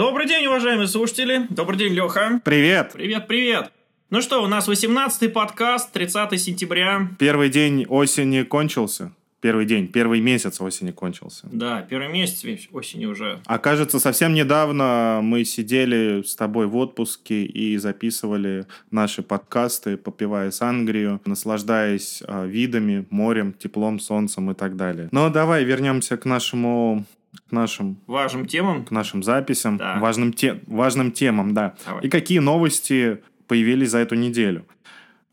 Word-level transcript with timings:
Добрый 0.00 0.26
день, 0.26 0.46
уважаемые 0.46 0.88
слушатели. 0.88 1.46
Добрый 1.50 1.78
день, 1.78 1.92
Леха. 1.92 2.40
Привет. 2.42 2.92
Привет, 2.94 3.26
привет. 3.26 3.70
Ну 4.08 4.22
что, 4.22 4.42
у 4.42 4.46
нас 4.46 4.66
18-й 4.66 5.28
подкаст, 5.28 5.92
30 5.92 6.40
сентября. 6.40 7.10
Первый 7.18 7.50
день 7.50 7.84
осени 7.86 8.42
кончился. 8.44 9.12
Первый 9.42 9.66
день, 9.66 9.88
первый 9.88 10.22
месяц 10.22 10.58
осени 10.62 10.90
кончился. 10.90 11.46
Да, 11.52 11.82
первый 11.82 12.08
месяц 12.08 12.42
осени 12.72 13.04
уже. 13.04 13.40
А 13.44 13.58
кажется, 13.58 13.98
совсем 13.98 14.32
недавно 14.32 15.20
мы 15.22 15.44
сидели 15.44 16.22
с 16.22 16.34
тобой 16.34 16.66
в 16.66 16.76
отпуске 16.76 17.44
и 17.44 17.76
записывали 17.76 18.64
наши 18.90 19.22
подкасты, 19.22 19.98
попивая 19.98 20.50
сангрию, 20.50 21.20
наслаждаясь 21.26 22.22
э, 22.26 22.46
видами, 22.46 23.06
морем, 23.10 23.52
теплом, 23.52 23.98
солнцем 23.98 24.50
и 24.50 24.54
так 24.54 24.76
далее. 24.76 25.10
Но 25.12 25.28
давай 25.28 25.64
вернемся 25.64 26.16
к 26.16 26.24
нашему 26.24 27.04
к 27.48 27.52
нашим 27.52 28.00
важным 28.06 28.46
темам, 28.46 28.84
к 28.84 28.90
нашим 28.90 29.22
записям, 29.22 29.76
да. 29.76 29.98
важным, 29.98 30.32
те, 30.32 30.60
важным 30.66 31.12
темам, 31.12 31.54
да. 31.54 31.74
Давай. 31.86 32.04
И 32.04 32.08
какие 32.08 32.38
новости 32.38 33.22
появились 33.46 33.90
за 33.90 33.98
эту 33.98 34.14
неделю. 34.14 34.66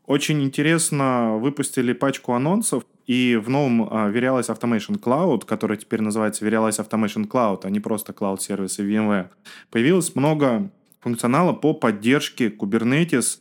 Очень 0.06 0.42
интересно, 0.42 1.36
выпустили 1.36 1.92
пачку 1.92 2.32
анонсов, 2.32 2.84
и 3.06 3.36
в 3.36 3.48
новом 3.48 3.84
uh, 3.84 4.12
Verialize 4.12 4.48
Automation 4.48 4.98
Cloud, 5.00 5.44
который 5.46 5.76
теперь 5.76 6.02
называется 6.02 6.46
Verialize 6.46 6.78
Automation 6.78 7.26
Cloud, 7.26 7.60
а 7.64 7.70
не 7.70 7.80
просто 7.80 8.12
Cloud 8.12 8.38
сервисы 8.40 8.82
VMware, 8.82 9.28
появилось 9.70 10.14
много 10.14 10.70
функционала 11.00 11.52
по 11.52 11.74
поддержке 11.74 12.48
Kubernetes 12.48 13.38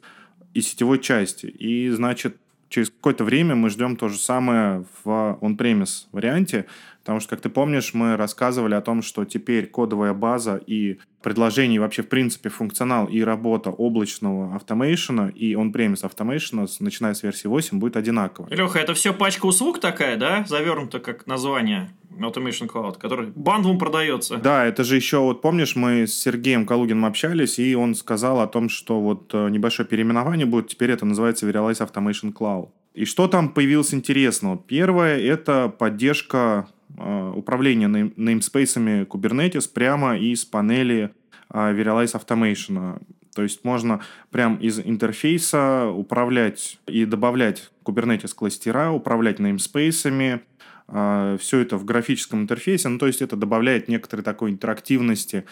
и 0.54 0.62
сетевой 0.62 1.00
части. 1.00 1.48
И, 1.48 1.90
значит, 1.90 2.38
через 2.70 2.90
какое-то 2.90 3.24
время 3.24 3.56
мы 3.56 3.70
ждем 3.70 3.98
то 3.98 4.08
же 4.08 4.18
самое 4.18 4.86
в 5.04 5.38
on-premise 5.42 6.08
варианте, 6.12 6.66
Потому 7.08 7.22
что, 7.22 7.30
как 7.30 7.40
ты 7.40 7.48
помнишь, 7.48 7.94
мы 7.94 8.18
рассказывали 8.18 8.74
о 8.74 8.82
том, 8.82 9.02
что 9.02 9.24
теперь 9.24 9.68
кодовая 9.68 10.14
база 10.14 10.62
и 10.68 10.98
предложение, 11.24 11.80
вообще, 11.80 12.04
в 12.04 12.10
принципе, 12.10 12.50
функционал 12.50 13.06
и 13.06 13.22
работа 13.22 13.70
облачного 13.70 14.54
автомейшена 14.54 15.30
и 15.30 15.54
on-premise 15.54 16.06
автомейшена, 16.06 16.66
начиная 16.82 17.14
с 17.14 17.24
версии 17.24 17.48
8, 17.48 17.80
будет 17.80 17.96
одинаково. 17.96 18.50
Леха, 18.50 18.80
это 18.80 18.94
все 18.94 19.14
пачка 19.14 19.46
услуг 19.46 19.80
такая, 19.80 20.18
да? 20.18 20.44
Завернута 20.50 21.00
как 21.00 21.28
название 21.28 21.92
Automation 22.20 22.68
Cloud, 22.68 22.98
который 22.98 23.32
бандвом 23.34 23.78
продается. 23.78 24.36
Да, 24.36 24.66
это 24.66 24.84
же 24.84 24.98
еще, 24.98 25.20
вот 25.20 25.42
помнишь, 25.42 25.78
мы 25.78 26.08
с 26.08 26.14
Сергеем 26.14 26.66
Калугиным 26.66 27.06
общались, 27.06 27.58
и 27.58 27.74
он 27.74 27.96
сказал 27.96 28.42
о 28.42 28.48
том, 28.48 28.68
что 28.68 29.00
вот 29.00 29.34
э, 29.34 29.48
небольшое 29.48 29.88
переименование 29.88 30.46
будет, 30.46 30.68
теперь 30.68 30.92
это 30.92 31.06
называется 31.06 31.50
Verialize 31.50 31.90
Automation 31.90 32.34
Cloud. 32.34 32.68
И 32.98 33.06
что 33.06 33.28
там 33.28 33.50
появилось 33.50 33.94
интересного? 33.94 34.58
Первое– 34.58 35.20
это 35.20 35.70
поддержка 35.70 36.68
Э, 36.96 37.34
управления 37.36 37.88
namespace 37.88 39.06
Kubernetes 39.08 39.70
прямо 39.72 40.18
из 40.18 40.46
панели 40.46 41.12
э, 41.54 41.74
Verialize 41.74 42.14
Automation. 42.14 43.02
То 43.36 43.44
есть 43.44 43.64
можно 43.64 44.02
прямо 44.32 44.58
из 44.58 44.80
интерфейса 44.80 45.88
управлять 45.90 46.80
и 46.88 47.06
добавлять 47.06 47.70
Kubernetes 47.84 48.34
кластера, 48.34 48.92
управлять 48.92 49.40
namespace, 49.40 50.42
э, 50.88 51.38
все 51.40 51.60
это 51.60 51.78
в 51.78 51.86
графическом 51.86 52.42
интерфейсе. 52.42 52.90
Ну, 52.90 52.98
то 52.98 53.06
есть 53.08 53.22
это 53.22 53.36
добавляет 53.36 53.88
некоторой 53.88 54.24
такой 54.24 54.52
интерактивности 54.52 55.46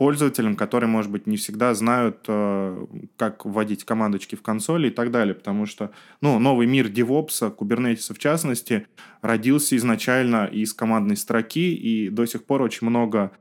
пользователям, 0.00 0.56
которые, 0.56 0.88
может 0.88 1.10
быть, 1.10 1.26
не 1.26 1.36
всегда 1.36 1.74
знают, 1.74 2.24
э, 2.26 2.86
как 3.18 3.44
вводить 3.44 3.84
командочки 3.84 4.34
в 4.34 4.40
консоли 4.40 4.88
и 4.88 4.90
так 4.90 5.10
далее, 5.10 5.34
потому 5.34 5.66
что 5.66 5.90
ну, 6.22 6.38
новый 6.38 6.66
мир 6.66 6.86
DevOps, 6.86 7.54
Kubernetes 7.54 8.14
в 8.14 8.18
частности, 8.18 8.86
родился 9.20 9.76
изначально 9.76 10.46
из 10.46 10.72
командной 10.72 11.18
строки, 11.18 11.74
и 11.74 12.08
до 12.08 12.24
сих 12.24 12.44
пор 12.44 12.62
очень 12.62 12.86
много 12.86 13.32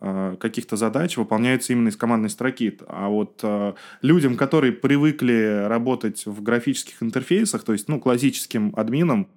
э, 0.00 0.36
каких-то 0.40 0.76
задач 0.76 1.18
выполняются 1.18 1.74
именно 1.74 1.88
из 1.88 1.96
командной 1.96 2.30
строки. 2.30 2.78
А 2.88 3.10
вот 3.10 3.40
э, 3.42 3.74
людям, 4.00 4.38
которые 4.38 4.72
привыкли 4.72 5.66
работать 5.66 6.24
в 6.24 6.42
графических 6.42 7.02
интерфейсах, 7.02 7.62
то 7.62 7.74
есть, 7.74 7.88
ну, 7.88 8.00
классическим 8.00 8.72
админам, 8.74 9.28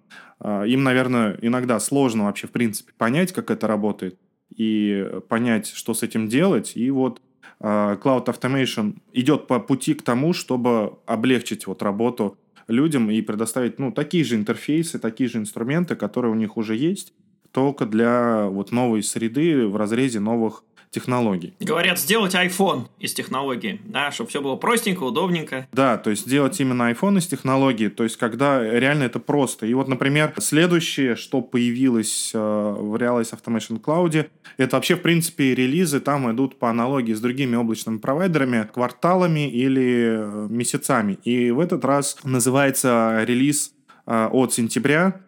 им, 0.42 0.84
наверное, 0.86 1.38
иногда 1.42 1.78
сложно 1.82 2.24
вообще, 2.24 2.48
в 2.48 2.52
принципе, 2.52 2.94
понять, 2.98 3.34
как 3.34 3.52
это 3.52 3.68
работает 3.68 4.18
и 4.56 5.08
понять, 5.28 5.68
что 5.68 5.94
с 5.94 6.04
этим 6.04 6.28
делать. 6.28 6.74
И 6.76 6.90
вот 6.92 7.22
а, 7.60 7.96
Cloud 7.98 8.26
Automation 8.26 8.98
идет 9.14 9.48
по 9.48 9.60
пути 9.60 9.94
к 9.94 10.02
тому, 10.02 10.34
чтобы 10.34 10.98
облегчить 11.06 11.68
вот 11.68 11.82
работу 11.82 12.38
людям 12.68 13.10
и 13.10 13.22
предоставить 13.22 13.80
ну, 13.80 13.92
такие 13.92 14.24
же 14.24 14.36
интерфейсы, 14.36 15.00
такие 15.00 15.30
же 15.30 15.40
инструменты, 15.40 15.96
которые 15.96 16.32
у 16.32 16.36
них 16.36 16.56
уже 16.56 16.76
есть, 16.76 17.14
только 17.52 17.86
для 17.86 18.46
вот 18.46 18.72
новой 18.72 19.02
среды 19.04 19.68
в 19.68 19.76
разрезе 19.76 20.20
новых 20.20 20.64
технологий. 20.92 21.54
Говорят, 21.60 22.00
сделать 22.00 22.34
iPhone 22.34 22.88
из 23.00 23.14
технологии, 23.14 23.80
да, 23.86 24.12
чтобы 24.12 24.30
все 24.30 24.42
было 24.42 24.56
простенько, 24.56 25.04
удобненько. 25.04 25.68
Да, 25.72 25.98
то 25.98 26.10
есть 26.10 26.26
сделать 26.26 26.60
именно 26.60 26.92
iPhone 26.92 27.20
из 27.20 27.28
технологии, 27.28 27.90
то 27.90 28.04
есть 28.04 28.18
когда 28.18 28.62
реально 28.62 29.04
это 29.04 29.20
просто. 29.20 29.66
И 29.68 29.74
вот, 29.74 29.88
например, 29.88 30.34
следующее, 30.40 31.16
что 31.16 31.42
появилось 31.42 32.32
э, 32.34 32.38
в 32.38 32.96
Realize 32.96 33.34
Automation 33.34 33.80
Cloud, 33.80 34.30
это 34.58 34.76
вообще, 34.76 34.96
в 34.96 35.02
принципе, 35.02 35.54
релизы 35.54 36.00
там 36.00 36.32
идут 36.32 36.58
по 36.58 36.70
аналогии 36.70 37.14
с 37.14 37.22
другими 37.22 37.56
облачными 37.56 38.00
провайдерами, 38.00 38.68
кварталами 38.74 39.50
или 39.50 40.18
э, 40.20 40.48
месяцами. 40.50 41.20
И 41.24 41.52
в 41.52 41.60
этот 41.60 41.86
раз 41.86 42.18
называется 42.24 43.24
релиз 43.26 43.74
э, 44.08 44.28
от 44.32 44.54
сентября 44.54 45.22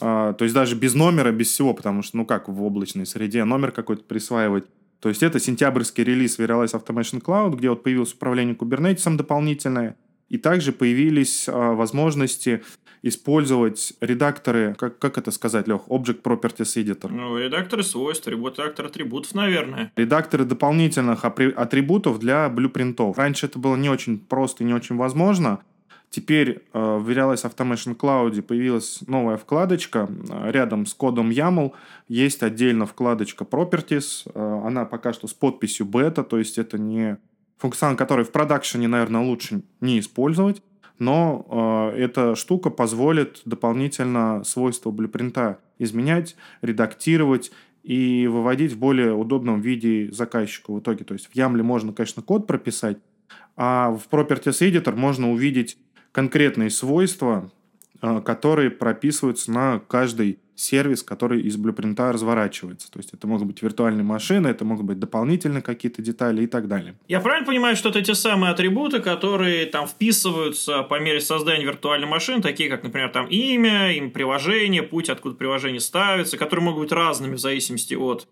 то 0.00 0.36
есть 0.40 0.52
даже 0.52 0.74
без 0.74 0.94
номера, 0.94 1.30
без 1.30 1.50
всего, 1.50 1.72
потому 1.72 2.02
что, 2.02 2.16
ну 2.16 2.26
как 2.26 2.48
в 2.48 2.62
облачной 2.64 3.06
среде, 3.06 3.44
номер 3.44 3.70
какой-то 3.70 4.02
присваивать. 4.02 4.64
То 5.04 5.10
есть 5.10 5.22
это 5.22 5.38
сентябрьский 5.38 6.02
релиз 6.02 6.38
Verialize 6.38 6.72
Automation 6.72 7.20
Cloud, 7.20 7.56
где 7.56 7.68
вот 7.68 7.82
появилось 7.82 8.14
управление 8.14 8.56
Kubernetes 8.56 9.14
дополнительное, 9.14 9.96
и 10.30 10.38
также 10.38 10.72
появились 10.72 11.46
а, 11.46 11.74
возможности 11.74 12.62
использовать 13.02 13.92
редакторы, 14.00 14.74
как, 14.78 14.98
как 14.98 15.18
это 15.18 15.30
сказать, 15.30 15.68
Лех, 15.68 15.82
Object 15.88 16.22
Properties 16.22 16.82
Editor. 16.82 17.12
Ну, 17.12 17.36
редакторы 17.36 17.82
свойств, 17.82 18.26
редактор 18.28 18.86
атрибутов, 18.86 19.34
наверное. 19.34 19.92
Редакторы 19.94 20.46
дополнительных 20.46 21.26
атрибутов 21.26 22.18
для 22.18 22.48
блюпринтов. 22.48 23.18
Раньше 23.18 23.44
это 23.44 23.58
было 23.58 23.76
не 23.76 23.90
очень 23.90 24.18
просто 24.18 24.64
и 24.64 24.66
не 24.66 24.72
очень 24.72 24.96
возможно, 24.96 25.60
Теперь 26.14 26.62
э, 26.72 26.78
в 26.78 27.10
Verialize 27.10 27.42
Automation 27.42 27.96
Cloud 27.96 28.40
появилась 28.42 29.00
новая 29.08 29.36
вкладочка. 29.36 30.08
Рядом 30.44 30.86
с 30.86 30.94
кодом 30.94 31.30
YAML 31.30 31.72
есть 32.06 32.44
отдельно 32.44 32.86
вкладочка 32.86 33.42
Properties. 33.42 34.30
Э, 34.32 34.62
она 34.64 34.84
пока 34.84 35.12
что 35.12 35.26
с 35.26 35.34
подписью 35.34 35.86
бета, 35.86 36.22
то 36.22 36.38
есть 36.38 36.56
это 36.56 36.78
не 36.78 37.16
функционал, 37.56 37.96
который 37.96 38.24
в 38.24 38.30
продакшене, 38.30 38.86
наверное, 38.86 39.22
лучше 39.22 39.62
не 39.80 39.98
использовать. 39.98 40.62
Но 41.00 41.92
э, 41.92 41.98
эта 41.98 42.36
штука 42.36 42.70
позволит 42.70 43.42
дополнительно 43.44 44.44
свойства 44.44 44.92
блюпринта 44.92 45.58
изменять, 45.80 46.36
редактировать 46.62 47.50
и 47.82 48.28
выводить 48.28 48.74
в 48.74 48.78
более 48.78 49.14
удобном 49.14 49.60
виде 49.60 50.12
заказчику 50.12 50.74
в 50.74 50.78
итоге. 50.78 51.04
То 51.04 51.14
есть 51.14 51.26
в 51.26 51.34
YAML 51.34 51.64
можно, 51.64 51.92
конечно, 51.92 52.22
код 52.22 52.46
прописать, 52.46 52.98
а 53.56 53.90
в 53.90 54.08
Properties 54.08 54.60
Editor 54.60 54.94
можно 54.94 55.32
увидеть 55.32 55.76
конкретные 56.14 56.70
свойства, 56.70 57.50
а, 58.00 58.20
которые 58.20 58.70
прописываются 58.70 59.50
на 59.50 59.80
каждый 59.80 60.38
сервис, 60.54 61.02
который 61.02 61.42
из 61.42 61.56
блюпринта 61.56 62.12
разворачивается. 62.12 62.88
То 62.88 63.00
есть 63.00 63.12
это 63.12 63.26
могут 63.26 63.48
быть 63.48 63.60
виртуальные 63.60 64.04
машины, 64.04 64.46
это 64.46 64.64
могут 64.64 64.86
быть 64.86 65.00
дополнительные 65.00 65.60
какие-то 65.60 66.02
детали 66.02 66.44
и 66.44 66.46
так 66.46 66.68
далее. 66.68 66.94
Я 67.08 67.18
правильно 67.18 67.44
понимаю, 67.44 67.74
что 67.74 67.88
это 67.88 68.00
те 68.00 68.14
самые 68.14 68.52
атрибуты, 68.52 69.00
которые 69.00 69.66
там 69.66 69.88
вписываются 69.88 70.84
по 70.84 71.00
мере 71.00 71.20
создания 71.20 71.64
виртуальной 71.64 72.06
машины, 72.06 72.40
такие 72.40 72.70
как, 72.70 72.84
например, 72.84 73.08
там 73.08 73.26
имя, 73.26 73.92
им 73.92 74.12
приложение, 74.12 74.84
путь, 74.84 75.08
откуда 75.08 75.34
приложение 75.34 75.80
ставится, 75.80 76.36
которые 76.36 76.66
могут 76.66 76.82
быть 76.82 76.92
разными 76.92 77.34
в 77.34 77.40
зависимости 77.40 77.94
от 77.94 78.28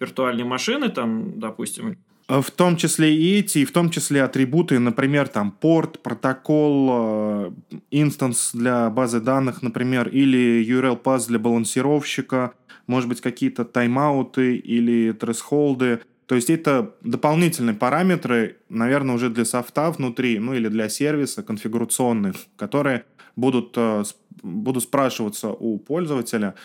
виртуальной 0.00 0.44
машины, 0.44 0.88
там, 0.88 1.38
допустим, 1.38 1.90
Э, 1.90 2.05
в 2.28 2.50
том 2.50 2.76
числе 2.76 3.14
и 3.14 3.38
эти, 3.38 3.58
и 3.58 3.64
в 3.64 3.72
том 3.72 3.88
числе 3.90 4.22
атрибуты, 4.22 4.78
например, 4.78 5.28
там 5.28 5.52
порт, 5.52 6.02
протокол, 6.02 6.88
э, 6.90 7.50
инстанс 7.92 8.50
для 8.52 8.90
базы 8.90 9.20
данных, 9.20 9.62
например, 9.62 10.08
или 10.08 10.64
URL 10.64 11.00
path 11.00 11.28
для 11.28 11.38
балансировщика, 11.38 12.54
может 12.88 13.08
быть, 13.08 13.20
какие-то 13.20 13.64
тайм-ауты 13.64 14.56
или 14.56 15.12
тресхолды. 15.12 16.00
То 16.26 16.34
есть 16.34 16.50
это 16.50 16.94
дополнительные 17.02 17.76
параметры, 17.76 18.56
наверное, 18.68 19.14
уже 19.14 19.30
для 19.30 19.44
софта 19.44 19.92
внутри, 19.92 20.40
ну 20.40 20.54
или 20.54 20.66
для 20.68 20.88
сервиса 20.88 21.44
конфигурационных, 21.44 22.34
которые 22.56 23.04
будут, 23.36 23.74
э, 23.76 24.02
будут 24.42 24.82
спрашиваться 24.82 25.50
у 25.50 25.78
пользователя, 25.78 26.56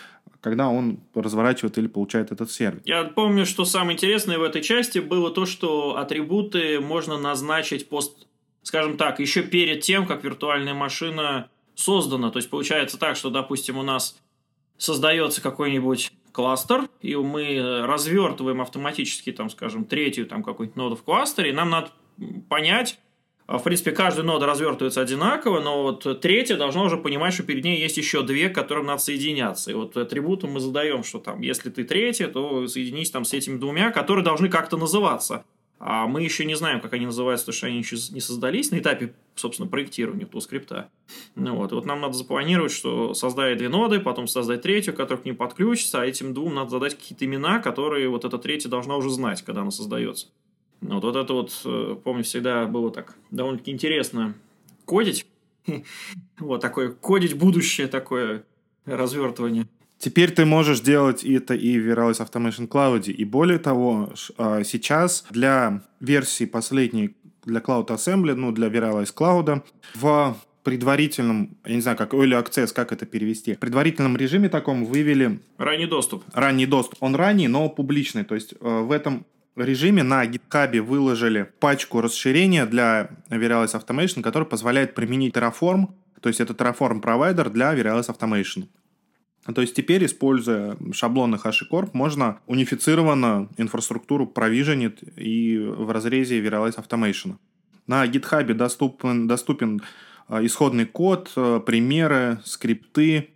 когда 0.42 0.68
он 0.68 0.98
разворачивает 1.14 1.78
или 1.78 1.86
получает 1.86 2.32
этот 2.32 2.50
сервис. 2.50 2.82
Я 2.84 3.04
помню, 3.04 3.46
что 3.46 3.64
самое 3.64 3.94
интересное 3.94 4.38
в 4.38 4.42
этой 4.42 4.60
части 4.60 4.98
было 4.98 5.30
то, 5.30 5.46
что 5.46 5.96
атрибуты 5.96 6.80
можно 6.80 7.16
назначить 7.16 7.88
пост, 7.88 8.26
скажем 8.62 8.96
так, 8.96 9.20
еще 9.20 9.42
перед 9.42 9.80
тем, 9.82 10.04
как 10.04 10.24
виртуальная 10.24 10.74
машина 10.74 11.48
создана. 11.76 12.30
То 12.30 12.38
есть 12.38 12.50
получается 12.50 12.98
так, 12.98 13.16
что, 13.16 13.30
допустим, 13.30 13.78
у 13.78 13.82
нас 13.82 14.20
создается 14.78 15.40
какой-нибудь 15.40 16.12
кластер, 16.32 16.88
и 17.00 17.14
мы 17.14 17.84
развертываем 17.86 18.60
автоматически, 18.60 19.30
там, 19.30 19.48
скажем, 19.48 19.84
третью 19.84 20.26
там 20.26 20.42
какую-нибудь 20.42 20.76
ноду 20.76 20.96
в 20.96 21.04
кластере, 21.04 21.50
и 21.50 21.52
нам 21.52 21.70
надо 21.70 21.90
понять, 22.48 22.98
в 23.48 23.62
принципе, 23.62 23.92
каждая 23.92 24.24
нода 24.24 24.46
развертывается 24.46 25.00
одинаково, 25.00 25.60
но 25.60 25.82
вот 25.82 26.20
третья 26.20 26.56
должна 26.56 26.84
уже 26.84 26.96
понимать, 26.96 27.34
что 27.34 27.42
перед 27.42 27.64
ней 27.64 27.80
есть 27.80 27.96
еще 27.96 28.22
две, 28.22 28.48
к 28.48 28.54
которым 28.54 28.86
надо 28.86 29.02
соединяться. 29.02 29.70
И 29.70 29.74
вот 29.74 29.96
атрибутом 29.96 30.52
мы 30.52 30.60
задаем, 30.60 31.04
что 31.04 31.18
там, 31.18 31.40
если 31.40 31.70
ты 31.70 31.84
третья, 31.84 32.28
то 32.28 32.66
соединись 32.68 33.10
там 33.10 33.24
с 33.24 33.32
этими 33.32 33.58
двумя, 33.58 33.90
которые 33.90 34.24
должны 34.24 34.48
как-то 34.48 34.76
называться. 34.76 35.44
А 35.84 36.06
мы 36.06 36.22
еще 36.22 36.44
не 36.44 36.54
знаем, 36.54 36.80
как 36.80 36.92
они 36.92 37.06
называются, 37.06 37.46
потому 37.46 37.56
что 37.56 37.66
они 37.66 37.78
еще 37.78 37.96
не 38.14 38.20
создались 38.20 38.70
на 38.70 38.78
этапе, 38.78 39.14
собственно, 39.34 39.68
проектирования 39.68 40.28
скрипта. 40.40 40.88
Ну, 41.34 41.56
вот. 41.56 41.72
И 41.72 41.74
вот 41.74 41.84
нам 41.86 42.00
надо 42.00 42.12
запланировать, 42.12 42.70
что 42.70 43.14
создать 43.14 43.58
две 43.58 43.68
ноды, 43.68 43.98
потом 43.98 44.28
создать 44.28 44.62
третью, 44.62 44.94
которая 44.94 45.20
к 45.20 45.24
ним 45.24 45.34
подключится, 45.34 46.00
а 46.00 46.06
этим 46.06 46.34
двум 46.34 46.54
надо 46.54 46.70
задать 46.70 46.94
какие-то 46.94 47.24
имена, 47.24 47.58
которые 47.58 48.08
вот 48.08 48.24
эта 48.24 48.38
третья 48.38 48.68
должна 48.68 48.94
уже 48.94 49.10
знать, 49.10 49.42
когда 49.42 49.62
она 49.62 49.72
создается. 49.72 50.28
Вот, 50.82 51.04
вот 51.04 51.16
это 51.16 51.32
вот, 51.32 51.62
э, 51.64 51.96
помню, 52.02 52.24
всегда 52.24 52.66
было 52.66 52.90
так 52.90 53.16
довольно-таки 53.30 53.70
интересно 53.70 54.34
кодить. 54.84 55.26
Вот 56.38 56.60
такое, 56.60 56.90
кодить 56.90 57.34
будущее 57.34 57.86
такое 57.86 58.44
развертывание. 58.84 59.68
Теперь 59.98 60.32
ты 60.32 60.44
можешь 60.44 60.80
делать 60.80 61.22
это 61.22 61.54
и 61.54 61.78
в 61.78 61.86
Virtual 61.86 62.10
Automation 62.12 62.66
Cloud. 62.66 63.08
И 63.08 63.24
более 63.24 63.58
того, 63.58 64.12
а, 64.36 64.64
сейчас 64.64 65.24
для 65.30 65.82
версии 66.00 66.44
последней 66.44 67.14
для 67.44 67.60
Cloud 67.60 67.86
Assembly, 67.88 68.34
ну, 68.34 68.50
для 68.50 68.66
Virtualize 68.66 69.14
Cloud, 69.14 69.62
в 69.94 70.36
предварительном, 70.64 71.56
я 71.64 71.74
не 71.76 71.80
знаю, 71.80 71.96
как 71.96 72.14
Early 72.14 72.42
Access, 72.42 72.72
как 72.72 72.92
это 72.92 73.06
перевести, 73.06 73.54
в 73.54 73.58
предварительном 73.60 74.16
режиме 74.16 74.48
таком 74.48 74.84
вывели... 74.84 75.40
Ранний 75.58 75.86
доступ. 75.86 76.24
Ранний 76.32 76.66
доступ. 76.66 76.98
Он 77.00 77.14
ранний, 77.14 77.46
но 77.46 77.68
публичный. 77.68 78.24
То 78.24 78.34
есть 78.34 78.54
э, 78.60 78.80
в 78.80 78.90
этом 78.90 79.24
режиме 79.56 80.02
на 80.02 80.24
GitHub 80.26 80.80
выложили 80.80 81.52
пачку 81.60 82.00
расширения 82.00 82.66
для 82.66 83.10
Virtualize 83.28 83.74
Automation, 83.74 84.22
который 84.22 84.44
позволяет 84.44 84.94
применить 84.94 85.34
Terraform, 85.34 85.88
то 86.20 86.28
есть 86.28 86.40
это 86.40 86.54
Terraform 86.54 87.00
провайдер 87.00 87.50
для 87.50 87.74
Virtualize 87.74 88.08
Automation. 88.08 88.68
То 89.54 89.60
есть 89.60 89.74
теперь, 89.74 90.04
используя 90.06 90.76
шаблоны 90.92 91.34
HashiCorp, 91.36 91.90
можно 91.94 92.38
унифицированно 92.46 93.48
инфраструктуру 93.56 94.26
провиженить 94.26 95.00
и 95.16 95.58
в 95.58 95.90
разрезе 95.90 96.40
Virtualize 96.40 96.76
Automation. 96.76 97.36
На 97.88 98.06
GitHub 98.06 98.54
доступен, 98.54 99.26
доступен 99.26 99.82
э, 100.28 100.46
исходный 100.46 100.86
код, 100.86 101.32
э, 101.34 101.60
примеры, 101.66 102.38
скрипты, 102.44 103.31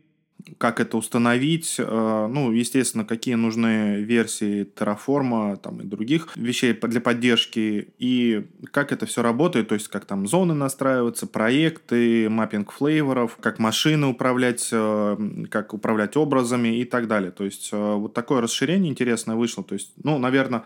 как 0.59 0.81
это 0.81 0.97
установить, 0.97 1.77
э, 1.79 2.29
ну, 2.31 2.53
естественно, 2.53 3.05
какие 3.05 3.35
нужны 3.35 4.01
версии 4.03 4.65
Terraform 4.65 5.57
там, 5.57 5.81
и 5.81 5.85
других 5.85 6.37
вещей 6.37 6.73
для 6.73 7.01
поддержки, 7.01 7.93
и 7.99 8.47
как 8.71 8.93
это 8.93 9.07
все 9.07 9.23
работает, 9.23 9.69
то 9.69 9.75
есть 9.75 9.89
как 9.89 10.05
там 10.05 10.27
зоны 10.27 10.55
настраиваются, 10.55 11.27
проекты, 11.27 12.29
маппинг 12.29 12.73
флейворов, 12.73 13.37
как 13.41 13.59
машины 13.59 14.07
управлять, 14.07 14.69
э, 14.73 15.17
как 15.51 15.75
управлять 15.75 16.17
образами 16.17 16.81
и 16.81 16.85
так 16.85 17.09
далее. 17.09 17.31
То 17.31 17.45
есть 17.45 17.71
э, 17.73 17.95
вот 17.95 18.15
такое 18.15 18.41
расширение 18.41 18.91
интересное 18.91 19.37
вышло. 19.37 19.65
То 19.65 19.75
есть, 19.75 19.93
ну, 20.03 20.19
наверное, 20.19 20.65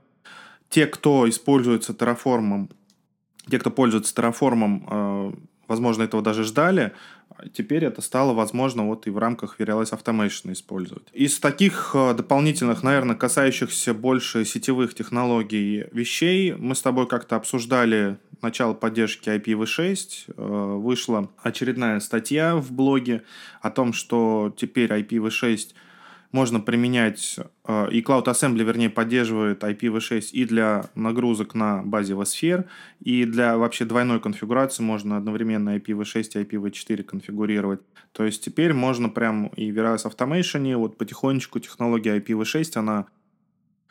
те, 0.69 0.87
кто 0.87 1.29
используется 1.29 1.93
Terraform, 1.93 2.71
те, 3.51 3.59
кто 3.59 3.71
пользуется 3.71 4.15
Terraform, 4.15 5.35
возможно, 5.67 6.03
этого 6.03 6.23
даже 6.23 6.45
ждали, 6.45 6.93
Теперь 7.53 7.85
это 7.85 8.03
стало 8.03 8.33
возможно 8.33 8.87
вот 8.87 9.07
и 9.07 9.11
в 9.11 9.19
рамках 9.19 9.59
Virtualize 9.59 9.93
Automation 9.93 10.53
использовать. 10.53 11.09
Из 11.13 11.39
таких 11.39 11.93
э, 11.95 12.15
дополнительных, 12.15 12.83
наверное, 12.83 13.17
касающихся 13.17 13.95
больше 13.95 14.45
сетевых 14.45 14.95
технологий 14.95 15.87
вещей, 15.93 16.53
мы 16.53 16.75
с 16.75 16.83
тобой 16.83 17.07
как-то 17.07 17.37
обсуждали 17.37 18.19
начало 18.43 18.75
поддержки 18.75 19.29
IPv6. 19.29 20.35
Э, 20.37 20.77
вышла 20.77 21.31
очередная 21.43 22.01
статья 22.01 22.57
в 22.57 22.73
блоге 22.73 23.23
о 23.61 23.71
том, 23.71 23.93
что 23.93 24.55
теперь 24.57 24.91
IPv6 24.91 25.69
можно 26.33 26.61
применять, 26.61 27.37
э, 27.67 27.89
и 27.91 28.03
Cloud 28.03 28.27
Assembly, 28.27 28.63
вернее, 28.63 28.91
поддерживает 28.91 29.65
IPv6 29.65 30.31
и 30.33 30.45
для 30.45 30.91
нагрузок 30.95 31.55
на 31.55 31.83
базе 31.83 32.15
vSphere, 32.15 32.67
и 33.01 33.25
для 33.25 33.57
вообще 33.57 33.85
двойной 33.85 34.21
конфигурации 34.21 34.83
можно 34.83 35.17
одновременно 35.17 35.77
IPv6 35.77 36.23
и 36.35 36.45
IPv4 36.45 37.03
конфигурировать. 37.03 37.81
То 38.13 38.25
есть 38.25 38.45
теперь 38.45 38.73
можно 38.73 39.09
прям 39.09 39.49
и 39.49 39.73
в 39.73 39.79
Veras 39.79 40.05
Automation, 40.05 40.77
вот 40.77 40.97
потихонечку 40.99 41.59
технология 41.59 42.19
IPv6, 42.19 42.77
она 42.77 43.07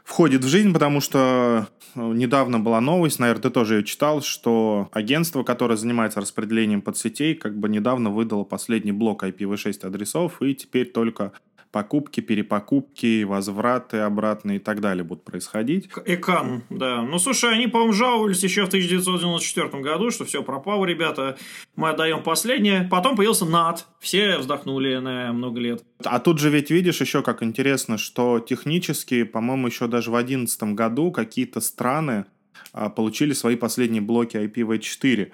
входит 0.09 0.43
в 0.43 0.47
жизнь, 0.47 0.73
потому 0.73 1.01
что 1.01 1.67
э, 1.93 1.99
недавно 1.99 2.59
была 2.59 2.81
новость, 2.81 3.19
наверное, 3.19 3.43
ты 3.43 3.49
тоже 3.51 3.75
ее 3.75 3.83
читал, 3.83 4.23
что 4.23 4.89
агентство, 4.91 5.43
которое 5.43 5.77
занимается 5.77 6.19
распределением 6.19 6.81
подсетей, 6.81 7.35
как 7.35 7.57
бы 7.59 7.69
недавно 7.69 8.09
выдало 8.09 8.43
последний 8.43 8.91
блок 8.91 9.23
IPv6 9.23 9.85
адресов, 9.85 10.41
и 10.41 10.55
теперь 10.55 10.87
только 10.87 11.33
покупки, 11.71 12.21
перепокупки, 12.21 13.23
возвраты 13.23 13.97
обратные 13.97 14.57
и 14.57 14.59
так 14.59 14.81
далее 14.81 15.03
будут 15.03 15.23
происходить. 15.23 15.89
Экан, 16.05 16.63
да. 16.69 17.01
Ну, 17.01 17.19
слушай, 17.19 17.53
они, 17.53 17.67
по-моему, 17.67 17.93
жаловались 17.93 18.43
еще 18.43 18.65
в 18.65 18.67
1994 18.67 19.81
году, 19.81 20.11
что 20.11 20.25
все 20.25 20.41
пропало, 20.43 20.85
ребята, 20.85 21.37
мы 21.75 21.89
отдаем 21.89 22.23
последнее. 22.23 22.87
Потом 22.89 23.15
появился 23.15 23.45
НАТ, 23.45 23.85
все 23.99 24.37
вздохнули 24.37 24.97
на 24.97 25.31
много 25.31 25.59
лет. 25.59 25.83
А 26.03 26.19
тут 26.19 26.39
же 26.39 26.49
ведь 26.49 26.71
видишь 26.71 27.01
еще 27.01 27.21
как 27.21 27.43
интересно, 27.43 27.97
что 27.97 28.39
технически, 28.39 29.23
по-моему, 29.23 29.67
еще 29.67 29.87
даже 29.87 30.09
в 30.09 30.13
2011 30.13 30.63
году 30.75 31.11
какие-то 31.11 31.61
страны 31.61 32.25
а, 32.73 32.89
получили 32.89 33.33
свои 33.33 33.55
последние 33.55 34.01
блоки 34.01 34.37
IPv4. 34.37 35.31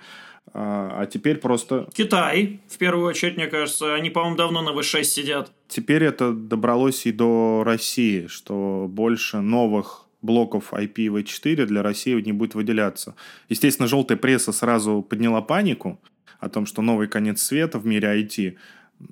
А, 0.53 1.01
а 1.01 1.06
теперь 1.06 1.38
просто... 1.38 1.88
Китай, 1.94 2.59
в 2.68 2.77
первую 2.77 3.07
очередь, 3.07 3.38
мне 3.38 3.47
кажется. 3.47 3.94
Они, 3.94 4.09
по-моему, 4.09 4.38
давно 4.38 4.62
на 4.62 4.69
V6 4.69 5.03
сидят. 5.03 5.51
Теперь 5.68 6.03
это 6.03 6.31
добралось 6.31 7.06
и 7.06 7.12
до 7.12 7.63
России, 7.65 8.27
что 8.27 8.88
больше 8.89 9.42
новых 9.42 10.06
блоков 10.21 10.74
IPv4 10.74 11.65
для 11.65 11.83
России 11.83 12.19
не 12.21 12.31
будет 12.31 12.56
выделяться. 12.56 13.15
Естественно, 13.50 13.88
желтая 13.88 14.18
пресса 14.18 14.51
сразу 14.51 15.01
подняла 15.01 15.42
панику 15.42 16.00
о 16.39 16.50
том, 16.50 16.65
что 16.65 16.81
новый 16.81 17.07
конец 17.07 17.42
света 17.42 17.80
в 17.80 17.86
мире 17.86 18.21
IT. 18.21 18.56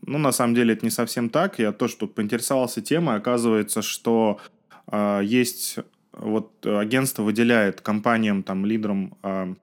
Ну, 0.05 0.17
на 0.17 0.31
самом 0.31 0.55
деле, 0.55 0.73
это 0.73 0.85
не 0.85 0.91
совсем 0.91 1.29
так. 1.29 1.59
Я 1.59 1.71
тоже 1.71 1.97
тут 1.97 2.15
поинтересовался 2.15 2.81
темой. 2.81 3.17
Оказывается, 3.17 3.81
что 3.81 4.39
э, 4.91 5.21
есть 5.23 5.77
вот 6.13 6.65
агентство 6.65 7.23
выделяет 7.23 7.81
компаниям, 7.81 8.43
там, 8.43 8.65
лидерам 8.65 9.17
э, 9.23 9.55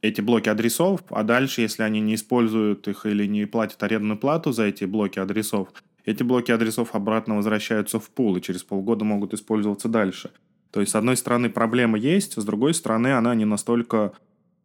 эти 0.00 0.20
блоки 0.20 0.48
адресов, 0.48 1.00
а 1.10 1.22
дальше, 1.22 1.62
если 1.62 1.82
они 1.82 2.00
не 2.00 2.14
используют 2.14 2.86
их 2.88 3.06
или 3.06 3.26
не 3.26 3.46
платят 3.46 3.82
арендную 3.82 4.18
плату 4.18 4.52
за 4.52 4.64
эти 4.64 4.84
блоки 4.84 5.18
адресов, 5.18 5.68
эти 6.04 6.22
блоки 6.22 6.52
адресов 6.52 6.94
обратно 6.94 7.36
возвращаются 7.36 7.98
в 7.98 8.08
пул 8.10 8.36
и 8.36 8.40
через 8.40 8.62
полгода 8.62 9.04
могут 9.04 9.34
использоваться 9.34 9.88
дальше. 9.88 10.30
То 10.70 10.80
есть, 10.80 10.92
с 10.92 10.94
одной 10.94 11.16
стороны, 11.16 11.50
проблема 11.50 11.98
есть, 11.98 12.40
с 12.40 12.44
другой 12.44 12.74
стороны, 12.74 13.08
она 13.08 13.34
не 13.34 13.44
настолько 13.44 14.12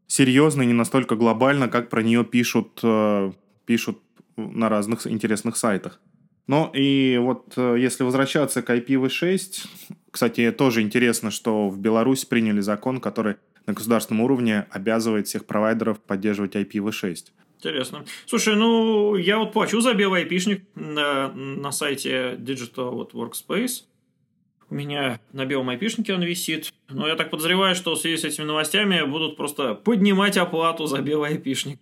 серьезна, 0.08 0.62
не 0.62 0.74
настолько 0.74 1.16
глобальна, 1.16 1.68
как 1.68 1.90
про 1.90 2.04
нее 2.04 2.24
пишут, 2.24 2.80
э, 2.84 3.32
пишут 3.66 4.00
на 4.38 4.70
разных 4.70 5.08
интересных 5.08 5.58
сайтах. 5.58 6.00
Ну 6.48 6.70
и 6.74 7.18
вот 7.22 7.54
э, 7.56 7.78
если 7.80 8.04
возвращаться 8.04 8.62
к 8.62 8.70
IPv6, 8.70 9.66
кстати, 10.12 10.52
тоже 10.52 10.82
интересно, 10.82 11.32
что 11.32 11.70
в 11.70 11.80
Беларуси 11.80 12.28
приняли 12.28 12.60
закон, 12.60 13.00
который 13.00 13.36
на 13.66 13.74
государственном 13.74 14.22
уровне 14.22 14.68
обязывает 14.72 15.28
всех 15.28 15.46
провайдеров 15.46 16.00
поддерживать 16.02 16.56
IPv6. 16.56 17.28
Интересно. 17.58 18.04
Слушай, 18.26 18.56
ну, 18.56 19.16
я 19.16 19.38
вот 19.38 19.54
плачу 19.54 19.80
за 19.80 19.94
белый 19.94 20.22
айпишник 20.22 20.64
на, 20.76 21.32
на 21.32 21.72
сайте 21.72 22.36
Digital 22.38 22.92
вот, 22.92 23.14
Workspace. 23.14 23.84
У 24.70 24.76
меня 24.76 25.20
на 25.32 25.46
белом 25.46 25.70
айпишнике 25.70 26.14
он 26.14 26.24
висит. 26.24 26.74
Но 26.90 27.08
я 27.08 27.16
так 27.16 27.30
подозреваю, 27.30 27.76
что 27.76 27.96
в 27.96 28.00
связи 28.00 28.18
с 28.18 28.26
этими 28.26 28.44
новостями 28.44 29.04
будут 29.06 29.38
просто 29.38 29.76
поднимать 29.76 30.36
оплату 30.36 30.88
за 30.88 31.02
белый 31.02 31.32
айпишник. 31.32 31.80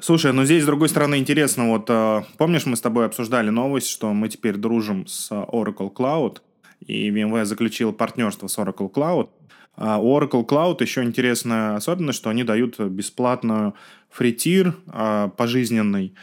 Слушай, 0.00 0.32
ну 0.32 0.44
здесь, 0.44 0.64
с 0.64 0.66
другой 0.66 0.88
стороны, 0.88 1.18
интересно, 1.18 1.68
вот 1.68 1.88
э, 1.88 2.22
помнишь, 2.36 2.66
мы 2.66 2.76
с 2.76 2.80
тобой 2.80 3.06
обсуждали 3.06 3.50
новость, 3.50 3.88
что 3.88 4.12
мы 4.12 4.28
теперь 4.28 4.56
дружим 4.56 5.06
с 5.06 5.30
Oracle 5.30 5.92
Cloud, 5.92 6.38
и 6.80 7.10
VMware 7.10 7.44
заключил 7.44 7.92
партнерство 7.92 8.48
с 8.48 8.58
Oracle 8.58 8.92
Cloud. 8.92 9.28
А 9.76 9.98
Oracle 9.98 10.46
Cloud 10.46 10.82
еще 10.82 11.02
интересная 11.02 11.76
особенность, 11.76 12.18
что 12.18 12.30
они 12.30 12.44
дают 12.44 12.78
бесплатную 12.78 13.74
фритир 14.08 14.76
а, 14.86 15.28
пожизненный. 15.28 16.14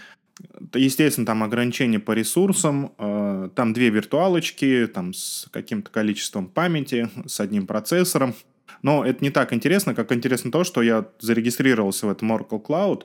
Естественно, 0.74 1.28
там 1.28 1.44
ограничения 1.44 2.00
по 2.00 2.14
ресурсам, 2.14 2.94
а, 2.98 3.50
там 3.50 3.74
две 3.74 3.90
виртуалочки, 3.90 4.88
там 4.94 5.14
с 5.14 5.48
каким-то 5.52 5.92
количеством 5.92 6.48
памяти, 6.48 7.10
с 7.26 7.40
одним 7.40 7.68
процессором. 7.68 8.36
Но 8.82 9.06
это 9.06 9.24
не 9.24 9.30
так 9.30 9.54
интересно, 9.54 9.94
как 9.94 10.12
интересно 10.12 10.52
то, 10.52 10.64
что 10.64 10.82
я 10.82 11.06
зарегистрировался 11.20 12.08
в 12.08 12.12
этом 12.12 12.32
Oracle 12.32 12.66
Cloud, 12.66 13.04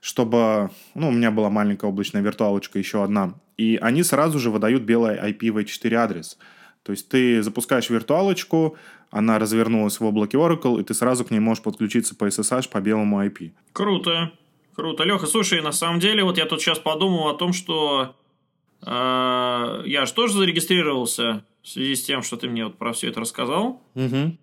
чтобы... 0.00 0.70
Ну, 0.94 1.08
у 1.08 1.12
меня 1.12 1.30
была 1.30 1.50
маленькая 1.50 1.86
облачная 1.88 2.22
виртуалочка, 2.22 2.78
еще 2.78 3.04
одна. 3.04 3.34
И 3.58 3.78
они 3.80 4.02
сразу 4.02 4.38
же 4.38 4.50
выдают 4.50 4.82
белый 4.82 5.16
IPv4 5.18 5.94
адрес. 5.94 6.38
То 6.82 6.92
есть 6.92 7.08
ты 7.08 7.42
запускаешь 7.42 7.90
виртуалочку, 7.90 8.76
она 9.12 9.38
развернулась 9.38 10.00
в 10.00 10.04
облаке 10.04 10.38
Oracle, 10.38 10.80
и 10.80 10.84
ты 10.84 10.94
сразу 10.94 11.24
к 11.24 11.30
ней 11.30 11.38
можешь 11.38 11.62
подключиться 11.62 12.16
по 12.16 12.24
SSH 12.24 12.70
по 12.70 12.80
белому 12.80 13.22
IP. 13.22 13.52
Круто. 13.72 14.32
Круто. 14.74 15.04
Леха, 15.04 15.26
слушай, 15.26 15.60
на 15.60 15.70
самом 15.70 16.00
деле, 16.00 16.24
вот 16.24 16.38
я 16.38 16.46
тут 16.46 16.62
сейчас 16.62 16.78
подумал 16.78 17.28
о 17.28 17.34
том, 17.34 17.52
что 17.52 18.16
э, 18.80 18.86
я 18.86 20.06
же 20.06 20.12
тоже 20.14 20.32
зарегистрировался 20.32 21.44
в 21.62 21.68
связи 21.68 21.94
с 21.94 22.04
тем, 22.04 22.22
что 22.22 22.38
ты 22.38 22.48
мне 22.48 22.64
вот 22.64 22.78
про 22.78 22.94
все 22.94 23.08
это 23.08 23.20
рассказал. 23.20 23.82
Угу. 23.94 24.38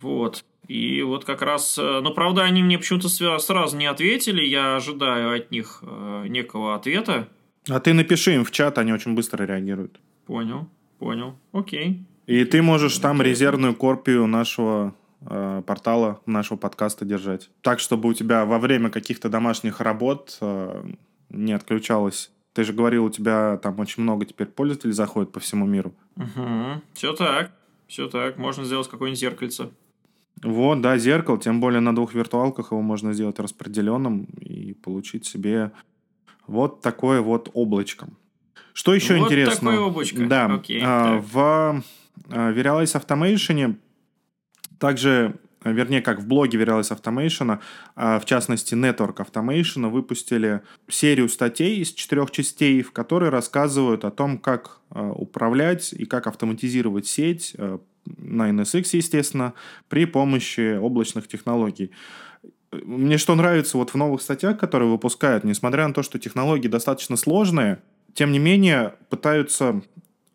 Вот. 0.00 0.44
И 0.66 1.02
вот 1.02 1.24
как 1.24 1.40
раз, 1.40 1.78
э, 1.78 2.00
ну, 2.02 2.12
правда, 2.12 2.42
они 2.42 2.60
мне 2.64 2.78
почему-то 2.78 3.08
сразу 3.08 3.76
не 3.76 3.86
ответили, 3.86 4.44
я 4.44 4.74
ожидаю 4.74 5.36
от 5.36 5.52
них 5.52 5.78
э, 5.82 6.24
некого 6.26 6.74
ответа. 6.74 7.28
А 7.68 7.78
ты 7.78 7.92
напиши 7.92 8.34
им 8.34 8.44
в 8.44 8.50
чат, 8.50 8.78
они 8.78 8.92
очень 8.92 9.14
быстро 9.14 9.44
реагируют. 9.44 10.00
Понял, 10.26 10.68
понял, 10.98 11.38
окей. 11.52 12.04
И 12.26 12.44
ты 12.44 12.62
можешь 12.62 12.98
там 12.98 13.20
резервную 13.20 13.74
копию 13.74 14.26
нашего 14.26 14.94
э, 15.22 15.62
портала, 15.66 16.20
нашего 16.26 16.56
подкаста 16.56 17.04
держать. 17.04 17.50
Так, 17.62 17.80
чтобы 17.80 18.08
у 18.08 18.14
тебя 18.14 18.44
во 18.44 18.58
время 18.58 18.90
каких-то 18.90 19.28
домашних 19.28 19.80
работ 19.80 20.38
э, 20.40 20.84
не 21.30 21.52
отключалось. 21.52 22.30
Ты 22.52 22.64
же 22.64 22.72
говорил, 22.72 23.06
у 23.06 23.10
тебя 23.10 23.58
там 23.62 23.80
очень 23.80 24.02
много 24.02 24.24
теперь 24.24 24.46
пользователей 24.46 24.92
заходит 24.92 25.32
по 25.32 25.40
всему 25.40 25.66
миру. 25.66 25.94
Угу. 26.16 26.82
Все 26.94 27.12
так. 27.14 27.52
Все 27.88 28.08
так. 28.08 28.38
Можно 28.38 28.64
сделать 28.64 28.88
какое-нибудь 28.88 29.20
зеркальце. 29.20 29.70
Вот, 30.42 30.80
да, 30.80 30.98
зеркало. 30.98 31.38
Тем 31.38 31.60
более 31.60 31.80
на 31.80 31.94
двух 31.94 32.14
виртуалках 32.14 32.72
его 32.72 32.82
можно 32.82 33.12
сделать 33.12 33.38
распределенным 33.38 34.24
и 34.40 34.74
получить 34.74 35.24
себе 35.24 35.72
вот 36.46 36.80
такое 36.80 37.20
вот 37.20 37.50
облачко. 37.54 38.08
Что 38.72 38.94
еще 38.94 39.16
вот 39.16 39.26
интересно? 39.26 39.70
такое 39.70 39.80
облачко. 39.80 40.26
Да. 40.26 40.46
Окей, 40.46 40.80
а, 40.84 41.20
в 41.20 41.82
Э, 42.28 42.52
Verialize 42.52 43.00
Automation 43.00 43.76
также, 44.78 45.36
вернее, 45.64 46.02
как 46.02 46.20
в 46.20 46.26
блоге 46.26 46.58
Verialize 46.58 46.96
Automation, 46.96 47.60
а 47.94 48.18
в 48.18 48.24
частности 48.24 48.74
Network 48.74 49.16
Automation, 49.16 49.88
выпустили 49.90 50.62
серию 50.88 51.28
статей 51.28 51.78
из 51.78 51.92
четырех 51.92 52.30
частей, 52.30 52.82
в 52.82 52.92
которой 52.92 53.30
рассказывают 53.30 54.04
о 54.04 54.10
том, 54.10 54.38
как 54.38 54.80
э, 54.90 55.00
управлять 55.00 55.92
и 55.92 56.04
как 56.04 56.26
автоматизировать 56.26 57.06
сеть 57.06 57.54
э, 57.56 57.78
на 58.04 58.50
NSX, 58.50 58.96
естественно, 58.96 59.54
при 59.88 60.06
помощи 60.06 60.76
облачных 60.76 61.28
технологий. 61.28 61.92
Мне 62.72 63.18
что 63.18 63.34
нравится 63.34 63.76
вот 63.76 63.90
в 63.90 63.96
новых 63.96 64.22
статьях, 64.22 64.58
которые 64.58 64.90
выпускают, 64.90 65.44
несмотря 65.44 65.86
на 65.86 65.92
то, 65.92 66.02
что 66.02 66.18
технологии 66.18 66.68
достаточно 66.68 67.16
сложные, 67.16 67.82
тем 68.14 68.32
не 68.32 68.38
менее 68.38 68.94
пытаются 69.10 69.82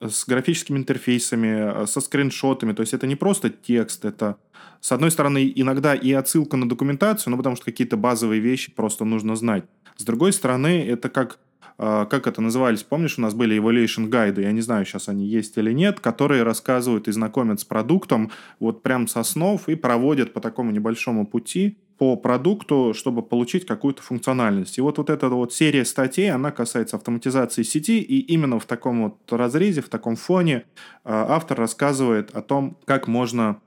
с 0.01 0.25
графическими 0.25 0.77
интерфейсами, 0.77 1.83
э, 1.83 1.87
со 1.87 2.01
скриншотами. 2.01 2.73
То 2.73 2.81
есть 2.81 2.93
это 2.93 3.07
не 3.07 3.15
просто 3.15 3.49
текст, 3.49 4.05
это, 4.05 4.37
с 4.79 4.91
одной 4.91 5.11
стороны, 5.11 5.51
иногда 5.55 5.95
и 5.95 6.11
отсылка 6.11 6.57
на 6.57 6.67
документацию, 6.69 7.31
ну, 7.31 7.37
потому 7.37 7.55
что 7.55 7.65
какие-то 7.65 7.97
базовые 7.97 8.39
вещи 8.39 8.71
просто 8.71 9.05
нужно 9.05 9.35
знать. 9.35 9.63
С 9.97 10.03
другой 10.03 10.33
стороны, 10.33 10.85
это 10.87 11.09
как 11.09 11.39
э, 11.79 12.05
как 12.09 12.27
это 12.27 12.41
назывались, 12.41 12.83
помнишь, 12.83 13.17
у 13.17 13.21
нас 13.21 13.33
были 13.33 13.59
evaluation 13.59 14.07
гайды, 14.07 14.43
я 14.43 14.51
не 14.51 14.61
знаю, 14.61 14.85
сейчас 14.85 15.09
они 15.09 15.25
есть 15.25 15.57
или 15.57 15.71
нет, 15.71 15.99
которые 15.99 16.43
рассказывают 16.43 17.07
и 17.07 17.11
знакомят 17.11 17.59
с 17.59 17.65
продуктом 17.65 18.31
вот 18.59 18.83
прям 18.83 19.07
со 19.07 19.23
снов 19.23 19.67
и 19.69 19.75
проводят 19.75 20.33
по 20.33 20.39
такому 20.39 20.71
небольшому 20.71 21.25
пути, 21.25 21.77
по 21.97 22.15
продукту, 22.15 22.93
чтобы 22.95 23.21
получить 23.21 23.65
какую-то 23.65 24.01
функциональность. 24.01 24.77
И 24.77 24.81
вот, 24.81 24.97
вот 24.97 25.09
эта 25.09 25.29
вот 25.29 25.53
серия 25.53 25.85
статей, 25.85 26.31
она 26.31 26.51
касается 26.51 26.97
автоматизации 26.97 27.63
сети, 27.63 27.99
и 27.99 28.19
именно 28.19 28.59
в 28.59 28.65
таком 28.65 29.03
вот 29.03 29.17
разрезе, 29.31 29.81
в 29.81 29.89
таком 29.89 30.15
фоне 30.15 30.55
э, 30.55 30.61
автор 31.05 31.57
рассказывает 31.57 32.35
о 32.35 32.41
том, 32.41 32.77
как 32.85 33.07
можно 33.07 33.59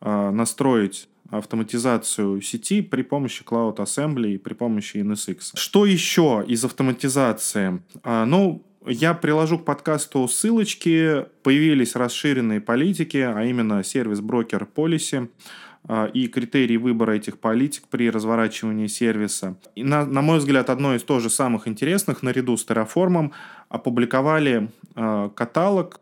э, 0.00 0.30
настроить 0.30 1.08
автоматизацию 1.30 2.40
сети 2.40 2.80
при 2.82 3.02
помощи 3.02 3.42
Cloud 3.44 3.76
Assembly 3.76 4.34
и 4.34 4.38
при 4.38 4.54
помощи 4.54 4.96
NSX. 4.98 5.52
Что 5.54 5.84
еще 5.84 6.44
из 6.46 6.64
автоматизации? 6.64 7.82
А, 8.02 8.24
ну, 8.24 8.64
я 8.86 9.12
приложу 9.14 9.58
к 9.58 9.64
подкасту 9.64 10.26
ссылочки. 10.28 11.26
Появились 11.42 11.94
расширенные 11.94 12.60
политики, 12.60 13.18
а 13.18 13.44
именно 13.44 13.84
сервис-брокер 13.84 14.66
Policy. 14.74 15.28
А, 15.84 16.06
и 16.06 16.28
критерии 16.28 16.76
выбора 16.76 17.12
этих 17.12 17.38
политик 17.38 17.84
при 17.88 18.10
разворачивании 18.10 18.88
сервиса. 18.88 19.56
И 19.74 19.84
на, 19.84 20.04
на 20.04 20.22
мой 20.22 20.38
взгляд, 20.38 20.70
одно 20.70 20.94
из 20.94 21.02
тоже 21.02 21.30
самых 21.30 21.68
интересных, 21.68 22.22
наряду 22.22 22.56
с 22.56 22.66
Terraform, 22.66 23.30
опубликовали 23.68 24.70
э, 24.96 25.30
каталог 25.34 26.00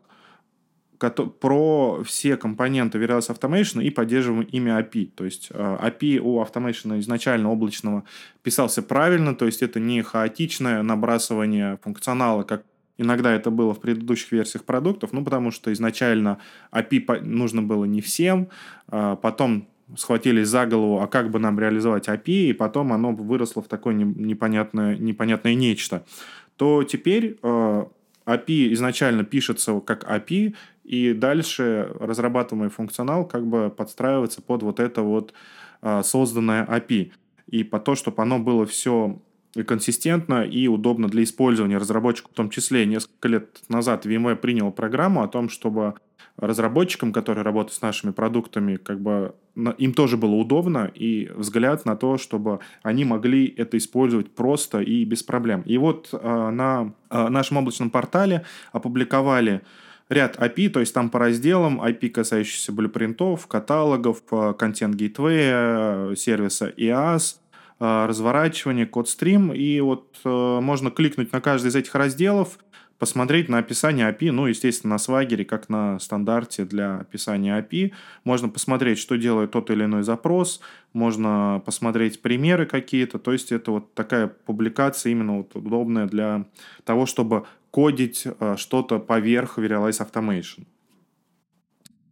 про 1.41 2.03
все 2.05 2.37
компоненты 2.37 2.99
Veritas 2.99 3.29
Automation 3.29 3.83
и 3.83 3.91
поддерживаем 3.91 4.49
ими 4.51 4.71
API. 4.71 5.11
То 5.15 5.25
есть 5.25 5.49
э, 5.51 5.79
API 5.83 6.19
у 6.19 6.43
Automation 6.43 6.99
изначально 7.01 7.51
облачного 7.51 8.05
писался 8.43 8.83
правильно, 8.83 9.35
то 9.35 9.47
есть 9.47 9.63
это 9.63 9.79
не 9.79 10.03
хаотичное 10.03 10.83
набрасывание 10.83 11.79
функционала, 11.83 12.43
как 12.45 12.65
Иногда 12.99 13.33
это 13.33 13.51
было 13.51 13.75
в 13.75 13.81
предыдущих 13.81 14.33
версиях 14.33 14.65
продуктов, 14.65 15.13
ну, 15.13 15.25
потому 15.25 15.51
что 15.51 15.73
изначально 15.73 16.39
API 16.73 17.21
нужно 17.21 17.63
было 17.63 17.85
не 17.85 18.01
всем, 18.01 18.49
а 18.89 19.17
потом 19.17 19.69
схватились 19.97 20.49
за 20.49 20.67
голову, 20.67 21.01
а 21.01 21.07
как 21.07 21.31
бы 21.31 21.39
нам 21.39 21.59
реализовать 21.61 22.09
API, 22.09 22.51
и 22.51 22.53
потом 22.53 22.93
оно 22.93 23.13
выросло 23.13 23.63
в 23.63 23.69
такое 23.69 23.95
непонятное, 23.95 24.97
непонятное 24.97 25.55
нечто, 25.55 26.05
то 26.57 26.83
теперь 26.83 27.39
э, 27.43 27.85
API 28.27 28.73
изначально 28.73 29.25
пишется 29.25 29.79
как 29.81 30.05
API, 30.05 30.55
и 30.85 31.13
дальше 31.13 31.93
разрабатываемый 32.01 32.71
функционал 32.71 33.27
как 33.27 33.47
бы 33.47 33.71
подстраивается 33.71 34.43
под 34.43 34.63
вот 34.63 34.81
это 34.81 35.03
вот 35.03 35.33
э, 35.83 36.03
созданное 36.03 36.65
API. 36.65 37.13
И 37.49 37.63
по 37.63 37.79
то, 37.79 37.95
чтобы 37.95 38.23
оно 38.23 38.39
было 38.39 38.67
все 38.67 39.21
консистентно 39.65 40.45
и 40.45 40.69
удобно 40.69 41.09
для 41.09 41.23
использования 41.23 41.79
разработчиков 41.79 42.33
в 42.33 42.35
том 42.35 42.51
числе. 42.51 42.87
Несколько 42.87 43.29
лет 43.29 43.61
назад 43.69 44.07
VMware 44.07 44.37
принял 44.37 44.71
программу 44.73 45.23
о 45.23 45.29
том, 45.29 45.49
чтобы 45.49 45.95
разработчикам, 46.37 47.13
которые 47.13 47.45
работают 47.45 47.75
с 47.75 47.83
нашими 47.83 48.13
продуктами, 48.13 48.77
как 48.77 49.01
бы 49.01 49.35
им 49.79 49.95
тоже 49.95 50.17
было 50.17 50.35
удобно 50.35 50.91
и 50.95 51.31
взгляд 51.35 51.85
на 51.87 51.97
то, 51.97 52.19
чтобы 52.19 52.61
они 52.83 53.05
могли 53.05 53.47
это 53.57 53.79
использовать 53.79 54.31
просто 54.35 54.81
и 54.81 55.05
без 55.05 55.23
проблем. 55.23 55.63
И 55.63 55.79
вот 55.79 56.11
э, 56.13 56.51
на 56.51 56.93
э, 57.11 57.29
нашем 57.29 57.57
облачном 57.57 57.89
портале 57.91 58.45
опубликовали 58.73 59.63
ряд 60.11 60.37
API, 60.37 60.69
то 60.69 60.81
есть 60.81 60.93
там 60.93 61.09
по 61.09 61.19
разделам 61.19 61.81
API, 61.81 62.11
касающиеся 62.11 62.73
блюпринтов, 62.73 63.47
каталогов, 63.47 64.23
э, 64.31 64.53
гейтвея, 64.93 66.15
сервиса 66.17 66.69
IaaS, 66.77 67.37
разворачивание, 67.79 68.87
код 68.87 69.09
стрим, 69.09 69.53
и 69.53 69.81
вот 69.81 70.19
можно 70.25 70.91
кликнуть 70.91 71.33
на 71.33 71.41
каждый 71.41 71.69
из 71.69 71.77
этих 71.77 71.95
разделов, 71.95 72.59
посмотреть 72.99 73.49
на 73.49 73.59
описание 73.59 74.11
API, 74.11 74.33
ну, 74.33 74.47
естественно, 74.47 74.95
на 74.95 74.99
свагере, 74.99 75.45
как 75.45 75.69
на 75.69 75.99
стандарте 75.99 76.65
для 76.65 76.99
описания 76.99 77.59
API. 77.59 77.93
Можно 78.25 78.49
посмотреть, 78.49 78.99
что 78.99 79.17
делает 79.17 79.51
тот 79.51 79.71
или 79.71 79.85
иной 79.85 80.03
запрос, 80.03 80.61
можно 80.93 81.63
посмотреть 81.65 82.23
примеры 82.23 82.67
какие-то. 82.67 83.19
То 83.19 83.33
есть 83.33 83.53
это 83.53 83.71
вот 83.71 83.95
такая 83.95 84.27
публикация 84.27 85.13
именно 85.13 85.39
вот 85.39 85.55
удобная 85.55 86.07
для 86.07 86.47
того, 86.85 87.07
чтобы 87.07 87.47
кодить 87.71 88.25
э, 88.27 88.57
что-то 88.57 88.99
поверх 88.99 89.59
Verialize 89.59 90.01
Automation. 90.01 90.67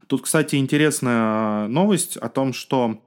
Тут, 0.07 0.23
кстати, 0.23 0.57
интересная 0.57 1.67
новость 1.69 2.19
о 2.19 2.29
том, 2.29 2.53
что 2.53 3.01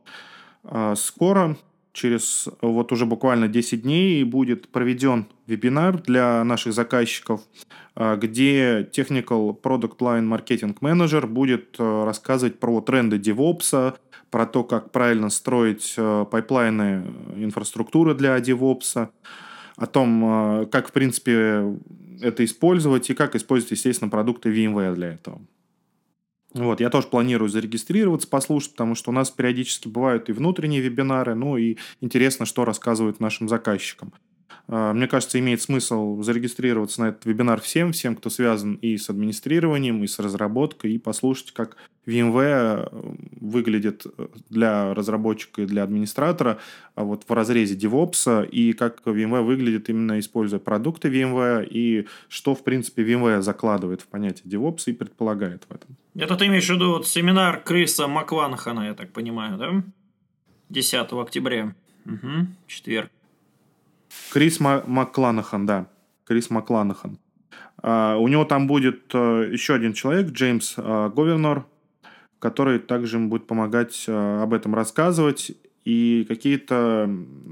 э, 0.64 0.96
скоро 0.98 1.56
через 1.98 2.48
вот 2.62 2.92
уже 2.92 3.06
буквально 3.06 3.48
10 3.48 3.82
дней 3.82 4.24
будет 4.24 4.70
проведен 4.70 5.26
вебинар 5.48 6.00
для 6.00 6.44
наших 6.44 6.74
заказчиков, 6.74 7.42
а, 7.96 8.16
где 8.16 8.84
Technical 8.84 9.60
Product 9.60 9.98
Line 9.98 10.28
Marketing 10.28 10.78
Manager 10.80 11.26
будет 11.26 11.76
а, 11.80 12.06
рассказывать 12.06 12.60
про 12.60 12.82
тренды 12.82 13.18
DevOps, 13.18 13.96
про 14.30 14.46
то, 14.46 14.64
как 14.64 14.92
правильно 14.92 15.30
строить 15.30 15.96
пайплайны 15.96 17.06
инфраструктуры 17.38 18.14
для 18.14 18.38
DevOps, 18.38 19.10
о 19.78 19.86
том, 19.86 20.68
как, 20.72 20.90
в 20.90 20.92
принципе, 20.92 21.78
это 22.22 22.44
использовать 22.44 23.10
и 23.10 23.14
как 23.14 23.36
использовать, 23.36 23.72
естественно, 23.72 24.10
продукты 24.10 24.50
VMware 24.50 24.96
для 24.96 25.14
этого. 25.14 25.40
Вот, 26.54 26.80
я 26.80 26.90
тоже 26.90 27.08
планирую 27.08 27.50
зарегистрироваться, 27.50 28.28
послушать, 28.28 28.72
потому 28.72 28.96
что 28.96 29.12
у 29.12 29.14
нас 29.14 29.30
периодически 29.30 29.88
бывают 29.88 30.30
и 30.30 30.34
внутренние 30.34 30.82
вебинары, 30.82 31.36
ну 31.36 31.58
и 31.58 31.78
интересно, 32.02 32.46
что 32.46 32.66
рассказывают 32.66 33.20
нашим 33.20 33.50
заказчикам. 33.50 34.14
А, 34.70 34.94
мне 34.94 35.08
кажется, 35.08 35.40
имеет 35.40 35.62
смысл 35.62 36.22
зарегистрироваться 36.22 37.02
на 37.02 37.10
этот 37.10 37.26
вебинар 37.26 37.62
всем, 37.62 37.94
всем, 37.94 38.16
кто 38.16 38.30
связан 38.30 38.76
и 38.76 38.98
с 38.98 39.10
администрированием, 39.10 40.04
и 40.04 40.08
с 40.08 40.20
разработкой, 40.20 40.94
и 40.94 40.98
послушать, 40.98 41.52
как 41.52 41.78
VMware 42.06 42.90
э, 42.92 43.16
выглядит 43.40 44.06
э, 44.06 44.28
для 44.50 44.94
разработчика 44.94 45.62
и 45.62 45.66
для 45.66 45.84
администратора 45.84 46.60
а 46.96 47.04
вот 47.04 47.24
в 47.28 47.32
разрезе 47.32 47.76
DevOps, 47.76 48.48
и 48.50 48.74
как 48.74 49.02
VMware 49.06 49.44
выглядит 49.44 49.90
именно 49.90 50.20
используя 50.20 50.60
продукты 50.60 51.10
VMware, 51.10 51.66
и 51.70 52.08
что, 52.28 52.54
в 52.54 52.64
принципе, 52.64 53.04
VMware 53.04 53.42
закладывает 53.42 54.02
в 54.02 54.08
понятие 54.08 54.52
DevOps 54.52 54.84
и 54.88 54.94
предполагает 54.94 55.64
в 55.70 55.74
этом. 55.74 55.96
Это 56.18 56.36
ты 56.36 56.48
имеешь 56.48 56.66
в 56.66 56.74
виду 56.74 56.94
вот 56.94 57.08
семинар 57.08 57.62
Криса 57.62 58.08
Макланахана, 58.08 58.88
я 58.88 58.96
так 58.96 59.14
понимаю, 59.14 59.58
да? 59.58 59.84
10 60.70 61.14
октября. 61.14 61.76
Угу, 62.06 62.48
четверг. 62.66 63.12
Крис 64.32 64.60
Макланахан, 64.60 65.66
да. 65.66 65.88
Крис 66.26 66.50
Макланахан. 66.50 67.20
Uh, 67.84 68.18
у 68.18 68.28
него 68.28 68.44
там 68.44 68.66
будет 68.66 69.14
uh, 69.14 69.52
еще 69.52 69.76
один 69.76 69.94
человек, 69.94 70.32
Джеймс 70.32 70.80
uh, 70.80 71.14
Говернор, 71.14 71.68
который 72.40 72.80
также 72.80 73.20
будет 73.20 73.46
помогать 73.46 74.06
об 74.08 74.54
этом 74.54 74.74
рассказывать. 74.74 75.52
И 75.86 76.26
какие-то 76.28 77.04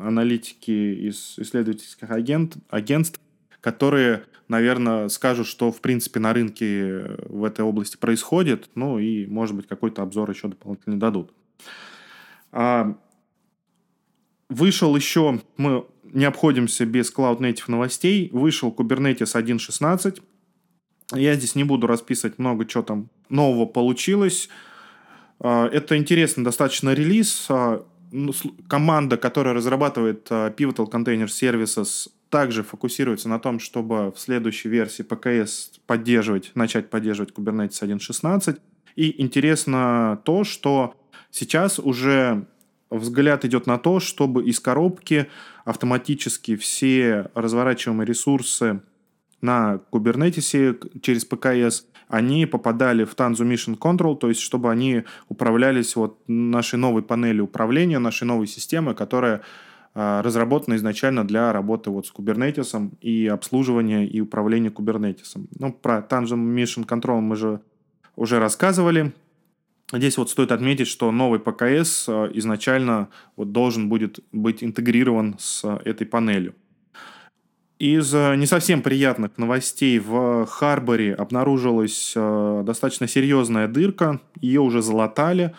аналитики 0.01 1.07
из 1.07 1.37
исследовательских 1.37 2.09
агент, 2.09 2.57
агентств, 2.69 3.21
которые, 3.65 4.25
наверное, 4.47 5.07
скажут, 5.09 5.47
что, 5.47 5.71
в 5.71 5.81
принципе, 5.81 6.19
на 6.19 6.33
рынке 6.33 7.17
в 7.27 7.43
этой 7.43 7.65
области 7.65 7.97
происходит, 7.97 8.69
ну 8.75 8.99
и, 8.99 9.25
может 9.25 9.55
быть, 9.55 9.67
какой-то 9.67 10.03
обзор 10.03 10.29
еще 10.29 10.49
дополнительно 10.49 10.99
дадут. 10.99 11.33
Вышел 14.47 14.95
еще, 14.95 15.41
мы 15.57 15.87
не 16.03 16.25
обходимся 16.25 16.85
без 16.85 17.11
Cloud 17.11 17.39
Native 17.39 17.63
новостей. 17.65 18.29
Вышел 18.31 18.69
Kubernetes 18.69 19.33
1.16. 19.33 20.21
Я 21.15 21.33
здесь 21.33 21.55
не 21.55 21.63
буду 21.63 21.87
расписывать 21.87 22.37
много, 22.37 22.69
что 22.69 22.83
там 22.83 23.09
нового 23.29 23.65
получилось. 23.65 24.47
А, 25.39 25.67
это 25.67 25.97
интересный 25.97 26.43
достаточно 26.43 26.93
релиз. 26.93 27.47
Ну, 28.17 28.31
команда, 28.69 29.17
которая 29.17 29.53
разрабатывает 29.53 30.27
а, 30.29 30.49
Pivotal 30.49 30.89
Container 30.89 31.25
Services, 31.25 32.09
также 32.29 32.63
фокусируется 32.63 33.27
на 33.27 33.39
том, 33.39 33.59
чтобы 33.59 34.13
в 34.13 34.19
следующей 34.19 34.69
версии 34.69 35.03
PKS 35.05 35.81
поддерживать, 35.85 36.51
начать 36.55 36.89
поддерживать 36.89 37.33
Kubernetes 37.33 37.81
1.16. 37.81 38.57
И 38.95 39.21
интересно 39.21 40.21
то, 40.23 40.45
что 40.45 40.95
сейчас 41.29 41.77
уже 41.77 42.47
взгляд 42.89 43.43
идет 43.43 43.67
на 43.67 43.77
то, 43.77 43.99
чтобы 43.99 44.45
из 44.45 44.61
коробки 44.61 45.27
автоматически 45.65 46.55
все 46.55 47.29
разворачиваемые 47.33 48.07
ресурсы 48.07 48.81
на 49.41 49.81
Kubernetes 49.91 51.01
через 51.01 51.29
PKS, 51.29 51.83
они 52.15 52.45
попадали 52.45 53.03
в 53.03 53.13
Tanzu 53.13 53.45
Mission 53.45 53.77
Control, 53.77 54.15
то 54.17 54.29
есть 54.29 54.39
чтобы 54.39 54.71
они 54.71 55.03
управлялись 55.27 55.95
вот 55.97 56.17
нашей 56.27 56.79
новой 56.79 57.03
панелью 57.03 57.43
управления, 57.43 57.99
нашей 57.99 58.23
новой 58.23 58.47
системой, 58.47 58.95
которая 58.95 59.41
э, 59.93 60.21
разработана 60.21 60.75
изначально 60.75 61.27
для 61.27 61.51
работы 61.51 61.89
вот 61.89 62.07
с 62.07 62.13
Kubernetes 62.13 62.89
и 63.01 63.27
обслуживания 63.27 64.07
и 64.07 64.21
управления 64.21 64.69
Kubernetes. 64.69 65.35
Ну, 65.59 65.73
про 65.73 65.97
Tanzu 66.09 66.37
Mission 66.37 66.87
Control 66.87 67.19
мы 67.19 67.35
же 67.35 67.59
уже 68.15 68.39
рассказывали. 68.39 69.13
Здесь 69.91 70.17
вот 70.17 70.29
стоит 70.29 70.53
отметить, 70.53 70.87
что 70.87 71.11
новый 71.11 71.39
ПКС 71.39 72.05
э, 72.07 72.31
изначально 72.35 73.09
вот 73.35 73.51
должен 73.51 73.89
будет 73.89 74.19
быть 74.31 74.63
интегрирован 74.63 75.35
с 75.37 75.65
этой 75.83 76.07
панелью. 76.07 76.55
Из 77.77 78.13
э, 78.13 78.35
не 78.35 78.45
совсем 78.45 78.81
приятных 78.81 79.37
новостей 79.37 79.99
в 79.99 80.45
Харборе 80.45 81.13
обнаружилась 81.13 82.13
э, 82.15 82.63
достаточно 82.65 83.07
серьезная 83.07 83.67
дырка. 83.67 84.21
Ее 84.39 84.61
уже 84.61 84.81
залатали, 84.81 85.53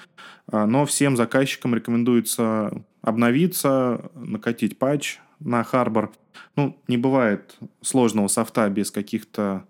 но 0.51 0.87
всем 0.87 1.17
заказчикам 1.17 1.75
рекомендуется 1.75 2.85
обновиться, 3.03 4.11
накатить 4.15 4.79
патч 4.79 5.19
на 5.41 5.63
Харбор. 5.65 6.13
Ну, 6.57 6.77
не 6.89 6.97
бывает 6.97 7.57
сложного 7.83 8.29
софта 8.29 8.69
без 8.69 8.91
каких-то 8.91 9.65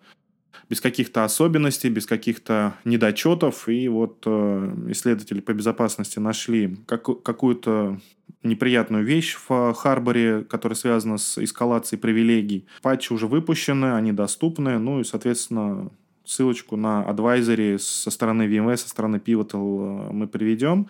без 0.68 0.80
каких-то 0.80 1.24
особенностей, 1.24 1.88
без 1.88 2.06
каких-то 2.06 2.74
недочетов. 2.84 3.68
И 3.68 3.88
вот 3.88 4.22
э, 4.26 4.74
исследователи 4.88 5.40
по 5.40 5.52
безопасности 5.52 6.18
нашли 6.18 6.76
как, 6.86 7.22
какую-то 7.22 8.00
неприятную 8.42 9.04
вещь 9.04 9.36
в 9.48 9.74
Харборе, 9.74 10.44
которая 10.44 10.76
связана 10.76 11.18
с 11.18 11.38
эскалацией 11.38 12.00
привилегий. 12.00 12.66
Патчи 12.82 13.12
уже 13.12 13.26
выпущены, 13.26 13.94
они 13.94 14.12
доступны, 14.12 14.78
ну 14.78 15.00
и, 15.00 15.04
соответственно, 15.04 15.90
ссылочку 16.24 16.76
на 16.76 17.04
адвайзере 17.04 17.78
со 17.78 18.10
стороны 18.10 18.48
VMware, 18.48 18.76
со 18.76 18.88
стороны 18.88 19.16
Pivotal 19.16 20.08
э, 20.08 20.12
мы 20.12 20.26
приведем. 20.26 20.88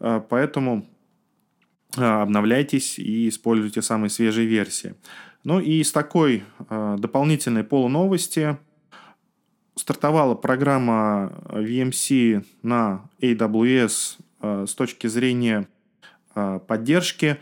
Э, 0.00 0.20
поэтому 0.28 0.86
обновляйтесь 1.94 2.98
и 2.98 3.28
используйте 3.28 3.80
самые 3.80 4.10
свежие 4.10 4.46
версии. 4.46 4.96
Ну 5.44 5.60
и 5.60 5.82
с 5.82 5.92
такой 5.92 6.42
дополнительной 6.68 7.64
полуновости 7.64 8.58
стартовала 9.76 10.34
программа 10.34 11.32
э, 11.48 11.62
VMC 11.62 12.44
на 12.62 13.08
AWS 13.20 14.16
э, 14.40 14.64
с 14.66 14.74
точки 14.74 15.06
зрения 15.06 15.68
э, 16.34 16.60
поддержки. 16.66 17.38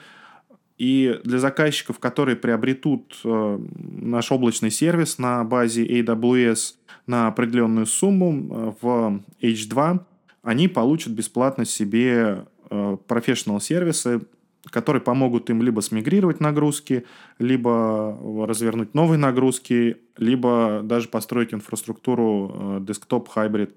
И 0.76 1.20
для 1.22 1.38
заказчиков, 1.38 2.00
которые 2.00 2.34
приобретут 2.34 3.20
наш 3.22 4.32
облачный 4.32 4.72
сервис 4.72 5.18
на 5.18 5.44
базе 5.44 5.86
AWS 5.86 6.74
на 7.06 7.28
определенную 7.28 7.86
сумму 7.86 8.76
в 8.80 9.22
H2, 9.40 10.00
они 10.42 10.66
получат 10.66 11.12
бесплатно 11.12 11.64
себе 11.64 12.44
professional 12.68 13.60
сервисы 13.60 14.22
которые 14.70 15.02
помогут 15.02 15.50
им 15.50 15.62
либо 15.62 15.80
смигрировать 15.80 16.40
нагрузки, 16.40 17.04
либо 17.38 18.18
развернуть 18.46 18.94
новые 18.94 19.18
нагрузки, 19.18 19.98
либо 20.16 20.80
даже 20.82 21.08
построить 21.08 21.52
инфраструктуру 21.52 22.80
desktop 22.80 23.28
hybrid 23.34 23.72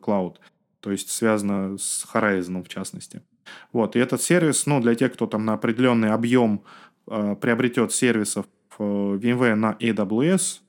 cloud, 0.00 0.36
то 0.80 0.90
есть 0.90 1.10
связано 1.10 1.78
с 1.78 2.06
Horizon 2.12 2.64
в 2.64 2.68
частности. 2.68 3.22
Вот, 3.72 3.96
и 3.96 3.98
этот 3.98 4.22
сервис, 4.22 4.66
ну, 4.66 4.80
для 4.80 4.94
тех, 4.94 5.12
кто 5.12 5.26
там 5.26 5.44
на 5.44 5.54
определенный 5.54 6.10
объем 6.10 6.62
э, 7.06 7.36
приобретет 7.40 7.92
сервисов 7.92 8.46
э, 8.78 8.82
VMware 8.82 9.54
на 9.54 9.76
AWS, 9.80 10.60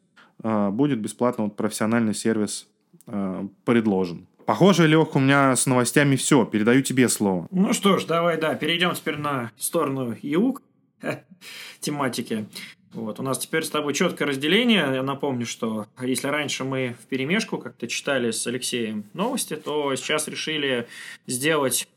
э, 0.44 0.70
будет 0.70 1.00
бесплатно 1.00 1.46
вот 1.46 1.56
профессиональный 1.56 2.14
сервис 2.14 2.68
э, 3.08 3.48
предложен. 3.66 4.28
Похоже, 4.46 4.88
Лех, 4.88 5.16
у 5.16 5.20
меня 5.20 5.56
с 5.56 5.66
новостями 5.66 6.16
все. 6.16 6.46
Передаю 6.46 6.82
тебе 6.82 7.08
слово. 7.10 7.48
Ну 7.52 7.74
что 7.74 7.98
ж, 7.98 8.06
давай, 8.06 8.38
да, 8.38 8.56
перейдем 8.56 8.94
теперь 8.94 9.18
на 9.18 9.52
сторону 9.58 10.16
ЕУК 10.22 10.62
тематики. 11.80 12.46
Вот, 12.94 13.20
у 13.20 13.24
нас 13.24 13.40
теперь 13.40 13.64
с 13.64 13.70
тобой 13.70 13.94
четкое 13.94 14.28
разделение. 14.28 14.88
Я 14.94 15.04
напомню, 15.04 15.46
что 15.46 15.88
если 16.00 16.28
раньше 16.28 16.64
мы 16.64 16.96
в 17.02 17.08
перемешку 17.08 17.58
как-то 17.58 17.88
читали 17.88 18.30
с 18.30 18.46
Алексеем 18.46 19.06
новости, 19.14 19.56
то 19.56 19.96
сейчас 19.96 20.28
решили 20.28 20.88
сделать 21.26 21.88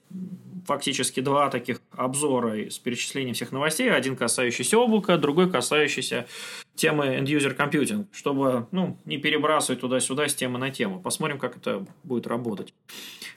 фактически 0.67 1.21
два 1.21 1.49
таких 1.49 1.81
обзора 1.93 2.69
с 2.69 2.79
перечислением 2.79 3.35
всех 3.35 3.53
новостей. 3.53 3.91
Один 3.91 4.17
касающийся 4.17 4.79
облака, 4.79 5.17
другой 5.17 5.51
касающийся 5.51 6.27
темы 6.75 7.07
end-user 7.19 7.57
computing, 7.57 8.07
чтобы 8.13 8.67
ну, 8.73 8.99
не 9.05 9.19
перебрасывать 9.19 9.81
туда-сюда 9.81 10.29
с 10.29 10.35
темы 10.35 10.59
на 10.59 10.71
тему. 10.71 11.01
Посмотрим, 11.01 11.39
как 11.39 11.57
это 11.57 11.87
будет 12.05 12.27
работать. 12.27 12.75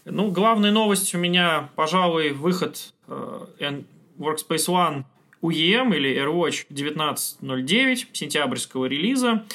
Ну, 0.05 0.31
главная 0.31 0.71
новость 0.71 1.13
у 1.15 1.17
меня, 1.17 1.69
пожалуй, 1.75 2.31
выход 2.31 2.93
э, 3.07 3.81
Workspace 4.17 4.67
ONE 4.67 5.03
UEM 5.41 5.95
или 5.95 6.15
AirWatch 6.15 6.65
1909 6.69 8.09
сентябрьского 8.13 8.85
релиза. 8.85 9.45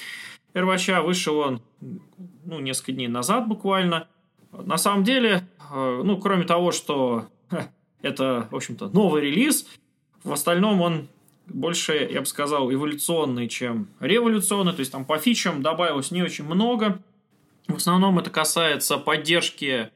AirWatch 0.55 1.03
вышел 1.03 1.39
он 1.39 1.63
ну, 2.45 2.61
несколько 2.61 2.93
дней 2.93 3.09
назад 3.09 3.49
буквально. 3.49 4.09
На 4.53 4.79
самом 4.79 5.05
деле, 5.05 5.49
э, 5.73 6.03
ну, 6.05 6.19
кроме 6.19 6.45
того, 6.45 6.73
что 6.73 7.27
это, 8.03 8.49
в 8.51 8.57
общем-то, 8.57 8.89
новый 8.89 9.23
релиз, 9.23 9.67
в 10.23 10.33
остальном 10.33 10.81
он 10.81 11.09
больше, 11.47 12.09
я 12.11 12.21
бы 12.21 12.27
сказал, 12.27 12.73
эволюционный, 12.73 13.49
чем 13.49 13.89
революционный. 14.01 14.73
То 14.73 14.81
есть 14.81 14.93
там 14.93 15.05
по 15.05 15.19
фичам 15.19 15.63
добавилось 15.63 16.11
не 16.11 16.23
очень 16.23 16.45
много. 16.45 17.03
В 17.69 17.77
основном 17.77 18.19
это 18.19 18.31
касается 18.31 18.97
поддержки 18.99 19.91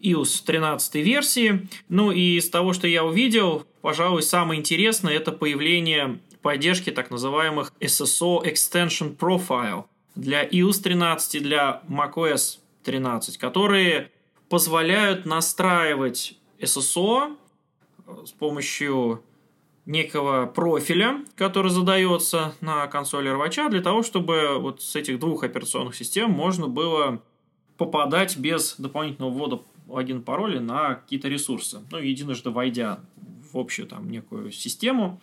iOS 0.00 0.44
13 0.44 0.94
версии. 0.96 1.68
Ну 1.88 2.10
и 2.10 2.36
из 2.36 2.50
того, 2.50 2.72
что 2.72 2.86
я 2.86 3.04
увидел, 3.04 3.66
пожалуй, 3.80 4.22
самое 4.22 4.60
интересное 4.60 5.14
это 5.14 5.32
появление 5.32 6.18
поддержки 6.42 6.90
так 6.90 7.10
называемых 7.10 7.72
SSO 7.80 8.44
Extension 8.44 9.16
Profile 9.16 9.84
для 10.14 10.44
iOS 10.44 10.82
13 10.82 11.36
и 11.36 11.40
для 11.40 11.82
macOS 11.88 12.58
13, 12.84 13.38
которые 13.38 14.10
позволяют 14.48 15.24
настраивать 15.24 16.36
SSO 16.62 17.36
с 18.24 18.30
помощью 18.30 19.22
некого 19.84 20.46
профиля, 20.46 21.24
который 21.34 21.70
задается 21.70 22.54
на 22.60 22.86
консоли 22.86 23.28
рвача, 23.28 23.68
для 23.68 23.82
того, 23.82 24.02
чтобы 24.02 24.58
вот 24.58 24.80
с 24.80 24.94
этих 24.94 25.18
двух 25.18 25.42
операционных 25.42 25.96
систем 25.96 26.30
можно 26.30 26.68
было 26.68 27.20
попадать 27.76 28.36
без 28.36 28.76
дополнительного 28.78 29.32
ввода 29.32 29.62
логин 29.88 30.22
пароля 30.22 30.60
на 30.60 30.94
какие-то 30.94 31.28
ресурсы. 31.28 31.80
Ну, 31.90 31.98
единожды 31.98 32.50
войдя 32.50 33.00
в 33.52 33.58
общую 33.58 33.88
там 33.88 34.08
некую 34.08 34.52
систему, 34.52 35.20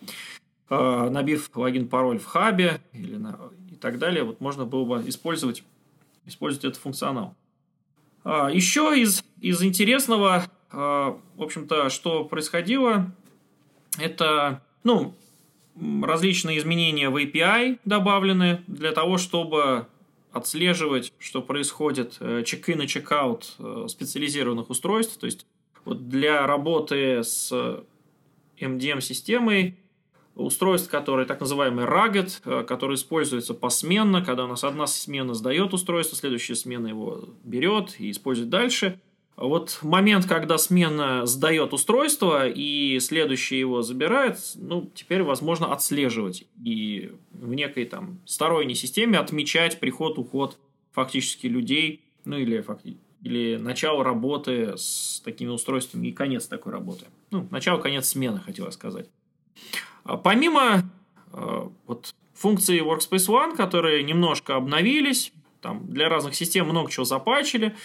э, 0.68 1.08
набив 1.10 1.50
логин-пароль 1.54 2.18
в 2.18 2.26
хабе 2.26 2.80
или 2.92 3.16
на, 3.16 3.38
и 3.70 3.76
так 3.76 3.98
далее, 3.98 4.24
вот 4.24 4.40
можно 4.40 4.66
было 4.66 4.84
бы 4.84 5.08
использовать, 5.08 5.64
использовать 6.26 6.64
этот 6.66 6.80
функционал. 6.80 7.34
А, 8.22 8.50
еще 8.50 8.94
из, 9.00 9.24
из 9.40 9.62
интересного, 9.62 10.44
э, 10.44 10.48
в 10.72 11.20
общем-то, 11.38 11.90
что 11.90 12.24
происходило, 12.24 13.12
это, 13.98 14.62
ну, 14.84 15.14
различные 16.02 16.58
изменения 16.58 17.10
в 17.10 17.16
API 17.16 17.78
добавлены 17.84 18.62
для 18.66 18.92
того, 18.92 19.18
чтобы 19.18 19.86
отслеживать, 20.32 21.12
что 21.18 21.42
происходит 21.42 22.16
э, 22.20 22.44
чек-ин 22.44 22.82
и 22.82 22.86
чек-аут 22.86 23.56
э, 23.58 23.86
специализированных 23.88 24.70
устройств. 24.70 25.18
То 25.18 25.26
есть 25.26 25.44
вот 25.84 26.08
для 26.08 26.46
работы 26.46 27.24
с 27.24 27.52
MDM-системой 28.60 29.76
устройств, 30.36 30.88
которые 30.88 31.26
так 31.26 31.40
называемый 31.40 31.84
rugged, 31.84 32.42
э, 32.44 32.64
который 32.64 32.94
используется 32.94 33.54
посменно, 33.54 34.24
когда 34.24 34.44
у 34.44 34.48
нас 34.48 34.62
одна 34.62 34.86
смена 34.86 35.34
сдает 35.34 35.74
устройство, 35.74 36.16
следующая 36.16 36.54
смена 36.54 36.86
его 36.86 37.30
берет 37.42 37.98
и 37.98 38.10
использует 38.10 38.50
дальше– 38.50 39.00
вот 39.40 39.78
момент, 39.82 40.26
когда 40.26 40.58
смена 40.58 41.24
сдает 41.24 41.72
устройство 41.72 42.46
и 42.46 43.00
следующий 43.00 43.58
его 43.58 43.80
забирает, 43.80 44.38
ну, 44.54 44.90
теперь 44.94 45.22
возможно 45.22 45.72
отслеживать 45.72 46.44
и 46.62 47.12
в 47.32 47.54
некой 47.54 47.86
там 47.86 48.20
сторонней 48.26 48.74
системе 48.74 49.18
отмечать 49.18 49.80
приход, 49.80 50.18
уход 50.18 50.58
фактически 50.92 51.46
людей, 51.46 52.02
ну 52.24 52.36
или 52.36 52.64
или 53.22 53.56
начало 53.56 54.04
работы 54.04 54.74
с 54.76 55.20
такими 55.24 55.48
устройствами 55.48 56.08
и 56.08 56.12
конец 56.12 56.46
такой 56.46 56.72
работы. 56.72 57.06
Ну, 57.30 57.46
начало, 57.50 57.80
конец 57.80 58.08
смены, 58.08 58.40
хотел 58.40 58.70
сказать. 58.72 59.08
А 60.04 60.16
помимо 60.16 60.90
э, 61.32 61.68
вот 61.86 62.14
функций 62.34 62.78
Workspace 62.80 63.28
ONE, 63.28 63.56
которые 63.56 64.02
немножко 64.02 64.56
обновились, 64.56 65.32
там 65.60 65.86
для 65.86 66.08
разных 66.08 66.34
систем 66.34 66.66
много 66.68 66.90
чего 66.90 67.04
запачили, 67.04 67.76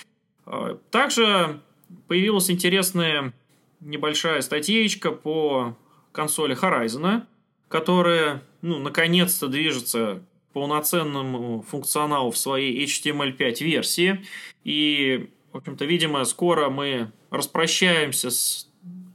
также 0.91 1.59
появилась 2.07 2.49
интересная 2.49 3.33
небольшая 3.79 4.41
статьечка 4.41 5.11
по 5.11 5.77
консоли 6.11 6.55
Horizon, 6.59 7.23
которая, 7.67 8.43
ну, 8.61 8.79
наконец-то 8.79 9.47
движется 9.47 10.21
к 10.49 10.53
полноценному 10.53 11.61
функционалу 11.61 12.31
в 12.31 12.37
своей 12.37 12.85
HTML5 12.85 13.63
версии. 13.63 14.25
И, 14.63 15.29
в 15.51 15.57
общем-то, 15.57 15.85
видимо, 15.85 16.23
скоро 16.25 16.69
мы 16.69 17.11
распрощаемся 17.29 18.29
с 18.29 18.69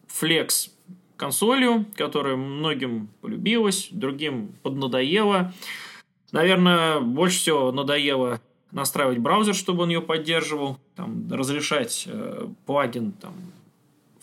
Flex 0.09 0.71
консолью, 1.17 1.87
которая 1.97 2.37
многим 2.37 3.09
полюбилась, 3.21 3.89
другим 3.91 4.55
поднадоела. 4.63 5.53
Наверное, 6.33 7.01
больше 7.01 7.39
всего 7.39 7.73
надоело 7.73 8.41
настраивать 8.73 9.19
браузер, 9.19 9.55
чтобы 9.55 9.83
он 9.85 9.91
ее 9.91 10.01
поддерживал, 10.01 10.79
там, 10.97 11.31
разрешать 11.31 12.05
э, 12.07 12.47
плагин 12.67 13.13
там, 13.13 13.35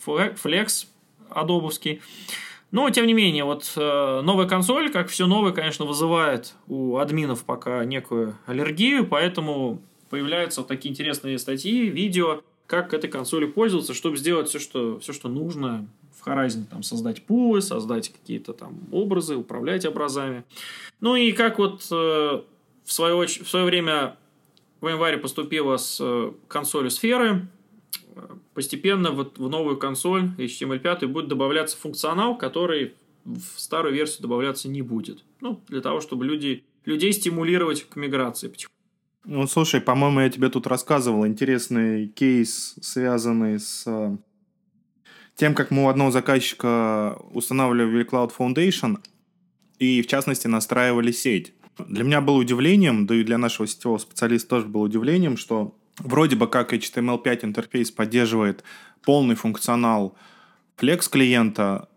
Flex 0.04 0.86
адобовский. 1.30 2.00
Но, 2.70 2.88
тем 2.90 3.06
не 3.06 3.14
менее, 3.14 3.44
вот 3.44 3.72
э, 3.76 4.20
новая 4.22 4.46
консоль, 4.46 4.90
как 4.90 5.08
все 5.08 5.26
новое, 5.26 5.52
конечно, 5.52 5.86
вызывает 5.86 6.54
у 6.66 6.98
админов 6.98 7.44
пока 7.44 7.84
некую 7.84 8.36
аллергию, 8.46 9.06
поэтому 9.06 9.80
появляются 10.10 10.60
вот 10.60 10.68
такие 10.68 10.90
интересные 10.90 11.38
статьи, 11.38 11.88
видео, 11.88 12.42
как 12.66 12.92
этой 12.92 13.08
консолью 13.08 13.52
пользоваться, 13.52 13.94
чтобы 13.94 14.18
сделать 14.18 14.48
все, 14.48 14.58
что, 14.58 14.98
все, 15.00 15.14
что 15.14 15.28
нужно 15.28 15.86
в 16.14 16.26
Horizon, 16.26 16.64
там, 16.70 16.82
создать 16.82 17.22
пулы, 17.22 17.62
создать 17.62 18.10
какие-то 18.10 18.52
там 18.52 18.78
образы, 18.92 19.36
управлять 19.36 19.86
образами. 19.86 20.44
Ну 21.00 21.16
и 21.16 21.32
как 21.32 21.58
вот 21.58 21.86
э, 21.90 21.94
в, 21.94 22.92
свое, 22.92 23.26
в 23.26 23.48
свое 23.48 23.64
время 23.64 24.16
в 24.80 24.88
январе 24.88 25.18
поступила 25.18 25.76
с 25.76 25.98
э, 26.00 26.32
консоли 26.48 26.88
сферы. 26.88 27.48
Постепенно 28.54 29.10
вот 29.12 29.38
в 29.38 29.48
новую 29.48 29.76
консоль 29.76 30.30
HTML5 30.38 31.06
будет 31.06 31.28
добавляться 31.28 31.76
функционал, 31.76 32.36
который 32.36 32.94
в 33.24 33.60
старую 33.60 33.94
версию 33.94 34.22
добавляться 34.22 34.68
не 34.68 34.82
будет. 34.82 35.24
Ну, 35.40 35.60
для 35.68 35.80
того, 35.80 36.00
чтобы 36.00 36.24
люди, 36.24 36.64
людей 36.84 37.12
стимулировать 37.12 37.88
к 37.88 37.96
миграции. 37.96 38.52
Ну, 39.24 39.46
слушай, 39.46 39.80
по-моему, 39.80 40.20
я 40.20 40.30
тебе 40.30 40.48
тут 40.48 40.66
рассказывал 40.66 41.26
интересный 41.26 42.08
кейс, 42.08 42.74
связанный 42.80 43.60
с 43.60 43.84
э, 43.86 44.16
тем, 45.36 45.54
как 45.54 45.70
мы 45.70 45.84
у 45.84 45.88
одного 45.88 46.10
заказчика 46.10 47.18
устанавливали 47.32 48.06
Cloud 48.06 48.32
Foundation 48.36 48.98
и, 49.78 50.02
в 50.02 50.06
частности, 50.06 50.46
настраивали 50.46 51.12
сеть. 51.12 51.52
Для 51.86 52.04
меня 52.04 52.20
было 52.20 52.36
удивлением, 52.36 53.06
да 53.06 53.14
и 53.14 53.24
для 53.24 53.38
нашего 53.38 53.66
сетевого 53.66 53.98
специалиста 53.98 54.50
тоже 54.50 54.66
было 54.66 54.82
удивлением, 54.82 55.36
что 55.36 55.76
вроде 55.98 56.36
бы 56.36 56.46
как 56.46 56.72
HTML5 56.72 57.44
интерфейс 57.44 57.90
поддерживает 57.90 58.64
полный 59.02 59.34
функционал 59.34 60.16
Flex 60.76 61.08
клиента, 61.10 61.88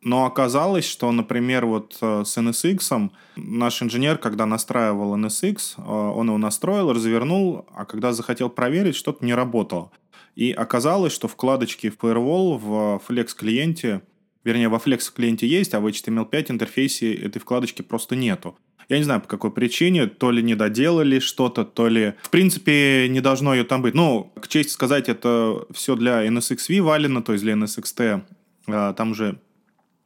но 0.00 0.26
оказалось, 0.26 0.84
что, 0.84 1.10
например, 1.10 1.66
вот 1.66 1.98
э, 2.00 2.22
с 2.24 2.38
NSX 2.38 3.10
наш 3.36 3.82
инженер, 3.82 4.18
когда 4.18 4.46
настраивал 4.46 5.16
NSX, 5.16 5.74
э, 5.76 5.82
он 5.82 6.28
его 6.28 6.38
настроил, 6.38 6.92
развернул, 6.92 7.66
а 7.74 7.84
когда 7.84 8.12
захотел 8.12 8.48
проверить, 8.48 8.94
что-то 8.94 9.24
не 9.24 9.34
работало. 9.34 9.90
И 10.36 10.52
оказалось, 10.52 11.12
что 11.12 11.26
вкладочки 11.26 11.90
в 11.90 11.96
Firewall 11.98 12.58
в 12.58 13.02
Flex 13.08 13.34
клиенте, 13.36 14.02
вернее, 14.44 14.68
во 14.68 14.78
Flex 14.78 15.12
клиенте 15.12 15.48
есть, 15.48 15.74
а 15.74 15.80
в 15.80 15.86
HTML5 15.86 16.52
интерфейсе 16.52 17.12
этой 17.12 17.40
вкладочки 17.40 17.82
просто 17.82 18.14
нету. 18.14 18.56
Я 18.88 18.96
не 18.96 19.04
знаю, 19.04 19.20
по 19.20 19.28
какой 19.28 19.50
причине, 19.50 20.06
то 20.06 20.30
ли 20.30 20.42
не 20.42 20.54
доделали 20.54 21.18
что-то, 21.18 21.64
то 21.64 21.88
ли... 21.88 22.14
В 22.22 22.30
принципе, 22.30 23.06
не 23.10 23.20
должно 23.20 23.54
ее 23.54 23.64
там 23.64 23.82
быть. 23.82 23.94
Ну, 23.94 24.32
к 24.40 24.48
чести 24.48 24.72
сказать, 24.72 25.10
это 25.10 25.66
все 25.72 25.94
для 25.94 26.26
NSXV 26.26 26.80
валено, 26.80 27.22
то 27.22 27.32
есть 27.32 27.44
для 27.44 27.52
NSXT. 27.52 28.22
А, 28.68 28.94
там 28.94 29.14
же 29.14 29.38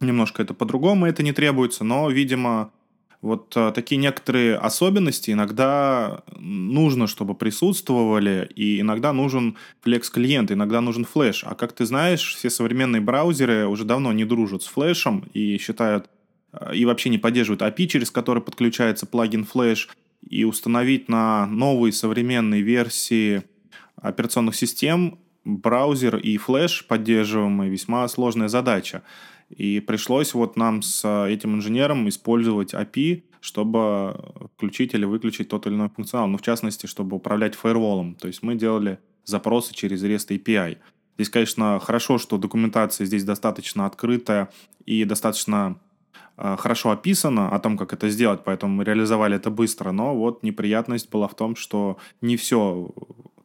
немножко 0.01 0.43
это 0.43 0.53
по-другому, 0.53 1.07
это 1.07 1.23
не 1.23 1.33
требуется, 1.33 1.85
но, 1.85 2.11
видимо, 2.11 2.73
вот 3.21 3.53
а, 3.57 3.71
такие 3.71 3.99
некоторые 3.99 4.57
особенности 4.57 5.31
иногда 5.31 6.25
нужно, 6.37 7.07
чтобы 7.07 7.37
присутствовали, 7.37 8.51
и 8.57 8.81
иногда 8.81 9.13
нужен 9.13 9.57
флекс-клиент, 9.83 10.51
иногда 10.51 10.81
нужен 10.81 11.05
флеш. 11.05 11.45
А 11.45 11.55
как 11.55 11.73
ты 11.73 11.87
знаешь, 11.87 12.35
все 12.35 12.51
современные 12.51 13.01
браузеры 13.01 13.69
уже 13.69 13.85
давно 13.85 14.13
не 14.13 14.25
дружат 14.25 14.65
с 14.65 14.67
флешем 14.67 15.25
и 15.33 15.57
считают 15.59 16.11
и 16.75 16.85
вообще 16.85 17.09
не 17.09 17.19
поддерживают 17.19 17.63
API, 17.63 17.87
через 17.87 18.11
который 18.11 18.43
подключается 18.43 19.07
плагин 19.07 19.47
Flash, 19.51 19.89
и 20.29 20.45
установить 20.45 21.09
на 21.09 21.47
новые 21.47 21.93
современные 21.93 22.63
версии 22.63 23.43
операционных 23.97 24.55
систем 24.55 25.19
браузер 25.45 26.17
и 26.17 26.37
флеш 26.37 26.87
поддерживаемый 26.87 27.69
весьма 27.69 28.07
сложная 28.09 28.49
задача. 28.49 29.03
И 29.51 29.81
пришлось 29.81 30.33
вот 30.35 30.57
нам 30.57 30.83
с 30.83 31.27
этим 31.27 31.57
инженером 31.57 32.09
использовать 32.09 32.73
API, 32.73 33.25
чтобы 33.41 34.49
включить 34.55 34.95
или 34.95 35.05
выключить 35.05 35.49
тот 35.49 35.67
или 35.67 35.75
иной 35.75 35.89
функционал. 35.89 36.29
Ну, 36.29 36.39
в 36.39 36.43
частности, 36.43 36.87
чтобы 36.87 37.17
управлять 37.17 37.55
фаерволом. 37.55 38.15
То 38.15 38.29
есть 38.29 38.43
мы 38.43 38.55
делали 38.55 38.99
запросы 39.25 39.75
через 39.75 40.03
REST 40.05 40.29
API. 40.39 40.79
Здесь, 41.17 41.29
конечно, 41.29 41.81
хорошо, 41.81 42.19
что 42.19 42.39
документация 42.39 43.05
здесь 43.05 43.25
достаточно 43.25 43.85
открытая 43.85 44.49
и 44.87 45.05
достаточно 45.05 45.77
Э, 45.77 45.92
хорошо 46.37 46.91
описано 46.91 47.49
о 47.55 47.59
том, 47.59 47.77
как 47.77 47.93
это 47.93 48.09
сделать, 48.09 48.41
поэтому 48.45 48.75
мы 48.75 48.85
реализовали 48.85 49.37
это 49.37 49.51
быстро. 49.51 49.93
Но 49.93 50.17
вот 50.17 50.43
неприятность 50.43 51.11
была 51.11 51.29
в 51.29 51.35
том, 51.35 51.57
что 51.57 51.99
не 52.21 52.37
все 52.37 52.91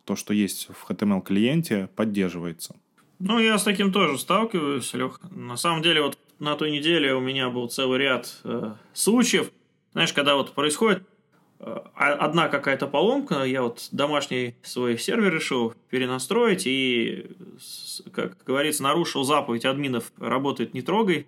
то, 0.06 0.16
что 0.16 0.34
есть 0.34 0.70
в 0.70 0.90
HTML-клиенте, 0.90 1.90
поддерживается. 1.96 2.76
Ну, 3.20 3.40
я 3.40 3.58
с 3.58 3.64
таким 3.64 3.92
тоже 3.92 4.18
сталкиваюсь, 4.18 4.94
Лех. 4.94 5.20
На 5.32 5.58
самом 5.58 5.82
деле, 5.82 6.02
вот 6.02 6.18
на 6.40 6.56
той 6.56 6.72
неделе 6.72 7.14
у 7.14 7.20
меня 7.20 7.50
был 7.50 7.68
целый 7.68 8.00
ряд 8.00 8.40
э, 8.44 8.74
случаев. 8.94 9.52
Знаешь, 9.92 10.14
когда 10.14 10.36
вот 10.36 10.54
происходит 10.54 11.00
э, 11.00 11.04
одна 11.96 12.50
какая-то 12.50 12.88
поломка, 12.88 13.44
я 13.44 13.64
вот 13.64 13.88
домашний 13.92 14.56
свой 14.62 14.98
сервер 14.98 15.34
решил 15.34 15.74
перенастроить 15.90 16.68
и, 16.68 17.28
как 18.12 18.44
говорится, 18.46 18.84
нарушил 18.84 19.24
заповедь 19.24 19.66
админов 19.66 20.12
«работает, 20.18 20.74
не 20.74 20.82
трогай». 20.82 21.28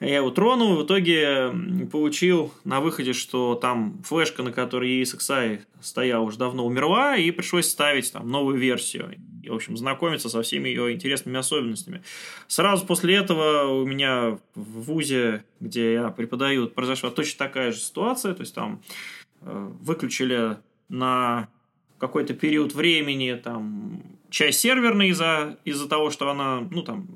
Я 0.00 0.16
его 0.16 0.30
тронул, 0.30 0.76
в 0.76 0.84
итоге 0.84 1.52
получил 1.90 2.52
на 2.64 2.80
выходе, 2.80 3.12
что 3.12 3.54
там 3.54 4.02
флешка, 4.04 4.42
на 4.42 4.50
которой 4.50 5.00
ESXi 5.02 5.60
стояла, 5.80 6.24
уже 6.24 6.36
давно 6.36 6.66
умерла, 6.66 7.16
и 7.16 7.30
пришлось 7.30 7.70
ставить 7.70 8.12
там 8.12 8.28
новую 8.28 8.58
версию. 8.58 9.16
и, 9.42 9.50
в 9.50 9.54
общем, 9.54 9.76
знакомиться 9.76 10.28
со 10.28 10.42
всеми 10.42 10.68
ее 10.68 10.92
интересными 10.92 11.38
особенностями. 11.38 12.02
Сразу 12.48 12.86
после 12.86 13.14
этого 13.14 13.82
у 13.82 13.86
меня 13.86 14.38
в 14.54 14.82
ВУЗе, 14.82 15.44
где 15.60 15.92
я 15.92 16.08
преподаю, 16.08 16.68
произошла 16.68 17.10
точно 17.10 17.46
такая 17.46 17.70
же 17.70 17.78
ситуация, 17.78 18.34
то 18.34 18.40
есть 18.40 18.54
там 18.54 18.82
э, 18.82 19.23
выключили 19.44 20.56
на 20.88 21.48
какой-то 21.98 22.34
период 22.34 22.74
времени 22.74 23.40
там 23.42 24.02
часть 24.34 24.60
серверной 24.60 25.10
из-за 25.10 25.58
из 25.64 25.80
того, 25.86 26.10
что 26.10 26.28
она, 26.28 26.66
ну 26.68 26.82
там, 26.82 27.06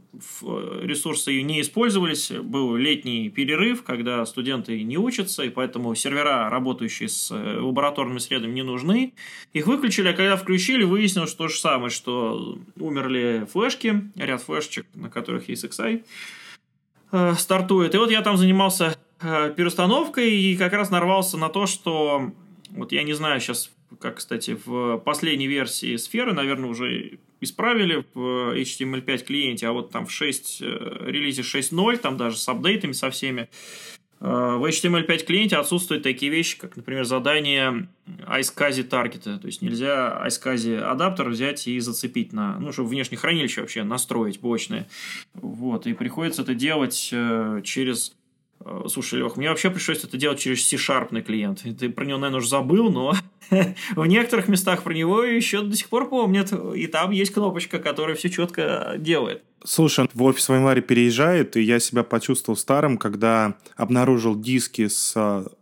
ресурсы 0.83 1.33
ее 1.33 1.43
не 1.43 1.61
использовались, 1.61 2.31
был 2.31 2.77
летний 2.77 3.29
перерыв, 3.29 3.83
когда 3.83 4.25
студенты 4.25 4.81
не 4.85 4.97
учатся, 4.97 5.43
и 5.43 5.51
поэтому 5.51 5.95
сервера, 5.97 6.49
работающие 6.49 7.09
с 7.09 7.33
э, 7.33 7.59
лабораторными 7.61 8.19
средами, 8.19 8.53
не 8.53 8.63
нужны. 8.63 9.15
Их 9.53 9.67
выключили, 9.67 10.09
а 10.09 10.13
когда 10.13 10.37
включили, 10.37 10.85
выяснилось 10.85 11.35
то 11.35 11.49
же 11.49 11.59
самое, 11.59 11.91
что 11.91 12.57
умерли 12.79 13.49
флешки, 13.53 14.11
ряд 14.15 14.41
флешечек, 14.41 14.87
на 14.95 15.11
которых 15.11 15.49
есть 15.49 15.65
XI, 15.65 16.05
э, 17.11 17.35
стартует. 17.35 17.97
И 17.97 17.99
вот 17.99 18.13
я 18.13 18.23
там 18.23 18.37
занимался 18.37 18.87
э, 18.87 19.08
переустановкой 19.21 20.31
и 20.31 20.57
как 20.57 20.73
раз 20.73 20.91
нарвался 20.91 21.37
на 21.37 21.49
то, 21.49 21.67
что 21.67 22.33
вот 22.71 22.93
я 22.93 23.03
не 23.03 23.15
знаю 23.15 23.41
сейчас 23.41 23.71
как, 24.01 24.17
кстати, 24.17 24.59
в 24.65 24.99
последней 24.99 25.47
версии 25.47 25.97
сферы, 25.97 26.33
наверное, 26.33 26.69
уже 26.69 27.19
исправили 27.41 28.05
в 28.15 28.55
HTML5 28.57 29.25
клиенте, 29.25 29.69
а 29.69 29.73
вот 29.73 29.91
там 29.91 30.07
в 30.07 30.13
6, 30.13 30.59
э, 30.61 30.65
релизе 31.07 31.43
6.0, 31.43 31.97
там 31.99 32.17
даже 32.17 32.37
с 32.37 32.49
апдейтами 32.49 32.93
со 32.93 33.11
всеми, 33.11 33.49
э, 34.21 34.27
в 34.27 34.65
HTML5 34.65 35.25
клиенте 35.25 35.57
отсутствуют 35.57 36.03
такие 36.03 36.31
вещи, 36.31 36.59
как, 36.59 36.77
например, 36.77 37.05
задание 37.05 37.89
iSCSI 38.27 38.83
таргета. 38.85 39.39
То 39.39 39.47
есть 39.47 39.63
нельзя 39.63 40.21
iSCSI 40.27 40.81
адаптер 40.81 41.29
взять 41.29 41.67
и 41.69 41.79
зацепить 41.79 42.33
на, 42.33 42.59
ну, 42.59 42.73
чтобы 42.73 42.89
внешнее 42.91 43.19
хранилище 43.19 43.61
вообще 43.61 43.85
настроить 43.85 44.41
бочное. 44.41 44.89
Вот, 45.35 45.87
и 45.87 45.95
приходится 45.95 46.43
это 46.43 46.55
делать 46.55 47.11
э, 47.13 47.63
через 47.65 48.18
Слушай, 48.89 49.21
Лех, 49.21 49.37
мне 49.37 49.49
вообще 49.49 49.71
пришлось 49.71 50.05
это 50.05 50.17
делать 50.17 50.39
через 50.39 50.67
C-Sharp 50.67 51.23
клиент. 51.23 51.63
Ты 51.79 51.89
про 51.91 52.05
него, 52.05 52.19
наверное, 52.19 52.39
уже 52.39 52.49
забыл, 52.49 52.91
но 52.91 53.15
в 53.97 54.07
некоторых 54.07 54.49
местах 54.49 54.83
про 54.83 54.93
него 54.93 55.23
еще 55.23 55.63
до 55.63 55.77
сих 55.77 55.89
пор 55.89 56.09
помнят. 56.09 56.53
И 56.75 56.87
там 56.87 57.11
есть 57.11 57.33
кнопочка, 57.33 57.79
которая 57.79 58.17
все 58.17 58.31
четко 58.31 58.95
делает. 58.99 59.43
Слушай, 59.65 60.09
в 60.13 60.23
офис 60.23 60.49
в 60.49 60.55
январе 60.55 60.83
переезжает, 60.83 61.57
и 61.57 61.63
я 61.63 61.81
себя 61.81 62.05
почувствовал 62.05 62.57
старым, 62.57 62.97
когда 62.97 63.57
обнаружил 63.77 64.39
диски 64.39 64.87
с 64.87 65.15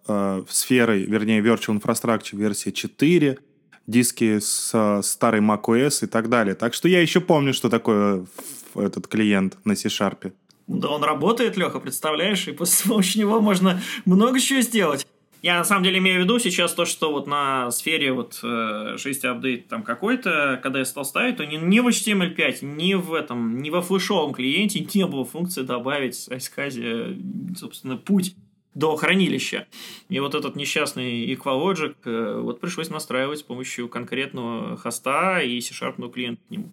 э, 0.06 0.44
сферой, 0.48 1.04
вернее, 1.04 1.40
Virtual 1.40 1.80
Infrastructure 1.80 2.36
версии 2.36 2.70
4, 2.70 3.38
диски 3.86 4.38
с 4.38 4.70
э, 4.74 5.02
старой 5.02 5.40
macOS 5.40 6.04
и 6.04 6.06
так 6.06 6.28
далее. 6.28 6.54
Так 6.54 6.74
что 6.74 6.88
я 6.88 7.00
еще 7.00 7.20
помню, 7.20 7.54
что 7.54 7.70
такое 7.70 8.26
этот 8.74 9.08
клиент 9.08 9.56
на 9.64 9.74
C-Sharp. 9.74 10.32
Да 10.66 10.88
он 10.88 11.04
работает, 11.04 11.56
Леха, 11.56 11.78
представляешь? 11.78 12.48
И 12.48 12.52
после 12.52 12.88
помощи 12.90 13.18
него 13.18 13.40
можно 13.40 13.80
много 14.04 14.40
чего 14.40 14.60
сделать. 14.60 15.06
Я 15.42 15.58
на 15.58 15.64
самом 15.64 15.84
деле 15.84 15.98
имею 15.98 16.20
в 16.20 16.24
виду 16.24 16.38
сейчас 16.38 16.72
то, 16.72 16.84
что 16.84 17.12
вот 17.12 17.26
на 17.26 17.70
сфере 17.70 18.12
вот 18.12 18.34
6 18.34 18.44
э, 18.44 19.28
апдейт 19.28 19.68
там 19.68 19.82
какой-то, 19.82 20.58
когда 20.62 20.80
я 20.80 20.84
стал 20.84 21.04
ставить, 21.04 21.36
то 21.36 21.46
ни, 21.46 21.56
ни 21.56 21.78
в 21.78 21.86
HTML5, 21.86 22.64
ни 22.64 22.94
в 22.94 23.12
этом, 23.12 23.62
ни 23.62 23.70
во 23.70 23.82
флешовом 23.82 24.32
клиенте 24.32 24.80
не 24.80 25.06
было 25.06 25.24
функции 25.24 25.62
добавить 25.62 26.26
iSCSI, 26.28 27.54
собственно, 27.56 27.96
путь 27.96 28.34
до 28.76 28.94
хранилища. 28.94 29.66
И 30.10 30.20
вот 30.20 30.34
этот 30.34 30.54
несчастный 30.54 31.32
Equalogic 31.32 31.96
э, 32.04 32.40
вот 32.40 32.60
пришлось 32.60 32.90
настраивать 32.90 33.38
с 33.38 33.42
помощью 33.42 33.88
конкретного 33.88 34.76
хоста 34.76 35.40
и 35.40 35.58
C-Sharp 35.62 36.12
клиента 36.12 36.42
к 36.46 36.50
нему. 36.50 36.72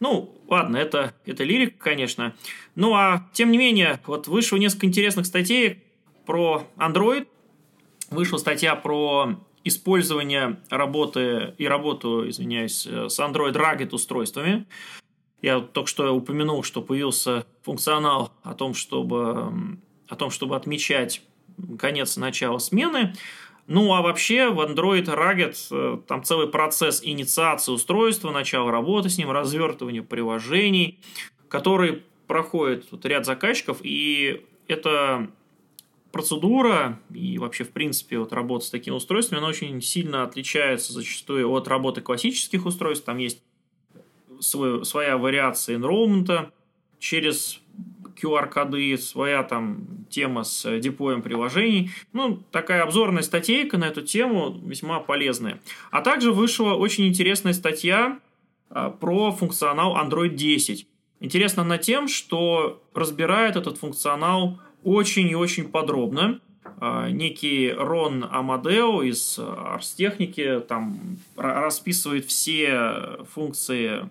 Ну, 0.00 0.34
ладно, 0.48 0.78
это, 0.78 1.14
это 1.26 1.44
лирик, 1.44 1.76
конечно. 1.76 2.34
Ну, 2.74 2.94
а 2.94 3.28
тем 3.34 3.52
не 3.52 3.58
менее, 3.58 4.00
вот 4.06 4.28
вышло 4.28 4.56
несколько 4.56 4.86
интересных 4.86 5.26
статей 5.26 5.82
про 6.24 6.66
Android, 6.78 7.28
вышла 8.08 8.38
статья 8.38 8.74
про 8.74 9.38
использование 9.62 10.58
работы 10.70 11.54
и 11.58 11.66
работу, 11.66 12.26
извиняюсь, 12.30 12.86
с 12.86 13.20
Android 13.20 13.52
Rugged 13.52 13.90
устройствами. 13.94 14.66
Я 15.42 15.60
только 15.60 15.90
что 15.90 16.12
упомянул, 16.12 16.62
что 16.62 16.80
появился 16.80 17.44
функционал 17.60 18.32
о 18.42 18.54
том, 18.54 18.72
чтобы, 18.72 19.52
о 20.08 20.16
том, 20.16 20.30
чтобы 20.30 20.56
отмечать 20.56 21.20
конец 21.78 22.16
начала 22.16 22.58
смены. 22.58 23.14
Ну, 23.66 23.94
а 23.94 24.02
вообще 24.02 24.50
в 24.50 24.60
Android 24.60 25.04
Rugged 25.04 25.56
э, 25.70 25.98
там 26.06 26.24
целый 26.24 26.48
процесс 26.48 27.00
инициации 27.02 27.72
устройства, 27.72 28.30
начала 28.30 28.70
работы 28.70 29.08
с 29.08 29.18
ним, 29.18 29.30
развертывания 29.30 30.02
приложений, 30.02 30.98
который 31.48 32.02
проходит 32.26 32.86
вот 32.90 33.06
ряд 33.06 33.24
заказчиков, 33.24 33.78
и 33.82 34.44
это 34.66 35.28
процедура 36.12 37.00
и 37.12 37.38
вообще, 37.38 37.64
в 37.64 37.70
принципе, 37.70 38.18
вот 38.18 38.32
работа 38.32 38.66
с 38.66 38.70
такими 38.70 38.94
устройствами, 38.94 39.38
она 39.38 39.48
очень 39.48 39.80
сильно 39.80 40.24
отличается 40.24 40.92
зачастую 40.92 41.50
от 41.50 41.66
работы 41.66 42.02
классических 42.02 42.66
устройств. 42.66 43.06
Там 43.06 43.18
есть 43.18 43.42
свой, 44.40 44.84
своя 44.84 45.16
вариация 45.16 45.78
enrollment 45.78 46.50
через 46.98 47.61
QR-коды, 48.20 48.96
своя 48.98 49.42
там 49.42 50.06
тема 50.10 50.44
с 50.44 50.78
деплоем 50.78 51.22
приложений. 51.22 51.90
Ну, 52.12 52.42
такая 52.50 52.82
обзорная 52.82 53.22
статейка 53.22 53.78
на 53.78 53.84
эту 53.84 54.02
тему 54.02 54.60
весьма 54.64 55.00
полезная. 55.00 55.60
А 55.90 56.02
также 56.02 56.32
вышла 56.32 56.74
очень 56.74 57.06
интересная 57.06 57.52
статья 57.52 58.18
а, 58.70 58.90
про 58.90 59.32
функционал 59.32 59.96
Android 59.96 60.30
10. 60.30 60.86
Интересно 61.20 61.62
она 61.62 61.78
тем, 61.78 62.08
что 62.08 62.82
разбирает 62.94 63.56
этот 63.56 63.78
функционал 63.78 64.58
очень 64.82 65.28
и 65.28 65.34
очень 65.34 65.68
подробно. 65.68 66.40
А, 66.78 67.08
некий 67.10 67.72
Рон 67.72 68.26
Амадео 68.30 69.02
из 69.02 69.38
Арстехники 69.38 70.60
там 70.66 71.18
расписывает 71.36 72.24
все 72.26 73.18
функции, 73.32 74.08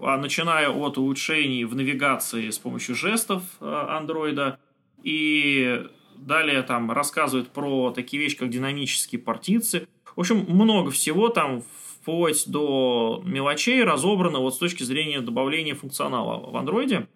начиная 0.00 0.68
от 0.68 0.98
улучшений 0.98 1.64
в 1.64 1.74
навигации 1.74 2.50
с 2.50 2.58
помощью 2.58 2.94
жестов 2.94 3.42
а, 3.60 3.96
андроида 3.96 4.58
и 5.02 5.86
далее 6.16 6.62
там 6.62 6.90
рассказывает 6.90 7.48
про 7.48 7.90
такие 7.90 8.22
вещи, 8.22 8.36
как 8.36 8.50
динамические 8.50 9.20
партиции. 9.20 9.86
В 10.16 10.20
общем, 10.20 10.44
много 10.48 10.90
всего 10.90 11.28
там 11.28 11.62
вплоть 12.04 12.44
до 12.46 13.22
мелочей 13.24 13.82
разобрано 13.82 14.38
вот 14.38 14.54
с 14.54 14.58
точки 14.58 14.82
зрения 14.82 15.20
добавления 15.20 15.74
функционала 15.74 16.50
в 16.50 16.56
андроиде. 16.56 17.08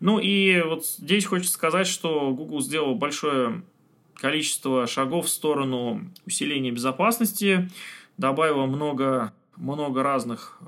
Ну 0.00 0.18
и 0.18 0.62
вот 0.62 0.86
здесь 0.86 1.26
хочется 1.26 1.52
сказать, 1.52 1.86
что 1.86 2.30
Google 2.30 2.60
сделал 2.60 2.94
большое 2.94 3.62
количество 4.14 4.86
шагов 4.86 5.26
в 5.26 5.30
сторону 5.30 6.10
усиления 6.26 6.70
безопасности, 6.70 7.70
добавила 8.16 8.66
много, 8.66 9.32
много 9.56 10.02
разных 10.02 10.58
э, 10.60 10.64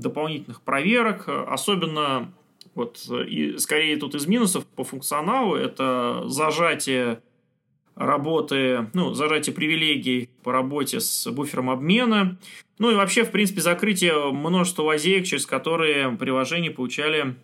дополнительных 0.00 0.62
проверок, 0.62 1.28
особенно 1.28 2.32
вот 2.74 3.04
и 3.10 3.58
скорее 3.58 3.96
тут 3.96 4.14
из 4.14 4.26
минусов 4.26 4.66
по 4.66 4.84
функционалу 4.84 5.56
это 5.56 6.22
зажатие 6.26 7.20
работы, 7.96 8.88
ну, 8.94 9.12
зажатие 9.14 9.54
привилегий 9.54 10.30
по 10.44 10.52
работе 10.52 11.00
с 11.00 11.28
буфером 11.30 11.70
обмена, 11.70 12.38
ну 12.78 12.92
и 12.92 12.94
вообще, 12.94 13.24
в 13.24 13.32
принципе, 13.32 13.60
закрытие 13.60 14.30
множества 14.30 14.84
лазеек, 14.84 15.26
через 15.26 15.46
которые 15.46 16.12
приложения 16.12 16.70
получали 16.70 17.34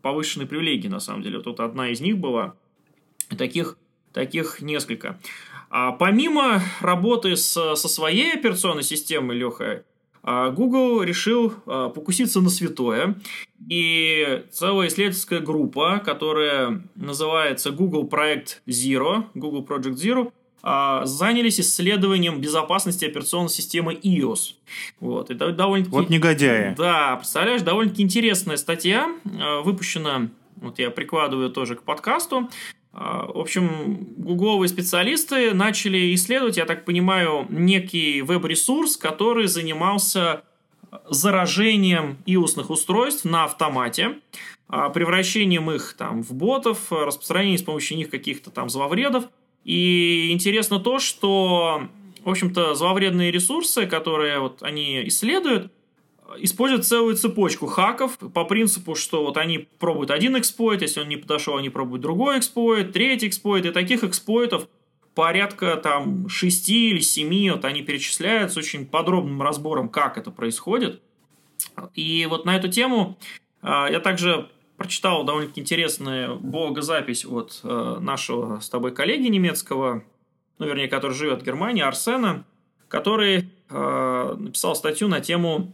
повышенные 0.00 0.46
привилегии, 0.46 0.88
на 0.88 1.00
самом 1.00 1.22
деле. 1.22 1.40
Тут 1.40 1.60
одна 1.60 1.90
из 1.90 2.00
них 2.00 2.18
была. 2.18 2.54
Таких, 3.36 3.76
таких 4.12 4.60
несколько. 4.62 5.18
А 5.70 5.92
помимо 5.92 6.62
работы 6.80 7.36
с, 7.36 7.74
со 7.74 7.88
своей 7.88 8.34
операционной 8.34 8.82
системой, 8.82 9.36
Леха, 9.36 9.84
Google 10.24 11.02
решил 11.02 11.52
а, 11.66 11.90
покуситься 11.90 12.40
на 12.40 12.48
святое. 12.48 13.16
И 13.68 14.44
целая 14.50 14.88
исследовательская 14.88 15.40
группа, 15.40 15.98
которая 16.04 16.82
называется 16.94 17.70
Google 17.70 18.08
Project 18.08 18.58
Zero, 18.66 19.26
Google 19.34 19.64
Project 19.64 19.94
Zero, 19.94 20.32
а, 20.62 21.04
занялись 21.04 21.60
исследованием 21.60 22.40
безопасности 22.40 23.04
операционной 23.04 23.50
системы 23.50 23.94
iOS. 23.94 24.54
Вот, 24.98 25.30
это 25.30 25.52
довольно 25.52 25.86
Вот 25.90 26.08
негодяи. 26.08 26.74
Да, 26.74 27.16
представляешь, 27.16 27.62
довольно-таки 27.62 28.02
интересная 28.02 28.56
статья, 28.56 29.14
выпущена, 29.62 30.30
вот 30.56 30.78
я 30.78 30.90
прикладываю 30.90 31.50
тоже 31.50 31.76
к 31.76 31.82
подкасту, 31.82 32.48
а, 32.48 32.48
в 32.94 33.38
общем, 33.38 34.06
гугловые 34.16 34.68
специалисты 34.68 35.52
начали 35.52 36.14
исследовать, 36.14 36.56
я 36.56 36.64
так 36.64 36.84
понимаю, 36.84 37.46
некий 37.50 38.22
веб-ресурс, 38.22 38.96
который 38.96 39.48
занимался 39.48 40.44
заражением 41.10 42.18
иосных 42.24 42.70
устройств 42.70 43.24
на 43.24 43.44
автомате, 43.44 44.20
а, 44.68 44.90
превращением 44.90 45.70
их 45.70 45.94
там 45.98 46.22
в 46.22 46.32
ботов, 46.32 46.90
распространением 46.90 47.58
с 47.58 47.62
помощью 47.62 47.96
них 47.96 48.10
каких-то 48.10 48.50
там 48.50 48.70
зловредов. 48.70 49.24
И 49.64 50.30
интересно 50.30 50.78
то, 50.78 50.98
что, 50.98 51.88
в 52.24 52.30
общем-то, 52.30 52.74
зловредные 52.74 53.30
ресурсы, 53.30 53.86
которые 53.86 54.38
вот 54.38 54.62
они 54.62 55.06
исследуют, 55.08 55.72
используют 56.38 56.86
целую 56.86 57.16
цепочку 57.16 57.66
хаков 57.66 58.18
по 58.18 58.44
принципу, 58.44 58.94
что 58.94 59.24
вот 59.24 59.36
они 59.36 59.68
пробуют 59.78 60.10
один 60.10 60.38
эксплойт, 60.38 60.82
если 60.82 61.00
он 61.00 61.08
не 61.08 61.16
подошел, 61.16 61.56
они 61.56 61.70
пробуют 61.70 62.02
другой 62.02 62.38
эксплойт, 62.38 62.92
третий 62.92 63.28
эксплойт, 63.28 63.66
и 63.66 63.70
таких 63.70 64.04
эксплойтов 64.04 64.68
порядка 65.14 65.76
там 65.76 66.28
шести 66.28 66.90
или 66.90 67.00
семи, 67.00 67.50
вот 67.50 67.64
они 67.64 67.82
перечисляют 67.82 68.52
с 68.52 68.56
очень 68.56 68.86
подробным 68.86 69.40
разбором, 69.42 69.88
как 69.88 70.18
это 70.18 70.30
происходит. 70.30 71.00
И 71.94 72.26
вот 72.28 72.44
на 72.44 72.56
эту 72.56 72.68
тему 72.68 73.16
а, 73.62 73.88
я 73.88 74.00
также 74.00 74.48
прочитал 74.76 75.24
довольно-таки 75.24 75.60
интересную 75.60 76.38
блогозапись 76.40 77.24
от 77.24 77.60
э, 77.62 77.96
нашего 78.00 78.58
с 78.58 78.68
тобой 78.68 78.92
коллеги 78.92 79.28
немецкого, 79.28 80.02
ну, 80.58 80.66
вернее, 80.66 80.88
который 80.88 81.12
живет 81.12 81.42
в 81.42 81.44
Германии, 81.44 81.82
Арсена, 81.82 82.44
который 82.88 83.50
э, 83.70 84.36
написал 84.36 84.74
статью 84.74 85.06
на 85.06 85.20
тему, 85.20 85.72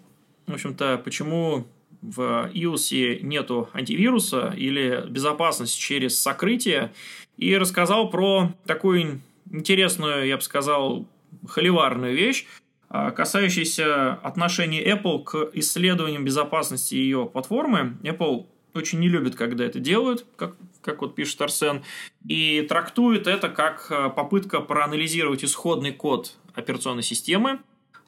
в 0.50 0.54
общем-то, 0.54 1.00
почему 1.04 1.66
в 2.02 2.50
iOS 2.52 3.20
нету 3.22 3.68
антивируса 3.72 4.54
или 4.56 5.04
безопасности 5.08 5.78
через 5.78 6.18
сокрытие, 6.18 6.92
и 7.36 7.56
рассказал 7.56 8.10
про 8.10 8.52
такую 8.66 9.20
интересную, 9.50 10.26
я 10.26 10.36
бы 10.36 10.42
сказал, 10.42 11.06
холиварную 11.48 12.14
вещь, 12.14 12.46
а, 12.88 13.10
касающуюся 13.10 14.14
отношения 14.14 14.84
Apple 14.84 15.22
к 15.24 15.50
исследованиям 15.54 16.24
безопасности 16.24 16.94
ее 16.94 17.28
платформы. 17.32 17.96
Apple 18.02 18.46
очень 18.74 19.00
не 19.00 19.08
любит, 19.08 19.36
когда 19.36 19.64
это 19.64 19.78
делают, 19.78 20.26
как, 20.36 20.56
как 20.82 21.00
вот 21.00 21.14
пишет 21.14 21.40
Арсен, 21.40 21.82
и 22.26 22.62
трактует 22.68 23.26
это 23.26 23.48
как 23.48 23.86
а, 23.90 24.08
попытка 24.08 24.60
проанализировать 24.60 25.44
исходный 25.44 25.92
код 25.92 26.36
операционной 26.54 27.02
системы, 27.02 27.60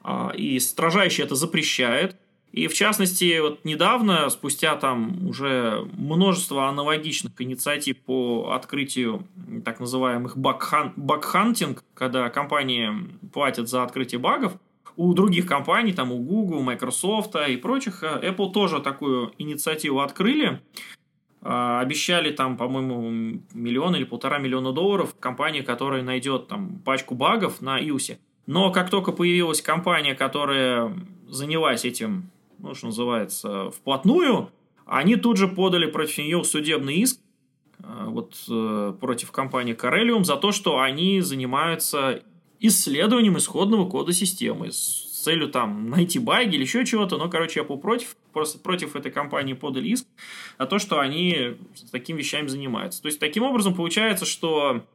а, 0.03 0.31
и 0.35 0.59
строжайше 0.59 1.23
это 1.23 1.35
запрещает. 1.35 2.17
И 2.53 2.67
в 2.67 2.75
частности, 2.75 3.39
вот 3.39 3.65
недавно, 3.65 4.29
спустя 4.29 4.75
там 4.75 5.27
уже 5.27 5.87
множество 5.97 6.69
аналогичных 6.69 7.33
инициатив 7.41 7.97
по 7.97 8.51
открытию 8.53 9.27
так 9.65 9.79
называемых 9.79 10.37
бакхантинг, 10.37 11.83
когда 11.95 12.29
компании 12.29 12.91
платят 13.33 13.69
за 13.69 13.81
открытие 13.81 14.19
багов, 14.19 14.53
у 14.95 15.15
других 15.15 15.47
компаний, 15.47 15.93
там 15.93 16.11
у 16.11 16.19
Google, 16.19 16.61
Microsoft 16.61 17.35
и 17.35 17.57
прочих, 17.57 18.03
э, 18.03 18.29
Apple 18.29 18.51
тоже 18.51 18.79
такую 18.79 19.33
инициативу 19.39 20.01
открыли. 20.01 20.61
А, 21.41 21.81
обещали 21.81 22.29
там, 22.29 22.55
по-моему, 22.55 23.39
миллион 23.55 23.95
или 23.95 24.03
полтора 24.03 24.37
миллиона 24.37 24.71
долларов 24.71 25.15
компании, 25.19 25.61
которая 25.61 26.03
найдет 26.03 26.47
там 26.47 26.79
пачку 26.85 27.15
багов 27.15 27.61
на 27.61 27.81
iOS. 27.81 28.17
Но 28.45 28.71
как 28.71 28.91
только 28.91 29.11
появилась 29.11 29.63
компания, 29.63 30.13
которая 30.13 30.95
занялась 31.27 31.83
этим, 31.83 32.29
ну, 32.63 32.73
что 32.73 32.87
называется, 32.87 33.69
вплотную, 33.71 34.49
они 34.85 35.17
тут 35.17 35.37
же 35.37 35.47
подали 35.49 35.85
против 35.85 36.17
нее 36.17 36.43
судебный 36.45 36.95
иск 36.95 37.19
э, 37.79 38.05
вот 38.07 38.35
э, 38.49 38.93
против 38.99 39.31
компании 39.31 39.75
Corellium 39.75 40.23
за 40.23 40.37
то, 40.37 40.53
что 40.53 40.79
они 40.79 41.19
занимаются 41.19 42.23
исследованием 42.61 43.37
исходного 43.37 43.87
кода 43.89 44.13
системы 44.13 44.71
с 44.71 45.21
целью 45.23 45.49
там 45.49 45.89
найти 45.89 46.19
баги 46.19 46.55
или 46.55 46.63
еще 46.63 46.85
чего-то, 46.85 47.17
но, 47.17 47.29
короче, 47.29 47.61
Apple 47.61 47.79
против, 47.79 48.15
просто 48.31 48.59
против 48.59 48.95
этой 48.95 49.11
компании 49.11 49.53
подали 49.53 49.89
иск, 49.89 50.07
а 50.57 50.65
то, 50.65 50.79
что 50.79 50.99
они 50.99 51.57
с 51.75 51.89
такими 51.91 52.19
вещами 52.19 52.47
занимаются. 52.47 53.01
То 53.01 53.07
есть, 53.07 53.19
таким 53.19 53.43
образом, 53.43 53.73
получается, 53.73 54.25
что 54.25 54.85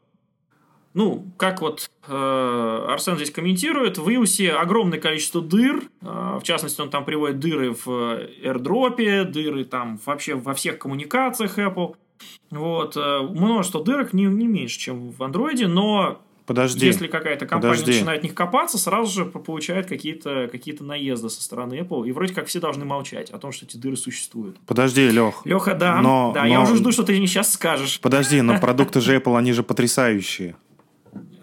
ну, 0.99 1.25
как 1.37 1.61
вот 1.61 1.89
э, 2.09 2.87
Арсен 2.89 3.15
здесь 3.15 3.31
комментирует, 3.31 3.99
в 3.99 4.09
iOS 4.09 4.49
огромное 4.49 4.99
количество 4.99 5.41
дыр, 5.41 5.85
э, 6.03 6.39
в 6.41 6.43
частности, 6.43 6.81
он 6.81 6.91
там 6.91 7.05
приводит 7.05 7.39
дыры 7.39 7.73
в 7.73 7.89
AirDrop, 8.43 9.23
дыры 9.27 9.65
там 9.65 10.01
вообще 10.05 10.35
во 10.35 10.55
всех 10.55 10.81
коммуникациях 10.81 11.57
Apple, 11.57 11.95
вот, 12.51 12.97
э, 12.97 13.21
множество 13.21 13.85
дырок, 13.85 14.13
не, 14.13 14.25
не 14.25 14.49
меньше, 14.49 14.77
чем 14.77 15.13
в 15.13 15.23
Android, 15.23 15.69
но 15.69 16.21
Подожди. 16.47 16.87
Если 16.87 17.09
какая-то 17.09 17.47
компания 17.47 17.75
Подожди. 17.75 17.93
начинает 17.93 18.21
в 18.23 18.25
них 18.25 18.35
копаться, 18.35 18.79
сразу 18.79 19.13
же 19.13 19.27
получает 19.27 19.87
какие-то 19.87 20.49
какие 20.51 20.75
наезды 20.83 21.29
со 21.29 21.43
стороны 21.43 21.75
Apple. 21.75 22.09
И 22.09 22.13
вроде 22.13 22.33
как 22.33 22.47
все 22.47 22.59
должны 22.59 22.87
молчать 22.87 23.29
о 23.29 23.39
том, 23.39 23.53
что 23.53 23.67
эти 23.67 23.77
дыры 23.77 23.99
существуют. 23.99 24.57
Подожди, 24.67 25.11
Лех. 25.11 25.43
Леха, 25.45 25.75
да. 25.75 26.01
Но, 26.01 26.33
да, 26.35 26.45
но... 26.45 26.49
я 26.49 26.63
уже 26.63 26.77
жду, 26.77 26.91
что 26.91 27.03
ты 27.03 27.13
мне 27.19 27.27
сейчас 27.27 27.53
скажешь. 27.53 28.01
Подожди, 28.01 28.41
но 28.41 28.59
продукты 28.61 29.03
же 29.03 29.15
Apple, 29.15 29.37
они 29.37 29.53
же 29.53 29.63
потрясающие. 29.63 30.57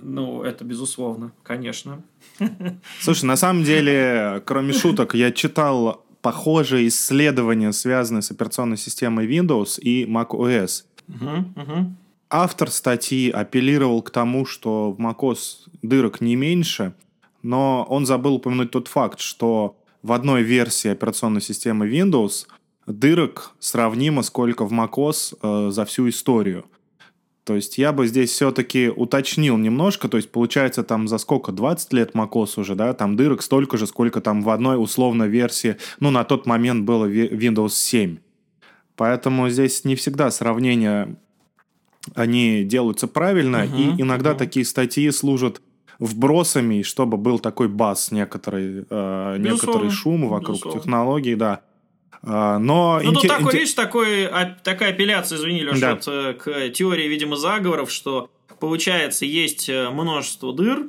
Ну, 0.07 0.43
это 0.43 0.63
безусловно, 0.63 1.31
конечно. 1.43 2.03
Слушай, 2.99 3.25
на 3.25 3.35
самом 3.35 3.63
деле, 3.63 4.41
кроме 4.45 4.73
шуток, 4.73 5.15
я 5.15 5.31
читал 5.31 6.05
похожие 6.21 6.87
исследования, 6.87 7.71
связанные 7.73 8.21
с 8.21 8.31
операционной 8.31 8.77
системой 8.77 9.27
Windows 9.27 9.79
и 9.79 10.05
macOS. 10.05 10.83
Угу, 11.07 11.61
угу 11.61 11.95
автор 12.29 12.69
статьи 12.69 13.29
апеллировал 13.29 14.01
к 14.01 14.09
тому, 14.09 14.45
что 14.45 14.91
в 14.91 14.99
macOS 14.99 15.67
дырок 15.81 16.21
не 16.21 16.35
меньше, 16.35 16.93
но 17.41 17.85
он 17.89 18.05
забыл 18.05 18.35
упомянуть 18.35 18.71
тот 18.71 18.87
факт, 18.87 19.19
что 19.19 19.77
в 20.01 20.11
одной 20.11 20.43
версии 20.43 20.89
операционной 20.89 21.41
системы 21.41 21.89
Windows 21.89 22.47
дырок 22.87 23.55
сравнимо 23.59 24.21
сколько 24.23 24.65
в 24.65 24.73
macOS 24.73 25.37
э, 25.41 25.71
за 25.71 25.85
всю 25.85 26.09
историю. 26.09 26.65
То 27.45 27.55
есть 27.55 27.77
я 27.77 27.93
бы 27.93 28.07
здесь 28.07 28.31
все-таки 28.31 28.89
уточнил 28.89 29.55
немножко, 29.57 30.09
то 30.09 30.17
есть 30.17 30.31
получается 30.31 30.83
там 30.83 31.07
за 31.07 31.19
сколько, 31.19 31.51
20 31.51 31.93
лет 31.93 32.15
macOS 32.15 32.59
уже, 32.59 32.73
да, 32.73 32.93
там 32.93 33.15
дырок 33.15 33.43
столько 33.43 33.77
же, 33.77 33.85
сколько 33.85 34.19
там 34.19 34.41
в 34.41 34.49
одной 34.49 34.81
условной 34.81 35.29
версии, 35.29 35.77
ну 35.99 36.09
на 36.09 36.23
тот 36.23 36.47
момент 36.47 36.85
было 36.85 37.05
Windows 37.05 37.69
7. 37.69 38.17
Поэтому 38.95 39.49
здесь 39.49 39.85
не 39.85 39.95
всегда 39.95 40.31
сравнение 40.31 41.17
они 42.15 42.63
делаются 42.63 43.07
правильно, 43.07 43.65
угу, 43.65 43.75
и 43.75 44.01
иногда 44.01 44.31
угу. 44.31 44.39
такие 44.39 44.65
статьи 44.65 45.09
служат 45.11 45.61
вбросами, 45.99 46.81
чтобы 46.81 47.17
был 47.17 47.39
такой 47.39 47.67
бас, 47.67 48.11
некоторый, 48.11 48.85
э, 48.89 49.37
некоторый 49.39 49.89
шум 49.91 50.27
вокруг 50.27 50.57
Безусловно. 50.57 50.79
технологий, 50.79 51.35
да. 51.35 51.61
А, 52.23 52.59
но 52.59 52.99
ну, 53.03 53.13
тут 53.13 53.27
такой, 53.27 53.53
видишь, 53.53 53.73
такой, 53.73 54.25
а, 54.25 54.55
такая 54.63 54.91
апелляция, 54.91 55.37
извини, 55.37 55.61
Леша, 55.61 55.79
да. 55.79 55.95
вот, 55.95 56.37
к 56.41 56.69
теории, 56.69 57.07
видимо, 57.07 57.35
заговоров, 57.35 57.91
что 57.91 58.29
получается 58.59 59.25
есть 59.25 59.69
э, 59.69 59.89
множество 59.89 60.53
дыр, 60.53 60.87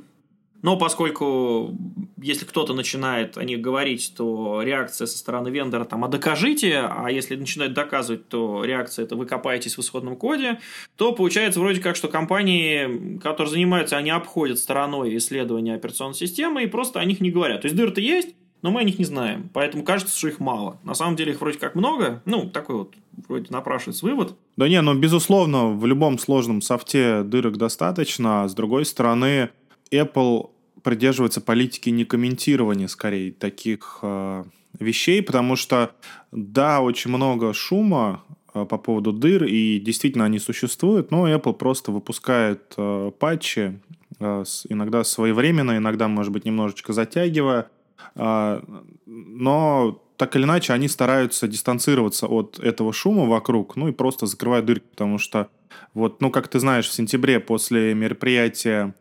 но 0.63 0.77
поскольку, 0.77 1.77
если 2.21 2.45
кто-то 2.45 2.73
начинает 2.73 3.39
о 3.39 3.45
них 3.45 3.61
говорить, 3.61 4.13
то 4.17 4.63
реакция 4.63 5.07
со 5.07 5.17
стороны 5.19 5.49
вендора 5.49 5.85
там, 5.85 6.05
а 6.05 6.09
докажите, 6.09 6.79
а 6.79 7.09
если 7.09 7.37
начинают 7.37 7.75
доказывать, 7.75 8.29
то 8.29 8.65
реакция 8.65 9.05
это 9.05 9.15
вы 9.15 9.27
копаетесь 9.27 9.77
в 9.77 9.81
исходном 9.81 10.17
коде, 10.17 10.59
то 10.97 11.13
получается 11.13 11.61
вроде 11.61 11.81
как, 11.81 11.95
что 11.95 12.09
компании, 12.09 13.19
которые 13.19 13.51
занимаются, 13.51 13.97
они 13.97 14.11
обходят 14.11 14.59
стороной 14.59 15.17
исследования 15.19 15.75
операционной 15.75 16.17
системы 16.17 16.65
и 16.65 16.67
просто 16.67 16.99
о 16.99 17.05
них 17.05 17.21
не 17.21 17.31
говорят. 17.31 17.61
То 17.61 17.67
есть 17.67 17.77
дыры-то 17.77 18.01
есть, 18.01 18.31
но 18.63 18.71
мы 18.71 18.81
о 18.81 18.85
них 18.85 18.99
не 18.99 19.05
знаем, 19.05 19.51
поэтому 19.53 19.85
кажется, 19.85 20.17
что 20.17 20.29
их 20.29 20.41
мало. 20.41 20.79
На 20.83 20.95
самом 20.95 21.17
деле 21.17 21.33
их 21.33 21.41
вроде 21.41 21.59
как 21.59 21.75
много, 21.75 22.23
ну, 22.25 22.49
такой 22.51 22.77
вот 22.77 22.95
вроде 23.29 23.47
напрашивается 23.51 24.05
вывод. 24.05 24.37
Да 24.57 24.69
не, 24.69 24.81
ну, 24.81 24.95
безусловно, 24.95 25.69
в 25.69 25.87
любом 25.87 26.19
сложном 26.19 26.61
софте 26.63 27.23
дырок 27.23 27.57
достаточно, 27.57 28.45
а 28.45 28.49
с 28.49 28.55
другой 28.55 28.85
стороны, 28.85 29.51
Apple 29.91 30.51
придерживается 30.83 31.41
политики 31.41 31.91
некомментирования, 31.91 32.87
скорее, 32.87 33.33
таких 33.33 33.99
э, 34.03 34.45
вещей, 34.79 35.23
потому 35.23 35.57
что, 35.57 35.93
да, 36.33 36.81
очень 36.81 37.11
много 37.11 37.53
шума 37.53 38.23
э, 38.55 38.65
по 38.65 38.79
поводу 38.79 39.13
дыр, 39.13 39.45
и 39.45 39.81
действительно 39.81 40.25
они 40.25 40.39
существуют, 40.39 41.11
но 41.11 41.29
Apple 41.29 41.55
просто 41.55 41.93
выпускает 41.93 42.75
э, 42.77 43.11
патчи, 43.19 43.81
э, 44.21 44.45
иногда 44.69 45.03
своевременно, 45.05 45.77
иногда, 45.77 46.09
может 46.09 46.33
быть, 46.33 46.45
немножечко 46.45 46.93
затягивая, 46.93 47.69
но 48.15 50.03
так 50.17 50.37
или 50.37 50.45
иначе 50.45 50.73
они 50.73 50.89
стараются 50.89 51.49
дистанцироваться 51.49 52.27
от 52.27 52.59
этого 52.59 52.93
шума 52.93 53.27
вокруг, 53.27 53.77
ну 53.77 53.89
и 53.89 53.93
просто 53.93 54.27
закрывают 54.27 54.67
дырки, 54.67 54.87
потому 54.91 55.19
что 55.19 55.49
вот, 55.95 56.21
ну, 56.21 56.31
как 56.31 56.49
ты 56.49 56.59
знаешь, 56.59 56.89
в 56.89 56.93
сентябре 56.93 57.41
после 57.41 57.95
мероприятия 57.95 58.95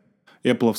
Apple 0.44 0.76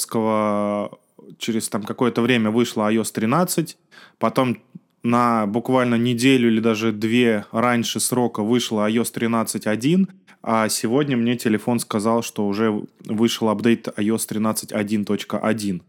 через 1.38 1.68
там 1.68 1.82
какое-то 1.82 2.22
время 2.22 2.50
вышла 2.50 2.92
iOS 2.92 3.12
13, 3.12 3.76
потом 4.18 4.58
на 5.02 5.46
буквально 5.46 5.96
неделю 5.96 6.48
или 6.48 6.60
даже 6.60 6.92
две 6.92 7.46
раньше 7.52 8.00
срока 8.00 8.42
вышла 8.42 8.90
iOS 8.90 9.12
13.1, 9.14 10.08
а 10.42 10.68
сегодня 10.68 11.16
мне 11.16 11.36
телефон 11.36 11.78
сказал, 11.80 12.22
что 12.22 12.46
уже 12.46 12.82
вышел 13.04 13.48
апдейт 13.48 13.88
iOS 13.88 14.28
13.1.1. 14.28 15.82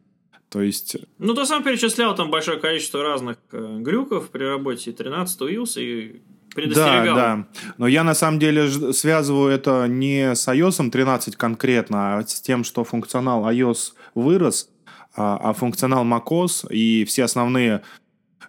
То 0.50 0.62
есть... 0.62 0.95
Ну, 1.20 1.34
ты 1.34 1.45
сам 1.45 1.64
перечислял 1.64 2.16
там 2.16 2.32
большое 2.32 2.60
количество 2.60 3.04
разных 3.04 3.38
э, 3.52 3.78
глюков 3.80 4.30
при 4.30 4.43
работе 4.43 4.91
13 4.91 5.41
iOS 5.41 5.82
и 5.82 6.22
предостерегал. 6.56 7.16
Да, 7.16 7.36
да. 7.36 7.48
Но 7.78 7.88
я 7.88 8.04
на 8.04 8.16
самом 8.16 8.39
деле 8.39 8.70
связываю 8.93 9.52
это 9.52 9.88
не 9.88 10.36
с 10.36 10.48
iOS 10.48 10.89
13 10.89 11.36
конкретно, 11.36 12.18
а 12.18 12.26
с 12.26 12.41
тем, 12.41 12.64
что 12.64 12.84
функционал 12.84 13.45
iOS 13.50 13.93
вырос, 14.16 14.70
а, 15.16 15.38
а 15.38 15.54
функционал 15.54 16.06
macOS 16.06 16.72
и 16.72 17.04
все 17.06 17.26
основные 17.26 17.84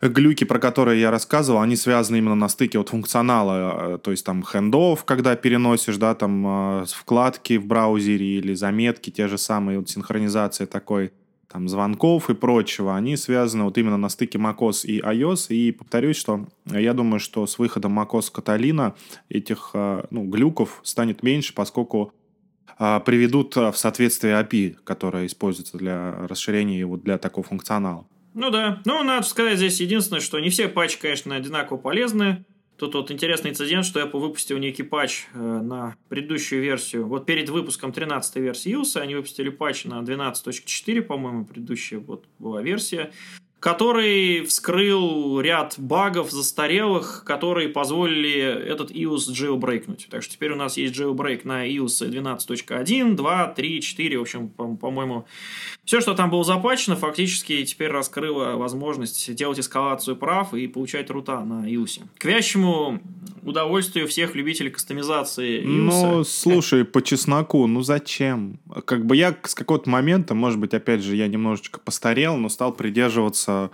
глюки, 0.00 0.44
про 0.44 0.58
которые 0.58 1.00
я 1.00 1.10
рассказывал, 1.10 1.60
они 1.60 1.76
связаны 1.76 2.18
именно 2.18 2.34
на 2.34 2.48
стыке 2.48 2.78
вот 2.78 2.90
функционала, 2.90 3.94
э, 3.94 3.98
то 3.98 4.10
есть 4.10 4.24
там 4.24 4.44
хендов, 4.44 5.04
когда 5.04 5.34
переносишь, 5.34 5.96
да, 5.96 6.14
там 6.14 6.82
э, 6.82 6.84
вкладки 6.86 7.56
в 7.56 7.66
браузере 7.66 8.38
или 8.38 8.54
заметки, 8.54 9.10
те 9.10 9.28
же 9.28 9.38
самые, 9.38 9.80
вот 9.80 9.90
синхронизация 9.90 10.66
такой, 10.66 11.12
там, 11.50 11.68
звонков 11.68 12.30
и 12.30 12.34
прочего, 12.34 12.96
они 12.96 13.16
связаны 13.16 13.64
вот 13.64 13.78
именно 13.78 13.96
на 13.96 14.08
стыке 14.08 14.38
macOS 14.38 14.84
и 14.84 15.00
iOS, 15.00 15.48
и 15.48 15.72
повторюсь, 15.72 16.16
что 16.16 16.46
я 16.66 16.92
думаю, 16.92 17.20
что 17.20 17.46
с 17.46 17.58
выходом 17.58 17.98
macOS 17.98 18.32
Catalina 18.32 18.94
этих, 19.28 19.70
э, 19.74 20.04
ну, 20.10 20.24
глюков 20.24 20.80
станет 20.84 21.22
меньше, 21.22 21.54
поскольку 21.54 22.12
приведут 23.04 23.56
в 23.56 23.74
соответствие 23.74 24.34
API, 24.34 24.76
которая 24.84 25.26
используется 25.26 25.76
для 25.78 26.12
расширения 26.28 26.86
вот 26.86 27.02
для 27.02 27.18
такого 27.18 27.44
функционала. 27.44 28.06
Ну 28.34 28.50
да. 28.50 28.80
Ну, 28.84 29.02
надо 29.02 29.26
сказать 29.26 29.56
здесь 29.56 29.80
единственное, 29.80 30.20
что 30.20 30.38
не 30.38 30.48
все 30.48 30.68
патчи, 30.68 30.96
конечно, 31.00 31.34
одинаково 31.34 31.76
полезны. 31.76 32.44
Тут 32.78 32.94
вот 32.94 33.10
интересный 33.10 33.50
инцидент, 33.50 33.84
что 33.84 34.00
Apple 34.00 34.20
выпустил 34.20 34.56
некий 34.58 34.84
патч 34.84 35.26
э, 35.34 35.38
на 35.38 35.96
предыдущую 36.08 36.62
версию. 36.62 37.08
Вот 37.08 37.26
перед 37.26 37.48
выпуском 37.48 37.92
13 37.92 38.36
версии 38.36 38.72
iOS 38.72 39.00
они 39.00 39.16
выпустили 39.16 39.48
патч 39.48 39.84
на 39.84 40.00
12.4, 40.00 41.02
по-моему, 41.02 41.44
предыдущая 41.44 41.98
вот 41.98 42.26
была 42.38 42.62
версия 42.62 43.10
который 43.60 44.42
вскрыл 44.42 45.40
ряд 45.40 45.74
багов 45.78 46.30
застарелых, 46.30 47.24
которые 47.26 47.68
позволили 47.68 48.40
этот 48.40 48.92
iOS 48.92 49.32
jailbreakнуть. 49.32 50.06
Так 50.10 50.22
что 50.22 50.34
теперь 50.34 50.52
у 50.52 50.56
нас 50.56 50.76
есть 50.76 50.94
jailbreak 50.94 51.40
на 51.42 51.68
iOS 51.68 52.08
12.1, 52.08 53.14
2, 53.14 53.46
3, 53.48 53.82
4, 53.82 54.18
в 54.18 54.20
общем, 54.20 54.48
по-моему, 54.48 55.26
все, 55.84 56.00
что 56.00 56.14
там 56.14 56.30
было 56.30 56.44
запачено, 56.44 56.94
фактически 56.94 57.64
теперь 57.64 57.90
раскрыло 57.90 58.56
возможность 58.56 59.34
делать 59.34 59.58
эскалацию 59.58 60.16
прав 60.16 60.54
и 60.54 60.68
получать 60.68 61.10
рута 61.10 61.40
на 61.40 61.68
iOS. 61.68 62.02
К 62.16 62.24
вящему 62.26 63.00
удовольствию 63.42 64.06
всех 64.06 64.36
любителей 64.36 64.70
кастомизации 64.70 65.62
iOS. 65.62 65.64
Ну, 65.64 66.24
слушай, 66.24 66.84
по 66.84 67.02
чесноку, 67.02 67.66
ну 67.66 67.82
зачем? 67.82 68.60
Как 68.84 69.04
бы 69.04 69.16
я 69.16 69.36
с 69.42 69.54
какого-то 69.54 69.90
момента, 69.90 70.34
может 70.34 70.60
быть, 70.60 70.74
опять 70.74 71.02
же, 71.02 71.16
я 71.16 71.26
немножечко 71.26 71.80
постарел, 71.80 72.36
но 72.36 72.48
стал 72.48 72.72
придерживаться 72.72 73.47
касается 73.48 73.70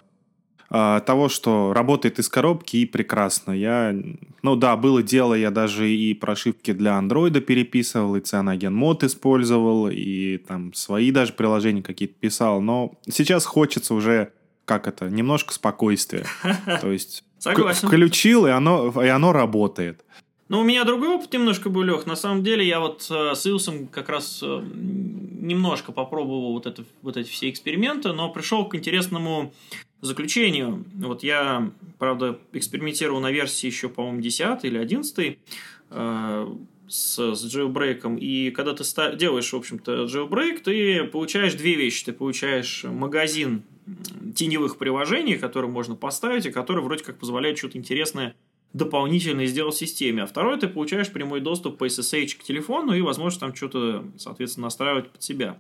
э, 0.70 1.01
того, 1.05 1.29
что 1.29 1.72
работает 1.72 2.18
из 2.18 2.29
коробки 2.29 2.79
и 2.79 2.87
прекрасно. 2.87 3.53
Я, 3.53 3.95
ну 4.43 4.57
да, 4.57 4.77
было 4.77 5.03
дело, 5.03 5.35
я 5.35 5.51
даже 5.51 5.91
и 5.91 6.14
прошивки 6.14 6.72
для 6.72 6.97
андроида 6.97 7.41
переписывал, 7.41 8.16
и 8.16 8.20
Cyanogen 8.20 8.70
мод 8.70 9.05
использовал, 9.05 9.89
и 9.89 10.39
там 10.39 10.72
свои 10.75 11.11
даже 11.11 11.33
приложения 11.33 11.83
какие-то 11.83 12.14
писал, 12.14 12.61
но 12.61 12.93
сейчас 13.09 13.45
хочется 13.45 13.95
уже, 13.95 14.33
как 14.64 14.87
это, 14.87 15.09
немножко 15.09 15.53
спокойствия. 15.53 16.27
То 16.81 16.93
есть 16.93 17.25
включил, 17.89 18.47
и 18.47 18.51
оно, 18.51 18.91
и 19.03 19.09
оно 19.09 19.33
работает. 19.33 20.05
Ну, 20.49 20.61
у 20.61 20.64
меня 20.64 20.84
другой 20.84 21.09
опыт 21.09 21.32
немножко 21.32 21.70
был, 21.70 21.82
Лех. 21.82 22.07
На 22.07 22.16
самом 22.16 22.42
деле, 22.42 22.66
я 22.66 22.78
вот 22.78 23.07
э, 23.11 23.34
с 23.34 23.47
Илсом 23.47 23.86
как 23.86 24.11
раз 24.11 24.40
э, 24.42 24.62
немножко 24.74 25.90
попробовал 25.90 26.53
вот, 26.53 26.66
это, 26.66 26.84
вот 27.01 27.16
эти 27.16 27.28
все 27.28 27.49
эксперименты, 27.49 28.12
но 28.12 28.30
пришел 28.30 28.68
к 28.68 28.74
интересному 28.74 29.55
заключению. 30.03 30.84
Вот 30.97 31.22
я, 31.22 31.70
правда, 31.99 32.38
экспериментировал 32.53 33.20
на 33.20 33.30
версии 33.32 33.66
еще, 33.66 33.88
по-моему, 33.88 34.20
10 34.20 34.64
или 34.64 34.76
11 34.76 35.38
э, 35.90 36.47
с, 36.88 37.34
с 37.34 37.57
jailbreak, 37.57 38.18
и 38.18 38.51
когда 38.51 38.74
ты 38.74 38.84
ста- 38.84 39.14
делаешь, 39.14 39.51
в 39.51 39.57
общем-то, 39.57 40.05
jailbreak, 40.05 40.59
ты 40.59 41.05
получаешь 41.05 41.55
две 41.55 41.74
вещи. 41.74 42.05
Ты 42.05 42.12
получаешь 42.12 42.84
магазин 42.84 43.62
теневых 44.34 44.76
приложений, 44.76 45.36
которые 45.36 45.70
можно 45.70 45.95
поставить, 45.95 46.45
и 46.45 46.51
которые 46.51 46.84
вроде 46.84 47.03
как 47.03 47.18
позволяют 47.18 47.57
что-то 47.57 47.78
интересное 47.78 48.34
дополнительно 48.75 49.47
сделал 49.47 49.70
в 49.70 49.77
системе. 49.77 50.25
А 50.25 50.27
второй, 50.27 50.59
ты 50.59 50.68
получаешь 50.68 51.11
прямой 51.11 51.41
доступ 51.41 51.79
по 51.79 51.87
SSH 51.87 52.37
к 52.39 52.43
телефону 52.43 52.93
и 52.93 53.01
возможность 53.01 53.41
там 53.41 53.55
что-то, 53.55 54.05
соответственно, 54.18 54.66
настраивать 54.66 55.09
под 55.11 55.22
себя. 55.22 55.59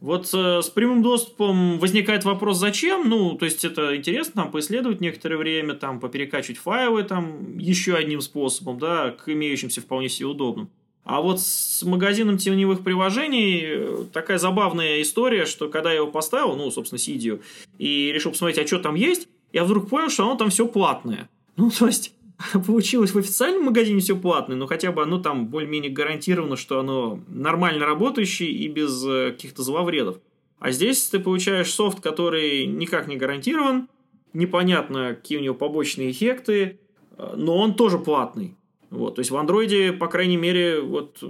Вот 0.00 0.28
э, 0.34 0.60
с 0.60 0.68
прямым 0.70 1.02
доступом 1.02 1.78
возникает 1.78 2.24
вопрос, 2.24 2.58
зачем? 2.58 3.08
Ну, 3.08 3.36
то 3.36 3.44
есть 3.44 3.64
это 3.64 3.96
интересно 3.96 4.42
там 4.42 4.50
поисследовать 4.50 5.00
некоторое 5.00 5.36
время, 5.36 5.74
там 5.74 6.00
поперекачивать 6.00 6.58
файлы 6.58 7.04
там 7.04 7.56
еще 7.58 7.94
одним 7.94 8.20
способом, 8.20 8.78
да, 8.78 9.12
к 9.12 9.28
имеющимся 9.28 9.80
вполне 9.80 10.08
себе 10.08 10.26
удобным. 10.26 10.68
А 11.04 11.20
вот 11.20 11.40
с 11.40 11.82
магазином 11.82 12.38
теневых 12.38 12.82
приложений 12.82 13.60
э, 13.62 14.04
такая 14.12 14.38
забавная 14.38 15.02
история, 15.02 15.44
что 15.44 15.68
когда 15.68 15.90
я 15.90 15.96
его 15.96 16.06
поставил, 16.06 16.56
ну, 16.56 16.70
собственно, 16.70 16.98
сидию, 16.98 17.42
и 17.78 18.10
решил 18.12 18.32
посмотреть, 18.32 18.64
а 18.64 18.66
что 18.66 18.78
там 18.78 18.94
есть, 18.94 19.28
я 19.52 19.64
вдруг 19.64 19.90
понял, 19.90 20.08
что 20.08 20.24
оно 20.24 20.34
там 20.36 20.48
все 20.48 20.66
платное. 20.66 21.28
Ну, 21.56 21.70
то 21.78 21.86
есть, 21.86 22.14
получилось 22.66 23.12
в 23.12 23.18
официальном 23.18 23.64
магазине 23.64 24.00
все 24.00 24.16
платное, 24.16 24.56
но 24.56 24.66
хотя 24.66 24.92
бы 24.92 25.02
оно 25.02 25.18
там 25.18 25.48
более-менее 25.48 25.90
гарантировано, 25.90 26.56
что 26.56 26.80
оно 26.80 27.20
нормально 27.28 27.86
работающее 27.86 28.50
и 28.50 28.68
без 28.68 29.04
э, 29.06 29.32
каких-то 29.32 29.62
зловредов. 29.62 30.18
А 30.58 30.70
здесь 30.70 31.06
ты 31.08 31.18
получаешь 31.18 31.72
софт, 31.72 32.00
который 32.00 32.66
никак 32.66 33.06
не 33.06 33.16
гарантирован, 33.16 33.88
непонятно, 34.32 35.14
какие 35.14 35.38
у 35.38 35.42
него 35.42 35.54
побочные 35.54 36.10
эффекты, 36.10 36.78
э, 37.16 37.34
но 37.36 37.56
он 37.58 37.74
тоже 37.74 37.98
платный. 37.98 38.56
Вот, 38.90 39.16
то 39.16 39.20
есть 39.20 39.32
в 39.32 39.36
андроиде, 39.36 39.92
по 39.92 40.06
крайней 40.06 40.36
мере, 40.36 40.80
вот 40.80 41.22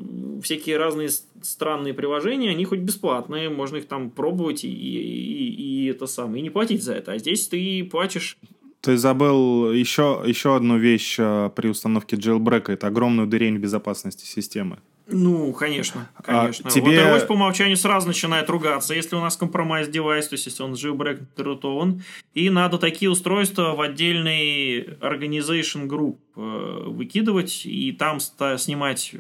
всякие 0.43 0.77
разные 0.77 1.09
странные 1.09 1.95
приложения, 1.95 2.51
они 2.51 2.67
хоть 2.67 2.81
бесплатные, 2.81 3.49
можно 3.49 3.79
их 3.79 3.89
там 3.89 4.11
пробовать 4.11 4.65
и, 4.65 4.69
и, 4.69 5.85
и, 5.85 5.87
это 5.87 6.07
самое, 6.07 6.41
и 6.41 6.43
не 6.43 6.51
платить 6.51 6.83
за 6.83 6.93
это. 6.93 7.13
А 7.13 7.19
здесь 7.19 7.49
ты 7.49 7.83
платишь 7.91 8.39
ты 8.85 8.99
забыл 8.99 9.73
еще, 9.73 10.23
еще 10.27 10.57
одну 10.57 10.77
вещь 10.77 11.17
э, 11.19 11.51
при 11.57 11.69
установке 11.69 12.17
jailbreak. 12.17 12.71
Это 12.71 12.89
огромное 12.89 13.25
ударение 13.25 13.59
в 13.59 13.63
безопасности 13.63 14.27
системы. 14.27 14.79
Ну, 15.07 15.53
конечно, 15.53 16.09
а 16.15 16.23
конечно. 16.23 16.69
А 16.69 16.71
тебе... 16.71 16.97
IOS 16.97 17.27
по 17.27 17.33
умолчанию 17.33 17.77
сразу 17.77 18.07
начинает 18.07 18.49
ругаться, 18.49 18.95
если 18.95 19.17
у 19.17 19.21
нас 19.21 19.37
компромисс 19.37 19.89
девайс, 19.89 20.29
то 20.29 20.35
есть 20.35 20.47
если 20.47 20.63
он 20.63 20.73
jailbreak 20.73 21.23
рутован, 21.37 22.03
и 22.33 22.49
надо 22.49 22.79
такие 22.79 23.11
устройства 23.11 23.75
в 23.75 23.81
отдельный 23.83 24.81
organization 25.01 25.89
group 25.89 26.17
э, 26.37 26.89
выкидывать 26.89 27.67
и 27.67 27.93
там 27.93 28.19
снимать 28.21 29.15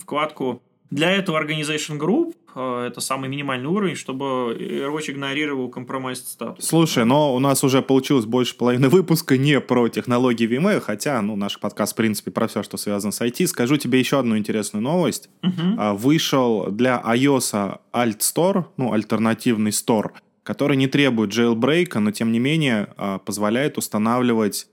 вкладку 0.00 0.62
для 0.90 1.12
этого 1.12 1.42
Organization 1.42 1.98
Group 1.98 2.34
э, 2.54 2.86
это 2.88 3.00
самый 3.00 3.28
минимальный 3.28 3.68
уровень, 3.68 3.94
чтобы 3.94 4.56
AirWatch 4.58 5.12
игнорировал 5.12 5.68
компромисс 5.68 6.18
статус. 6.18 6.66
Слушай, 6.66 7.04
но 7.04 7.34
у 7.34 7.38
нас 7.38 7.62
уже 7.62 7.80
получилось 7.80 8.26
больше 8.26 8.56
половины 8.56 8.88
выпуска 8.88 9.38
не 9.38 9.60
про 9.60 9.88
технологии 9.88 10.48
VMware, 10.48 10.80
хотя, 10.80 11.22
ну, 11.22 11.36
наш 11.36 11.60
подкаст, 11.60 11.92
в 11.92 11.96
принципе, 11.96 12.32
про 12.32 12.48
все, 12.48 12.64
что 12.64 12.76
связано 12.76 13.12
с 13.12 13.20
IT. 13.20 13.46
Скажу 13.46 13.76
тебе 13.76 14.00
еще 14.00 14.18
одну 14.18 14.36
интересную 14.36 14.82
новость. 14.82 15.30
Uh-huh. 15.42 15.96
Вышел 15.96 16.66
для 16.70 17.00
iOS 17.06 17.78
Alt 17.92 18.18
Store, 18.18 18.64
ну, 18.76 18.92
альтернативный 18.92 19.70
store, 19.70 20.10
который 20.42 20.76
не 20.76 20.88
требует 20.88 21.30
jailbreak, 21.30 21.98
но, 22.00 22.10
тем 22.10 22.32
не 22.32 22.40
менее, 22.40 22.88
а, 22.96 23.18
позволяет 23.18 23.78
устанавливать 23.78 24.66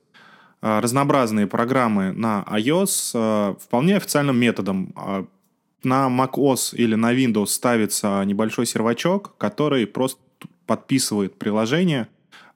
а, 0.61 0.81
разнообразные 0.81 1.45
программы 1.45 2.11
на 2.11 2.43
iOS 2.49 3.59
вполне 3.59 3.97
официальным 3.97 4.39
методом 4.39 4.93
на 5.83 6.07
macOS 6.09 6.75
или 6.75 6.95
на 6.95 7.13
Windows 7.13 7.47
ставится 7.47 8.23
небольшой 8.25 8.65
сервачок, 8.65 9.35
который 9.37 9.87
просто 9.87 10.19
подписывает 10.65 11.37
приложение, 11.39 12.07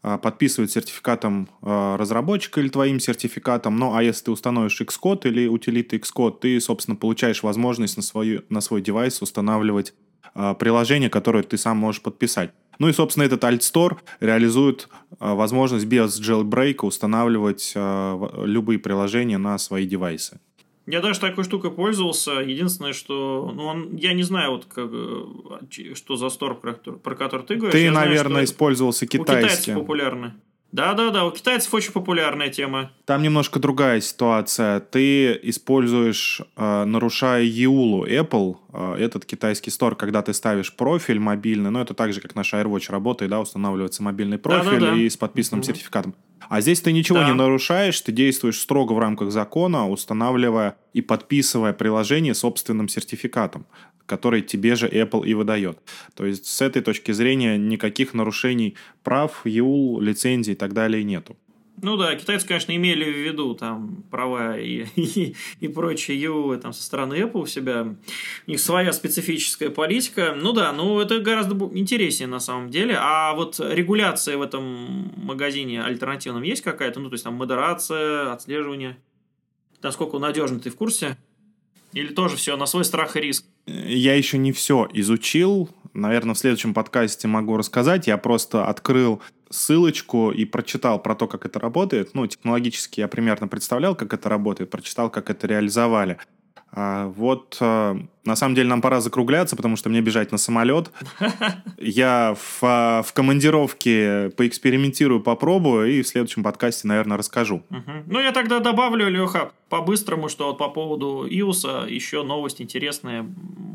а, 0.03 0.17
подписывает 0.17 0.71
сертификатом 0.71 1.47
а, 1.61 1.95
разработчика 1.97 2.59
или 2.59 2.69
твоим 2.69 2.99
сертификатом. 2.99 3.77
Ну, 3.77 3.93
а 3.93 4.03
если 4.03 4.25
ты 4.25 4.31
установишь 4.31 4.79
Xcode 4.81 5.27
или 5.27 5.47
утилиты 5.47 5.97
Xcode, 5.97 6.39
ты, 6.39 6.59
собственно, 6.59 6.95
получаешь 6.95 7.43
возможность 7.43 7.97
на, 7.97 8.03
свою, 8.03 8.43
на 8.49 8.61
свой 8.61 8.81
девайс 8.81 9.21
устанавливать 9.21 9.93
а, 10.33 10.55
приложение, 10.55 11.09
которое 11.09 11.43
ты 11.43 11.57
сам 11.57 11.77
можешь 11.77 12.01
подписать. 12.01 12.51
Ну 12.79 12.87
и, 12.87 12.93
собственно, 12.93 13.25
этот 13.25 13.43
Alt 13.43 13.59
Store 13.59 13.97
реализует 14.21 14.89
возможность 15.19 15.85
без 15.85 16.19
jailbreak 16.19 16.77
устанавливать 16.81 17.73
любые 17.75 18.79
приложения 18.79 19.37
на 19.37 19.59
свои 19.59 19.85
девайсы. 19.85 20.39
Я 20.91 20.99
даже 20.99 21.21
такой 21.21 21.45
штукой 21.45 21.71
пользовался. 21.71 22.31
Единственное, 22.33 22.91
что... 22.91 23.49
Ну, 23.55 23.63
он, 23.63 23.95
я 23.95 24.13
не 24.13 24.23
знаю, 24.23 24.51
вот 24.51 24.65
как, 24.65 24.89
э, 24.91 25.93
что 25.95 26.17
за 26.17 26.27
стор, 26.29 26.59
про, 26.59 26.73
про 26.73 27.15
который 27.15 27.45
ты 27.45 27.55
говоришь. 27.55 27.71
Ты, 27.71 27.85
я 27.85 27.93
наверное, 27.93 28.29
знаю, 28.29 28.45
использовался 28.45 29.07
китайский. 29.07 29.45
У 29.45 29.47
китайцев 29.47 29.75
популярны. 29.75 30.33
Да-да-да, 30.71 31.25
у 31.25 31.31
китайцев 31.31 31.73
очень 31.73 31.91
популярная 31.91 32.49
тема. 32.49 32.91
Там 33.05 33.21
немножко 33.21 33.59
другая 33.59 33.99
ситуация. 33.99 34.79
Ты 34.79 35.37
используешь, 35.43 36.41
э, 36.55 36.83
нарушая 36.85 37.43
EULу 37.43 38.05
Apple, 38.07 38.55
э, 38.73 38.95
этот 39.03 39.25
китайский 39.25 39.69
стор, 39.69 39.95
когда 39.95 40.21
ты 40.21 40.33
ставишь 40.33 40.73
профиль 40.75 41.19
мобильный, 41.19 41.71
ну, 41.71 41.79
это 41.81 41.93
так 41.93 42.13
же, 42.13 42.21
как 42.21 42.35
наш 42.35 42.53
AirWatch 42.53 42.89
работает, 42.91 43.31
да, 43.31 43.39
устанавливается 43.41 44.01
мобильный 44.03 44.37
профиль 44.37 44.79
Да-да-да. 44.79 44.95
и 44.95 45.09
с 45.09 45.17
подписанным 45.17 45.59
Мгм. 45.59 45.65
сертификатом. 45.67 46.15
А 46.49 46.59
здесь 46.59 46.81
ты 46.81 46.91
ничего 46.91 47.19
Да. 47.19 47.27
не 47.27 47.33
нарушаешь, 47.33 47.99
ты 48.01 48.11
действуешь 48.11 48.59
строго 48.59 48.93
в 48.93 48.99
рамках 48.99 49.31
закона, 49.31 49.89
устанавливая 49.89 50.75
и 50.93 51.01
подписывая 51.01 51.71
приложение 51.73 52.33
собственным 52.33 52.87
сертификатом, 52.89 53.65
который 54.05 54.41
тебе 54.41 54.75
же 54.75 54.87
Apple 54.87 55.25
и 55.25 55.33
выдает. 55.33 55.79
То 56.15 56.25
есть 56.25 56.45
с 56.45 56.61
этой 56.61 56.81
точки 56.81 57.11
зрения 57.11 57.57
никаких 57.57 58.13
нарушений 58.13 58.75
прав, 59.03 59.45
ЕУЛ, 59.45 60.01
лицензий 60.01 60.53
и 60.53 60.55
так 60.55 60.73
далее 60.73 61.03
нету. 61.03 61.35
Ну 61.81 61.97
да, 61.97 62.15
китайцы, 62.15 62.47
конечно, 62.47 62.75
имели 62.75 63.03
в 63.03 63.17
виду 63.17 63.55
там 63.55 64.03
права 64.11 64.59
и, 64.59 64.85
и, 64.95 65.35
и 65.59 65.67
прочие 65.67 66.21
ЕУ 66.21 66.59
там, 66.59 66.73
со 66.73 66.83
стороны 66.83 67.15
Apple 67.15 67.41
у 67.41 67.45
себя. 67.47 67.95
У 68.45 68.51
них 68.51 68.59
своя 68.59 68.93
специфическая 68.93 69.71
политика. 69.71 70.35
Ну 70.37 70.53
да, 70.53 70.71
ну 70.73 70.99
это 70.99 71.19
гораздо 71.19 71.55
интереснее 71.75 72.27
на 72.27 72.39
самом 72.39 72.69
деле. 72.69 72.97
А 72.99 73.33
вот 73.33 73.59
регуляция 73.59 74.37
в 74.37 74.43
этом 74.43 75.11
магазине 75.17 75.81
альтернативном 75.81 76.43
есть 76.43 76.61
какая-то? 76.61 76.99
Ну, 76.99 77.09
то 77.09 77.15
есть 77.15 77.23
там 77.23 77.33
модерация, 77.33 78.31
отслеживание. 78.31 78.97
Насколько 79.81 80.19
надежно 80.19 80.59
ты 80.59 80.69
в 80.69 80.75
курсе? 80.75 81.17
Или 81.93 82.13
тоже 82.13 82.35
все 82.37 82.55
на 82.57 82.67
свой 82.67 82.85
страх 82.85 83.17
и 83.17 83.21
риск? 83.21 83.45
Я 83.65 84.15
еще 84.15 84.37
не 84.37 84.51
все 84.51 84.87
изучил. 84.93 85.69
Наверное, 85.93 86.35
в 86.35 86.37
следующем 86.37 86.73
подкасте 86.73 87.27
могу 87.27 87.57
рассказать. 87.57 88.07
Я 88.07 88.17
просто 88.17 88.65
открыл 88.65 89.21
ссылочку 89.49 90.31
и 90.31 90.45
прочитал 90.45 91.01
про 91.01 91.15
то, 91.15 91.27
как 91.27 91.45
это 91.45 91.59
работает. 91.59 92.11
Ну, 92.13 92.25
технологически 92.25 93.01
я 93.01 93.07
примерно 93.07 93.47
представлял, 93.47 93.95
как 93.95 94.13
это 94.13 94.29
работает, 94.29 94.69
прочитал, 94.69 95.09
как 95.09 95.29
это 95.29 95.47
реализовали. 95.47 96.17
А, 96.73 97.07
вот, 97.07 97.57
э, 97.59 97.95
на 98.23 98.35
самом 98.35 98.55
деле, 98.55 98.69
нам 98.69 98.81
пора 98.81 99.01
закругляться, 99.01 99.57
потому 99.57 99.75
что 99.75 99.89
мне 99.89 99.99
бежать 99.99 100.31
на 100.31 100.37
самолет. 100.37 100.91
Я 101.77 102.35
в, 102.37 102.59
а, 102.61 103.01
в 103.01 103.11
командировке 103.11 104.31
поэкспериментирую, 104.37 105.21
попробую, 105.21 105.91
и 105.91 106.01
в 106.01 106.07
следующем 106.07 106.43
подкасте, 106.43 106.87
наверное, 106.87 107.17
расскажу. 107.17 107.63
Мгм. 107.69 108.03
Ну, 108.07 108.19
я 108.19 108.31
тогда 108.31 108.59
добавлю, 108.59 109.09
Леха, 109.09 109.51
по-быстрому, 109.67 110.29
что 110.29 110.47
вот 110.47 110.57
по 110.57 110.69
поводу 110.69 111.27
iOS 111.29 111.89
еще 111.89 112.23
новость 112.23 112.61
интересная. 112.61 113.25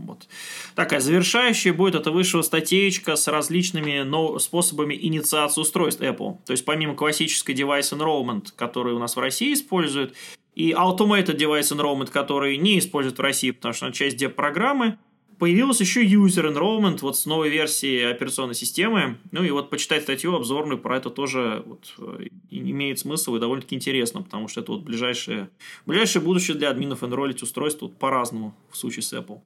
Вот. 0.07 0.27
Такая 0.75 1.01
завершающая 1.01 1.75
будет, 1.75 1.97
это 1.97 2.11
вышла 2.11 2.41
статейка 2.43 3.17
с 3.17 3.29
различными 3.29 4.03
но- 4.03 4.39
способами 4.39 4.95
инициации 4.95 5.61
устройств 5.61 6.01
Apple. 6.01 6.39
То 6.47 6.53
есть, 6.53 6.65
помимо 6.65 6.95
классической 6.95 7.55
device 7.55 7.93
enrollment, 7.93 8.49
который 8.57 8.95
у 8.95 8.99
нас 8.99 9.17
в 9.17 9.21
России 9.21 9.53
используют, 9.53 10.15
и 10.57 10.73
automated 10.73 11.37
device 11.37 11.71
enrollment, 11.71 12.11
который 12.11 12.57
не 12.57 12.81
используют 12.81 13.19
в 13.19 13.23
России, 13.23 13.53
потому 13.53 13.75
что 13.75 13.87
она 13.87 13.93
часть 13.93 14.17
деп-программы, 14.17 14.99
Появилась 15.39 15.81
еще 15.81 16.03
user 16.03 16.51
enrollment 16.51 17.01
вот 17.03 17.17
с 17.19 17.27
новой 17.27 17.51
версией 17.51 18.11
операционной 18.11 18.55
системы. 18.55 19.19
Ну 19.33 19.43
и 19.43 19.51
вот 19.51 19.69
почитать 19.69 20.05
статью 20.05 20.35
обзорную 20.35 20.79
про 20.79 20.97
это 20.97 21.11
тоже 21.11 21.63
вот, 21.67 21.93
имеет 22.51 22.99
смысл 22.99 23.37
и 23.37 23.39
довольно-таки 23.39 23.77
интересно, 23.77 24.23
потому 24.23 24.49
что 24.49 24.63
это 24.63 24.73
вот 24.73 24.83
ближайшее, 24.83 25.51
ближайшее 25.85 26.23
будущее 26.23 26.57
для 26.57 26.71
админов 26.71 27.05
энролить 27.05 27.43
устройство 27.43 27.87
вот 27.87 27.99
по-разному 27.99 28.55
в 28.71 28.79
случае 28.79 29.03
с 29.03 29.13
Apple. 29.13 29.41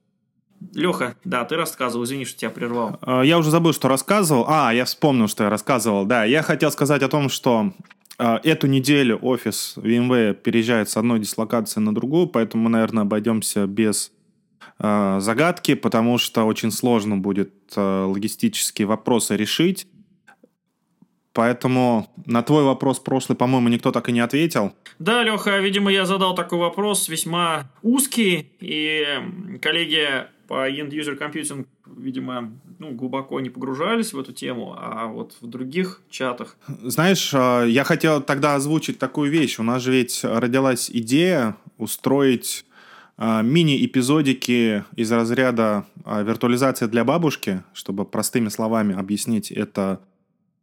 Леха, 0.75 1.17
да, 1.25 1.45
ты 1.45 1.57
рассказывал, 1.57 2.05
извини, 2.05 2.25
что 2.25 2.39
тебя 2.39 2.51
прервал. 2.51 3.01
Э, 3.03 3.23
Я 3.25 3.39
уже 3.39 3.51
забыл, 3.51 3.73
что 3.73 3.89
рассказывал. 3.89 4.45
А, 4.47 4.73
я 4.73 4.85
вспомнил, 4.85 5.27
что 5.27 5.43
я 5.43 5.51
рассказывал. 5.51 6.05
Да, 6.05 6.25
я 6.25 6.43
хотел 6.43 6.71
сказать 6.71 7.03
о 7.03 7.09
том, 7.09 7.31
что 7.31 7.73
эту 8.21 8.67
неделю 8.67 9.19
офис 9.23 9.75
VMware 9.77 10.35
переезжает 10.35 10.89
с 10.89 10.97
одной 10.97 11.21
дислокации 11.21 11.81
на 11.81 11.95
другую, 11.95 12.27
поэтому 12.27 12.65
мы, 12.65 12.71
наверное, 12.71 13.03
обойдемся 13.03 13.67
без 13.67 14.13
э, 14.79 15.19
загадки, 15.21 15.75
потому 15.75 16.19
что 16.19 16.45
очень 16.45 16.71
сложно 16.71 17.17
будет 17.17 17.53
э, 17.77 18.05
логистические 18.05 18.87
вопросы 18.87 19.37
решить. 19.37 19.87
Поэтому 21.33 22.13
на 22.27 22.43
твой 22.43 22.65
вопрос 22.65 22.99
прошлый, 22.99 23.37
по-моему, 23.37 23.69
никто 23.69 23.93
так 23.93 24.09
и 24.09 24.13
не 24.13 24.21
ответил. 24.21 24.75
Да, 24.99 25.23
Леха, 25.23 25.59
видимо, 25.59 25.91
я 25.91 26.05
задал 26.05 26.35
такой 26.35 26.59
вопрос 26.59 27.09
весьма 27.09 27.71
узкий, 27.83 28.51
и 28.61 29.07
коллеги 29.63 30.27
по 30.49 30.69
End-User 30.69 31.17
Computing, 31.17 31.67
видимо, 31.87 32.53
ну, 32.81 32.93
глубоко 32.93 33.41
не 33.41 33.51
погружались 33.51 34.15
в 34.15 34.19
эту 34.19 34.33
тему, 34.33 34.75
а 34.77 35.07
вот 35.07 35.37
в 35.41 35.47
других 35.47 36.01
чатах 36.09 36.57
Знаешь, 36.83 37.31
э, 37.35 37.67
я 37.69 37.85
хотел 37.85 38.23
тогда 38.23 38.55
озвучить 38.55 38.99
такую 38.99 39.31
вещь. 39.31 39.59
У 39.59 39.63
нас 39.63 39.83
же 39.83 39.93
ведь 39.93 40.25
родилась 40.25 40.91
идея 40.91 41.57
устроить 41.77 42.65
э, 43.19 43.43
мини-эпизодики 43.43 44.85
из 44.97 45.13
разряда 45.13 45.85
э, 46.07 46.25
виртуализации 46.25 46.87
для 46.87 47.05
бабушки, 47.05 47.63
чтобы 47.75 48.07
простыми 48.07 48.49
словами 48.49 48.99
объяснить 48.99 49.53
это 49.53 50.01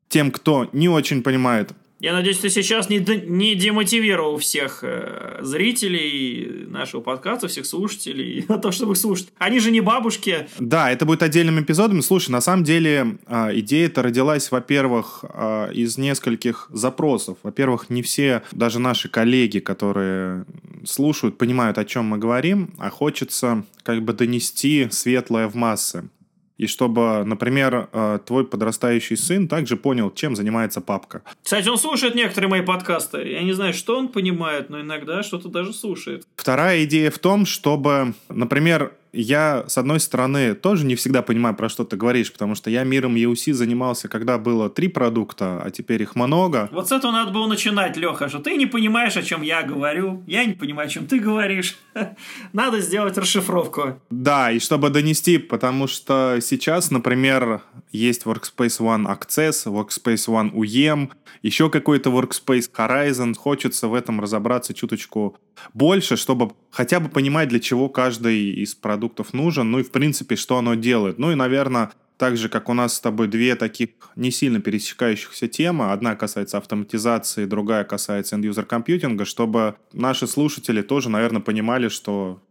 тем, 0.09 0.31
кто 0.31 0.67
не 0.73 0.89
очень 0.89 1.21
понимает. 1.21 1.73
Я 1.99 2.13
надеюсь, 2.13 2.37
ты 2.37 2.49
сейчас 2.49 2.89
не, 2.89 2.99
не 2.99 3.55
демотивировал 3.55 4.37
всех 4.37 4.79
э, 4.83 5.39
зрителей 5.41 6.65
нашего 6.67 7.01
подкаста, 7.01 7.47
всех 7.47 7.65
слушателей 7.65 8.45
на 8.49 8.59
то, 8.59 8.71
чтобы 8.71 8.93
их 8.93 8.99
слушать. 8.99 9.29
Они 9.39 9.59
же 9.59 9.71
не 9.71 9.81
бабушки. 9.81 10.47
Да, 10.59 10.91
это 10.91 11.05
будет 11.05 11.23
отдельным 11.23 11.59
эпизодом. 11.59 12.03
Слушай, 12.03 12.29
на 12.29 12.41
самом 12.41 12.63
деле 12.63 13.17
э, 13.25 13.59
идея-то 13.59 14.03
родилась, 14.03 14.51
во-первых, 14.51 15.25
э, 15.27 15.73
из 15.73 15.97
нескольких 15.97 16.69
запросов. 16.71 17.39
Во-первых, 17.41 17.89
не 17.89 18.03
все, 18.03 18.43
даже 18.51 18.77
наши 18.77 19.09
коллеги, 19.09 19.57
которые 19.57 20.45
слушают, 20.85 21.37
понимают, 21.39 21.79
о 21.79 21.85
чем 21.85 22.05
мы 22.05 22.19
говорим, 22.19 22.73
а 22.77 22.91
хочется 22.91 23.63
как 23.81 24.03
бы 24.03 24.13
донести 24.13 24.87
светлое 24.91 25.47
в 25.47 25.55
массы. 25.55 26.09
И 26.57 26.65
чтобы, 26.65 27.23
например, 27.23 27.87
э, 27.91 28.19
твой 28.25 28.45
подрастающий 28.45 29.15
сын 29.15 29.47
также 29.47 29.77
понял, 29.77 30.11
чем 30.11 30.35
занимается 30.35 30.81
папка. 30.81 31.21
Кстати, 31.43 31.69
он 31.69 31.77
слушает 31.77 32.15
некоторые 32.15 32.49
мои 32.49 32.61
подкасты. 32.61 33.27
Я 33.27 33.43
не 33.43 33.53
знаю, 33.53 33.73
что 33.73 33.97
он 33.97 34.07
понимает, 34.07 34.69
но 34.69 34.81
иногда 34.81 35.21
что-то 35.23 35.49
даже 35.49 35.73
слушает. 35.73 36.25
Вторая 36.35 36.83
идея 36.85 37.11
в 37.11 37.19
том, 37.19 37.45
чтобы, 37.45 38.13
например, 38.29 38.93
я, 39.21 39.65
с 39.67 39.77
одной 39.77 39.99
стороны, 39.99 40.53
тоже 40.53 40.85
не 40.85 40.95
всегда 40.95 41.21
понимаю, 41.21 41.55
про 41.55 41.69
что 41.69 41.83
ты 41.83 41.97
говоришь, 41.97 42.31
потому 42.31 42.55
что 42.55 42.69
я 42.69 42.83
миром 42.83 43.15
EUC 43.15 43.53
занимался, 43.53 44.07
когда 44.07 44.37
было 44.37 44.69
три 44.69 44.87
продукта, 44.87 45.61
а 45.63 45.71
теперь 45.71 46.03
их 46.03 46.15
много. 46.15 46.69
Вот 46.71 46.87
с 46.87 46.91
этого 46.91 47.11
надо 47.11 47.31
было 47.31 47.47
начинать, 47.47 47.97
Леха, 47.97 48.29
что 48.29 48.39
ты 48.39 48.55
не 48.55 48.65
понимаешь, 48.65 49.17
о 49.17 49.23
чем 49.23 49.41
я 49.41 49.63
говорю, 49.63 50.23
я 50.27 50.45
не 50.45 50.53
понимаю, 50.53 50.87
о 50.87 50.89
чем 50.89 51.07
ты 51.07 51.19
говоришь. 51.19 51.77
Надо 52.53 52.79
сделать 52.79 53.17
расшифровку. 53.17 53.99
Да, 54.09 54.51
и 54.51 54.59
чтобы 54.59 54.89
донести, 54.89 55.37
потому 55.37 55.87
что 55.87 56.39
сейчас, 56.41 56.91
например, 56.91 57.61
есть 57.91 58.23
Workspace 58.23 58.79
ONE 58.79 59.07
Access, 59.07 59.65
Workspace 59.65 60.27
ONE 60.27 60.51
UEM, 60.53 61.09
еще 61.41 61.69
какой-то 61.69 62.09
Workspace 62.09 62.69
Horizon. 62.75 63.33
Хочется 63.35 63.87
в 63.87 63.93
этом 63.93 64.19
разобраться 64.19 64.73
чуточку 64.73 65.37
больше, 65.73 66.17
чтобы 66.17 66.51
хотя 66.69 66.99
бы 66.99 67.09
понимать, 67.09 67.49
для 67.49 67.59
чего 67.59 67.89
каждый 67.89 68.51
из 68.51 68.75
продуктов 68.75 69.06
нужен, 69.33 69.71
ну 69.71 69.79
и, 69.79 69.83
в 69.83 69.91
принципе, 69.91 70.35
что 70.35 70.57
оно 70.57 70.75
делает. 70.75 71.19
Ну 71.19 71.31
и, 71.31 71.35
наверное, 71.35 71.91
так 72.17 72.37
же, 72.37 72.49
как 72.49 72.69
у 72.69 72.73
нас 72.73 72.95
с 72.95 72.99
тобой 72.99 73.27
две 73.27 73.55
таких 73.55 73.89
не 74.15 74.31
сильно 74.31 74.59
пересекающихся 74.59 75.47
темы, 75.47 75.91
одна 75.91 76.15
касается 76.15 76.57
автоматизации, 76.57 77.45
другая 77.45 77.83
касается 77.83 78.35
end-user 78.35 78.65
компьютинга, 78.65 79.25
чтобы 79.25 79.75
наши 79.93 80.27
слушатели 80.27 80.81
тоже, 80.81 81.09
наверное, 81.09 81.41
понимали, 81.41 81.89
что, 81.89 82.41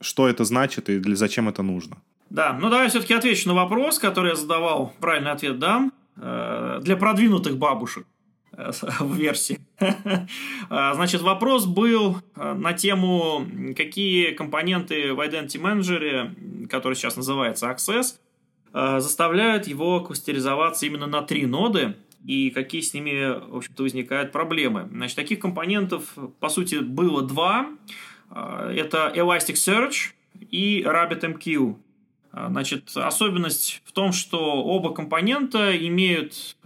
что 0.00 0.28
это 0.28 0.44
значит 0.44 0.88
и 0.88 0.98
для, 0.98 1.16
зачем 1.16 1.48
это 1.48 1.62
нужно. 1.62 1.96
Да, 2.30 2.58
ну 2.60 2.70
давай 2.70 2.88
все-таки 2.88 3.14
отвечу 3.14 3.48
на 3.48 3.54
вопрос, 3.54 3.98
который 3.98 4.30
я 4.30 4.36
задавал. 4.36 4.92
Правильный 5.00 5.30
ответ 5.30 5.58
дам. 5.58 5.92
Э, 6.16 6.80
Для 6.82 6.96
продвинутых 6.96 7.56
бабушек 7.56 8.06
в 9.00 9.14
версии. 9.14 9.60
Э, 9.78 9.94
Значит, 10.94 11.22
вопрос 11.22 11.66
был 11.66 12.18
э, 12.34 12.52
на 12.54 12.72
тему, 12.72 13.46
какие 13.76 14.32
компоненты 14.32 15.12
в 15.12 15.20
Identity 15.20 15.60
Manager, 15.60 16.66
который 16.68 16.94
сейчас 16.94 17.16
называется 17.16 17.66
Access, 17.66 18.14
э, 18.72 19.00
заставляют 19.00 19.66
его 19.66 20.00
кластеризоваться 20.00 20.86
именно 20.86 21.06
на 21.06 21.22
три 21.22 21.46
ноды, 21.46 21.96
и 22.24 22.50
какие 22.50 22.80
с 22.80 22.92
ними, 22.92 23.38
в 23.50 23.56
общем-то, 23.56 23.82
возникают 23.82 24.32
проблемы. 24.32 24.88
Значит, 24.90 25.16
таких 25.16 25.38
компонентов, 25.38 26.16
по 26.40 26.48
сути, 26.48 26.76
было 26.76 27.22
два. 27.22 27.68
Это 28.30 29.12
Elasticsearch 29.14 30.12
и 30.50 30.82
RabbitMQ. 30.82 31.76
А, 32.32 32.48
Значит, 32.50 32.90
особенность 32.96 33.80
в 33.84 33.92
том, 33.92 34.12
что 34.12 34.62
оба 34.62 34.92
компонента 34.92 35.76
имеют, 35.76 36.56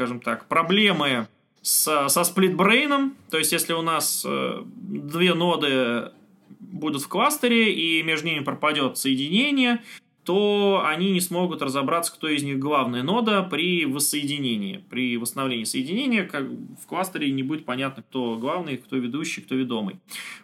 скажем 0.00 0.20
так, 0.20 0.48
проблемы 0.48 1.28
с, 1.60 2.08
со 2.08 2.24
сплитбрейном. 2.24 3.16
То 3.30 3.36
есть, 3.36 3.52
если 3.52 3.74
у 3.74 3.82
нас 3.82 4.24
э, 4.26 4.62
две 4.64 5.34
ноды 5.34 6.10
будут 6.58 7.02
в 7.02 7.08
кластере, 7.08 7.74
и 7.74 8.02
между 8.02 8.28
ними 8.28 8.42
пропадет 8.42 8.96
соединение, 8.96 9.82
то 10.24 10.82
они 10.86 11.10
не 11.10 11.20
смогут 11.20 11.60
разобраться, 11.60 12.14
кто 12.14 12.28
из 12.28 12.42
них 12.42 12.58
главная 12.58 13.02
нода 13.02 13.42
при 13.42 13.84
воссоединении. 13.84 14.82
При 14.88 15.18
восстановлении 15.18 15.64
соединения 15.64 16.24
как 16.24 16.46
в 16.46 16.86
кластере 16.86 17.30
не 17.30 17.42
будет 17.42 17.66
понятно, 17.66 18.02
кто 18.02 18.36
главный, 18.36 18.78
кто 18.78 18.96
ведущий, 18.96 19.42
кто 19.42 19.54
ведомый. 19.54 19.98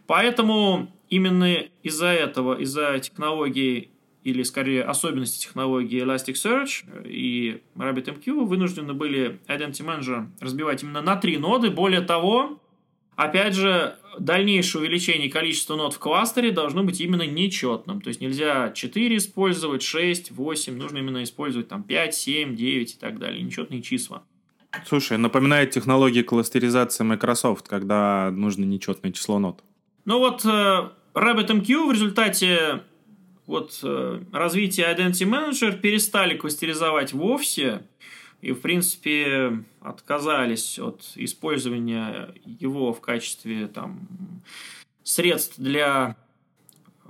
Поэтому 0.07 0.93
именно 1.09 1.63
из-за 1.83 2.09
этого, 2.09 2.61
из-за 2.61 2.99
технологии 2.99 3.89
или 4.27 4.43
скорее 4.43 4.83
особенности 4.83 5.47
технологии 5.47 6.03
Elasticsearch 6.03 7.07
и 7.09 7.62
RabbitMQ 7.77 8.45
вынуждены 8.45 8.93
были 8.93 9.39
Identity 9.47 9.87
Manager 9.87 10.27
разбивать 10.41 10.83
именно 10.83 11.01
на 11.01 11.14
три 11.14 11.39
ноды. 11.39 11.70
Более 11.70 12.01
того, 12.01 12.61
опять 13.14 13.55
же, 13.55 13.97
дальнейшее 14.18 14.83
увеличение 14.83 15.31
количества 15.31 15.77
нод 15.77 15.95
в 15.95 16.01
кластере 16.01 16.51
должно 16.51 16.83
быть 16.83 17.01
именно 17.01 17.24
нечетным. 17.24 18.01
То 18.01 18.09
есть 18.09 18.20
нельзя 18.20 18.72
4 18.72 19.16
использовать, 19.16 19.85
6, 19.85 20.33
8, 20.33 20.77
нужно 20.77 20.99
именно 20.99 21.22
использовать 21.22 21.68
там 21.68 21.85
5, 21.85 22.12
7, 22.12 22.57
9 22.57 22.95
и 22.95 22.99
так 22.99 23.20
далее, 23.20 23.41
нечетные 23.45 23.81
числа. 23.81 24.24
Слушай, 24.87 25.18
напоминает 25.18 25.70
технологии 25.70 26.22
кластеризации 26.22 27.05
Microsoft, 27.05 27.68
когда 27.68 28.33
нужно 28.33 28.64
нечетное 28.64 29.12
число 29.12 29.39
нод. 29.39 29.62
Ну 30.05 30.18
вот 30.18 30.45
э, 30.45 30.91
RabbitMQ 31.14 31.87
в 31.87 31.93
результате 31.93 32.83
вот 33.47 33.78
э, 33.82 34.22
развития 34.32 34.94
Identity 34.94 35.28
Manager 35.28 35.78
перестали 35.78 36.36
кластеризовать 36.36 37.12
вовсе 37.12 37.82
и, 38.40 38.53
в 38.53 38.61
принципе, 38.61 39.64
отказались 39.80 40.78
от 40.78 41.03
использования 41.14 42.34
его 42.44 42.92
в 42.92 43.01
качестве 43.01 43.68
там, 43.68 44.09
средств 45.03 45.55
для 45.59 46.16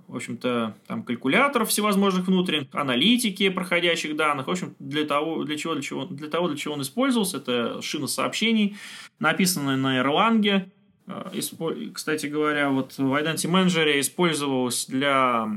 в 0.08 0.14
общем-то, 0.14 0.76
там 0.86 1.02
калькуляторов 1.02 1.68
всевозможных 1.68 2.28
внутренних, 2.28 2.68
аналитики 2.72 3.48
проходящих 3.48 4.14
данных. 4.14 4.46
В 4.46 4.50
общем, 4.50 4.76
для 4.78 5.04
того, 5.04 5.42
для 5.42 5.56
чего, 5.56 5.74
для 5.74 5.82
чего, 5.82 6.04
для 6.04 6.28
того, 6.28 6.48
для 6.48 6.56
чего 6.56 6.74
он 6.74 6.82
использовался, 6.82 7.38
это 7.38 7.82
шина 7.82 8.06
сообщений, 8.06 8.76
написанная 9.18 9.76
на 9.76 10.00
Erlang. 10.00 10.70
Э, 11.08 11.90
кстати 11.92 12.26
говоря, 12.26 12.70
вот 12.70 12.96
в 12.96 13.12
Identity 13.14 13.50
Manager 13.50 13.98
использовалась 13.98 14.86
для 14.86 15.48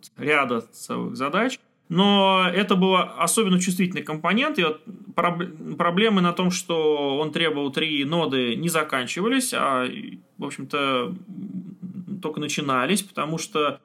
вот 0.00 0.24
ряда 0.24 0.60
целых 0.60 1.16
задач. 1.16 1.58
Но 1.88 2.46
это 2.48 2.76
был 2.76 2.94
особенно 2.96 3.60
чувствительный 3.60 4.04
компонент, 4.04 4.60
и 4.60 4.64
вот 4.64 4.80
проблемы 5.14 6.20
на 6.20 6.32
том, 6.32 6.52
что 6.52 7.18
он 7.18 7.32
требовал 7.32 7.72
три 7.72 8.04
ноды, 8.04 8.54
не 8.54 8.68
заканчивались, 8.68 9.52
а, 9.52 9.88
в 10.38 10.44
общем-то, 10.44 11.12
только 12.22 12.38
начинались, 12.38 13.02
потому 13.02 13.38
что 13.38 13.80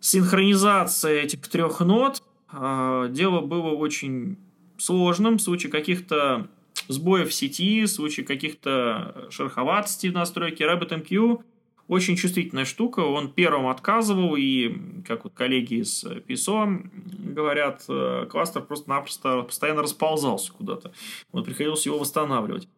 синхронизация 0.00 1.22
этих 1.22 1.46
трех 1.46 1.78
нод 1.78 2.24
а, 2.50 3.06
дело 3.06 3.40
было 3.40 3.70
очень 3.70 4.36
сложным 4.76 5.38
в 5.38 5.42
случае 5.42 5.70
каких-то 5.70 6.48
сбоев 6.88 7.28
в 7.28 7.34
сети, 7.34 7.84
в 7.84 7.88
случае 7.88 8.26
каких-то 8.26 9.28
шероховатостей 9.30 10.10
в 10.10 10.14
настройке 10.14 10.64
RabbitMQ 10.64 11.42
очень 11.88 12.16
чувствительная 12.16 12.66
штука. 12.66 13.00
Он 13.00 13.32
первым 13.32 13.66
отказывал, 13.66 14.36
и, 14.36 14.76
как 15.06 15.24
вот 15.24 15.32
коллеги 15.34 15.80
из 15.80 16.04
PISO 16.04 16.88
говорят, 17.32 17.84
э, 17.88 18.26
кластер 18.30 18.62
просто-напросто 18.62 19.42
постоянно 19.42 19.82
расползался 19.82 20.52
куда-то. 20.52 20.92
Вот 21.32 21.46
приходилось 21.46 21.86
его 21.86 21.98
восстанавливать. 21.98 22.68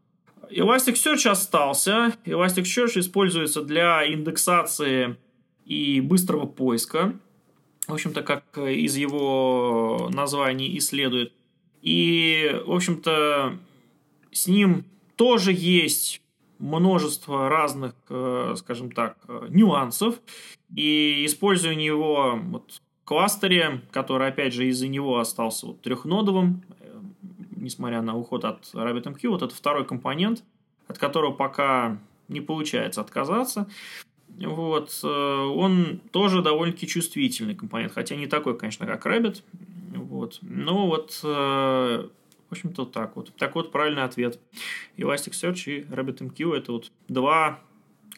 Elasticsearch 0.50 1.28
остался. 1.28 2.14
Elasticsearch 2.24 3.00
используется 3.00 3.62
для 3.62 4.06
индексации 4.06 5.16
и 5.64 6.00
быстрого 6.00 6.46
поиска. 6.46 7.14
В 7.86 7.94
общем-то, 7.94 8.22
как 8.22 8.58
из 8.58 8.96
его 8.96 10.08
названий 10.12 10.68
и 10.68 10.80
следует. 10.80 11.32
И, 11.82 12.60
в 12.64 12.72
общем-то, 12.72 13.58
с 14.30 14.46
ним 14.46 14.84
тоже 15.16 15.52
есть 15.52 16.22
множество 16.60 17.48
разных, 17.48 17.94
э, 18.10 18.54
скажем 18.56 18.92
так, 18.92 19.16
э, 19.26 19.46
нюансов, 19.48 20.20
и 20.74 21.24
использование 21.26 21.86
его 21.86 22.38
вот, 22.40 22.70
в 22.70 23.04
кластере, 23.04 23.80
который, 23.90 24.28
опять 24.28 24.52
же, 24.52 24.68
из-за 24.68 24.86
него 24.86 25.18
остался 25.18 25.66
вот 25.66 25.80
трехнодовым, 25.80 26.62
э, 26.80 27.00
несмотря 27.56 28.02
на 28.02 28.16
уход 28.16 28.44
от 28.44 28.62
RabbitMQ, 28.74 29.28
вот 29.28 29.42
это 29.42 29.54
второй 29.54 29.86
компонент, 29.86 30.44
от 30.86 30.98
которого 30.98 31.32
пока 31.32 31.98
не 32.28 32.40
получается 32.40 33.00
отказаться. 33.00 33.68
Вот, 34.38 35.00
он 35.02 36.00
тоже 36.12 36.40
довольно-таки 36.40 36.86
чувствительный 36.86 37.56
компонент, 37.56 37.92
хотя 37.92 38.14
не 38.14 38.26
такой, 38.26 38.56
конечно, 38.56 38.86
как 38.86 39.04
Rabbit. 39.04 39.42
Вот. 39.92 40.38
Но 40.40 40.86
вот 40.86 41.20
в 42.50 42.52
общем-то, 42.52 42.82
вот 42.82 42.92
так 42.92 43.16
вот. 43.16 43.32
Так 43.36 43.54
вот, 43.54 43.70
правильный 43.70 44.02
ответ. 44.02 44.40
Elasticsearch 44.96 45.64
и 45.66 45.80
RabbitMQ– 45.82 46.56
это 46.56 46.72
вот 46.72 46.90
два 47.06 47.60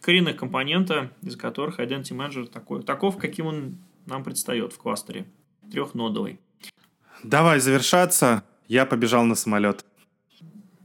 коренных 0.01 0.37
компонента, 0.37 1.13
из 1.23 1.37
которых 1.37 1.79
Identity 1.79 2.17
Manager 2.17 2.47
такой, 2.47 2.83
таков, 2.83 3.19
каким 3.19 3.47
он 3.47 3.79
нам 4.07 4.25
предстает 4.25 4.73
в 4.73 4.79
кластере. 4.79 5.27
Трехнодовый. 5.71 6.41
Давай 7.23 7.61
завершаться. 7.61 8.43
Я 8.69 8.87
побежал 8.87 9.25
на 9.25 9.35
самолет. 9.35 9.85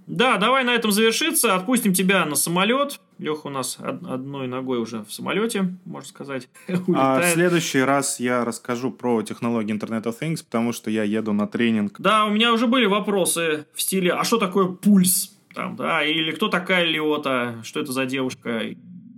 Да, 0.07 0.37
давай 0.37 0.65
на 0.65 0.75
этом 0.75 0.91
завершиться. 0.91 1.55
Отпустим 1.55 1.93
тебя 1.93 2.25
на 2.25 2.35
самолет. 2.35 2.99
Леха 3.19 3.47
у 3.47 3.49
нас 3.49 3.77
одной 3.79 4.47
ногой 4.47 4.79
уже 4.79 5.03
в 5.03 5.11
самолете, 5.11 5.75
можно 5.85 6.07
сказать. 6.07 6.49
А 6.95 7.21
в 7.21 7.25
следующий 7.25 7.81
раз 7.81 8.19
я 8.19 8.45
расскажу 8.45 8.91
про 8.91 9.21
технологии 9.21 9.75
Internet 9.75 10.03
of 10.03 10.15
Things, 10.19 10.43
потому 10.43 10.73
что 10.73 10.89
я 10.89 11.03
еду 11.03 11.33
на 11.33 11.47
тренинг. 11.47 11.99
Да, 11.99 12.25
у 12.25 12.29
меня 12.29 12.53
уже 12.53 12.67
были 12.67 12.85
вопросы 12.85 13.65
в 13.73 13.81
стиле, 13.81 14.13
а 14.13 14.23
что 14.23 14.37
такое 14.37 14.67
пульс? 14.67 15.37
Там, 15.53 15.75
да, 15.75 16.03
или 16.03 16.31
кто 16.31 16.49
такая 16.49 16.85
Леота, 16.85 17.61
что 17.63 17.79
это 17.79 17.91
за 17.91 18.05
девушка, 18.05 18.59
и 18.59 18.77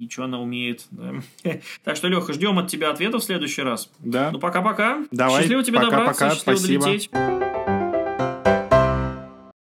что 0.09 0.23
она 0.23 0.39
умеет. 0.39 0.85
Да. 0.91 1.15
так 1.83 1.95
что, 1.95 2.07
Леха, 2.07 2.33
ждем 2.33 2.57
от 2.59 2.67
тебя 2.69 2.91
ответа 2.91 3.19
в 3.19 3.23
следующий 3.23 3.61
раз. 3.61 3.91
Да. 3.99 4.31
Ну, 4.31 4.39
пока-пока. 4.39 5.05
Давай, 5.11 5.41
Счастливо 5.41 5.63
тебе 5.63 5.79
пока, 5.79 5.89
добраться, 5.89 6.23
пока, 6.23 6.35
счастливо 6.35 6.57
спасибо. 6.57 6.85
долететь. 6.85 7.09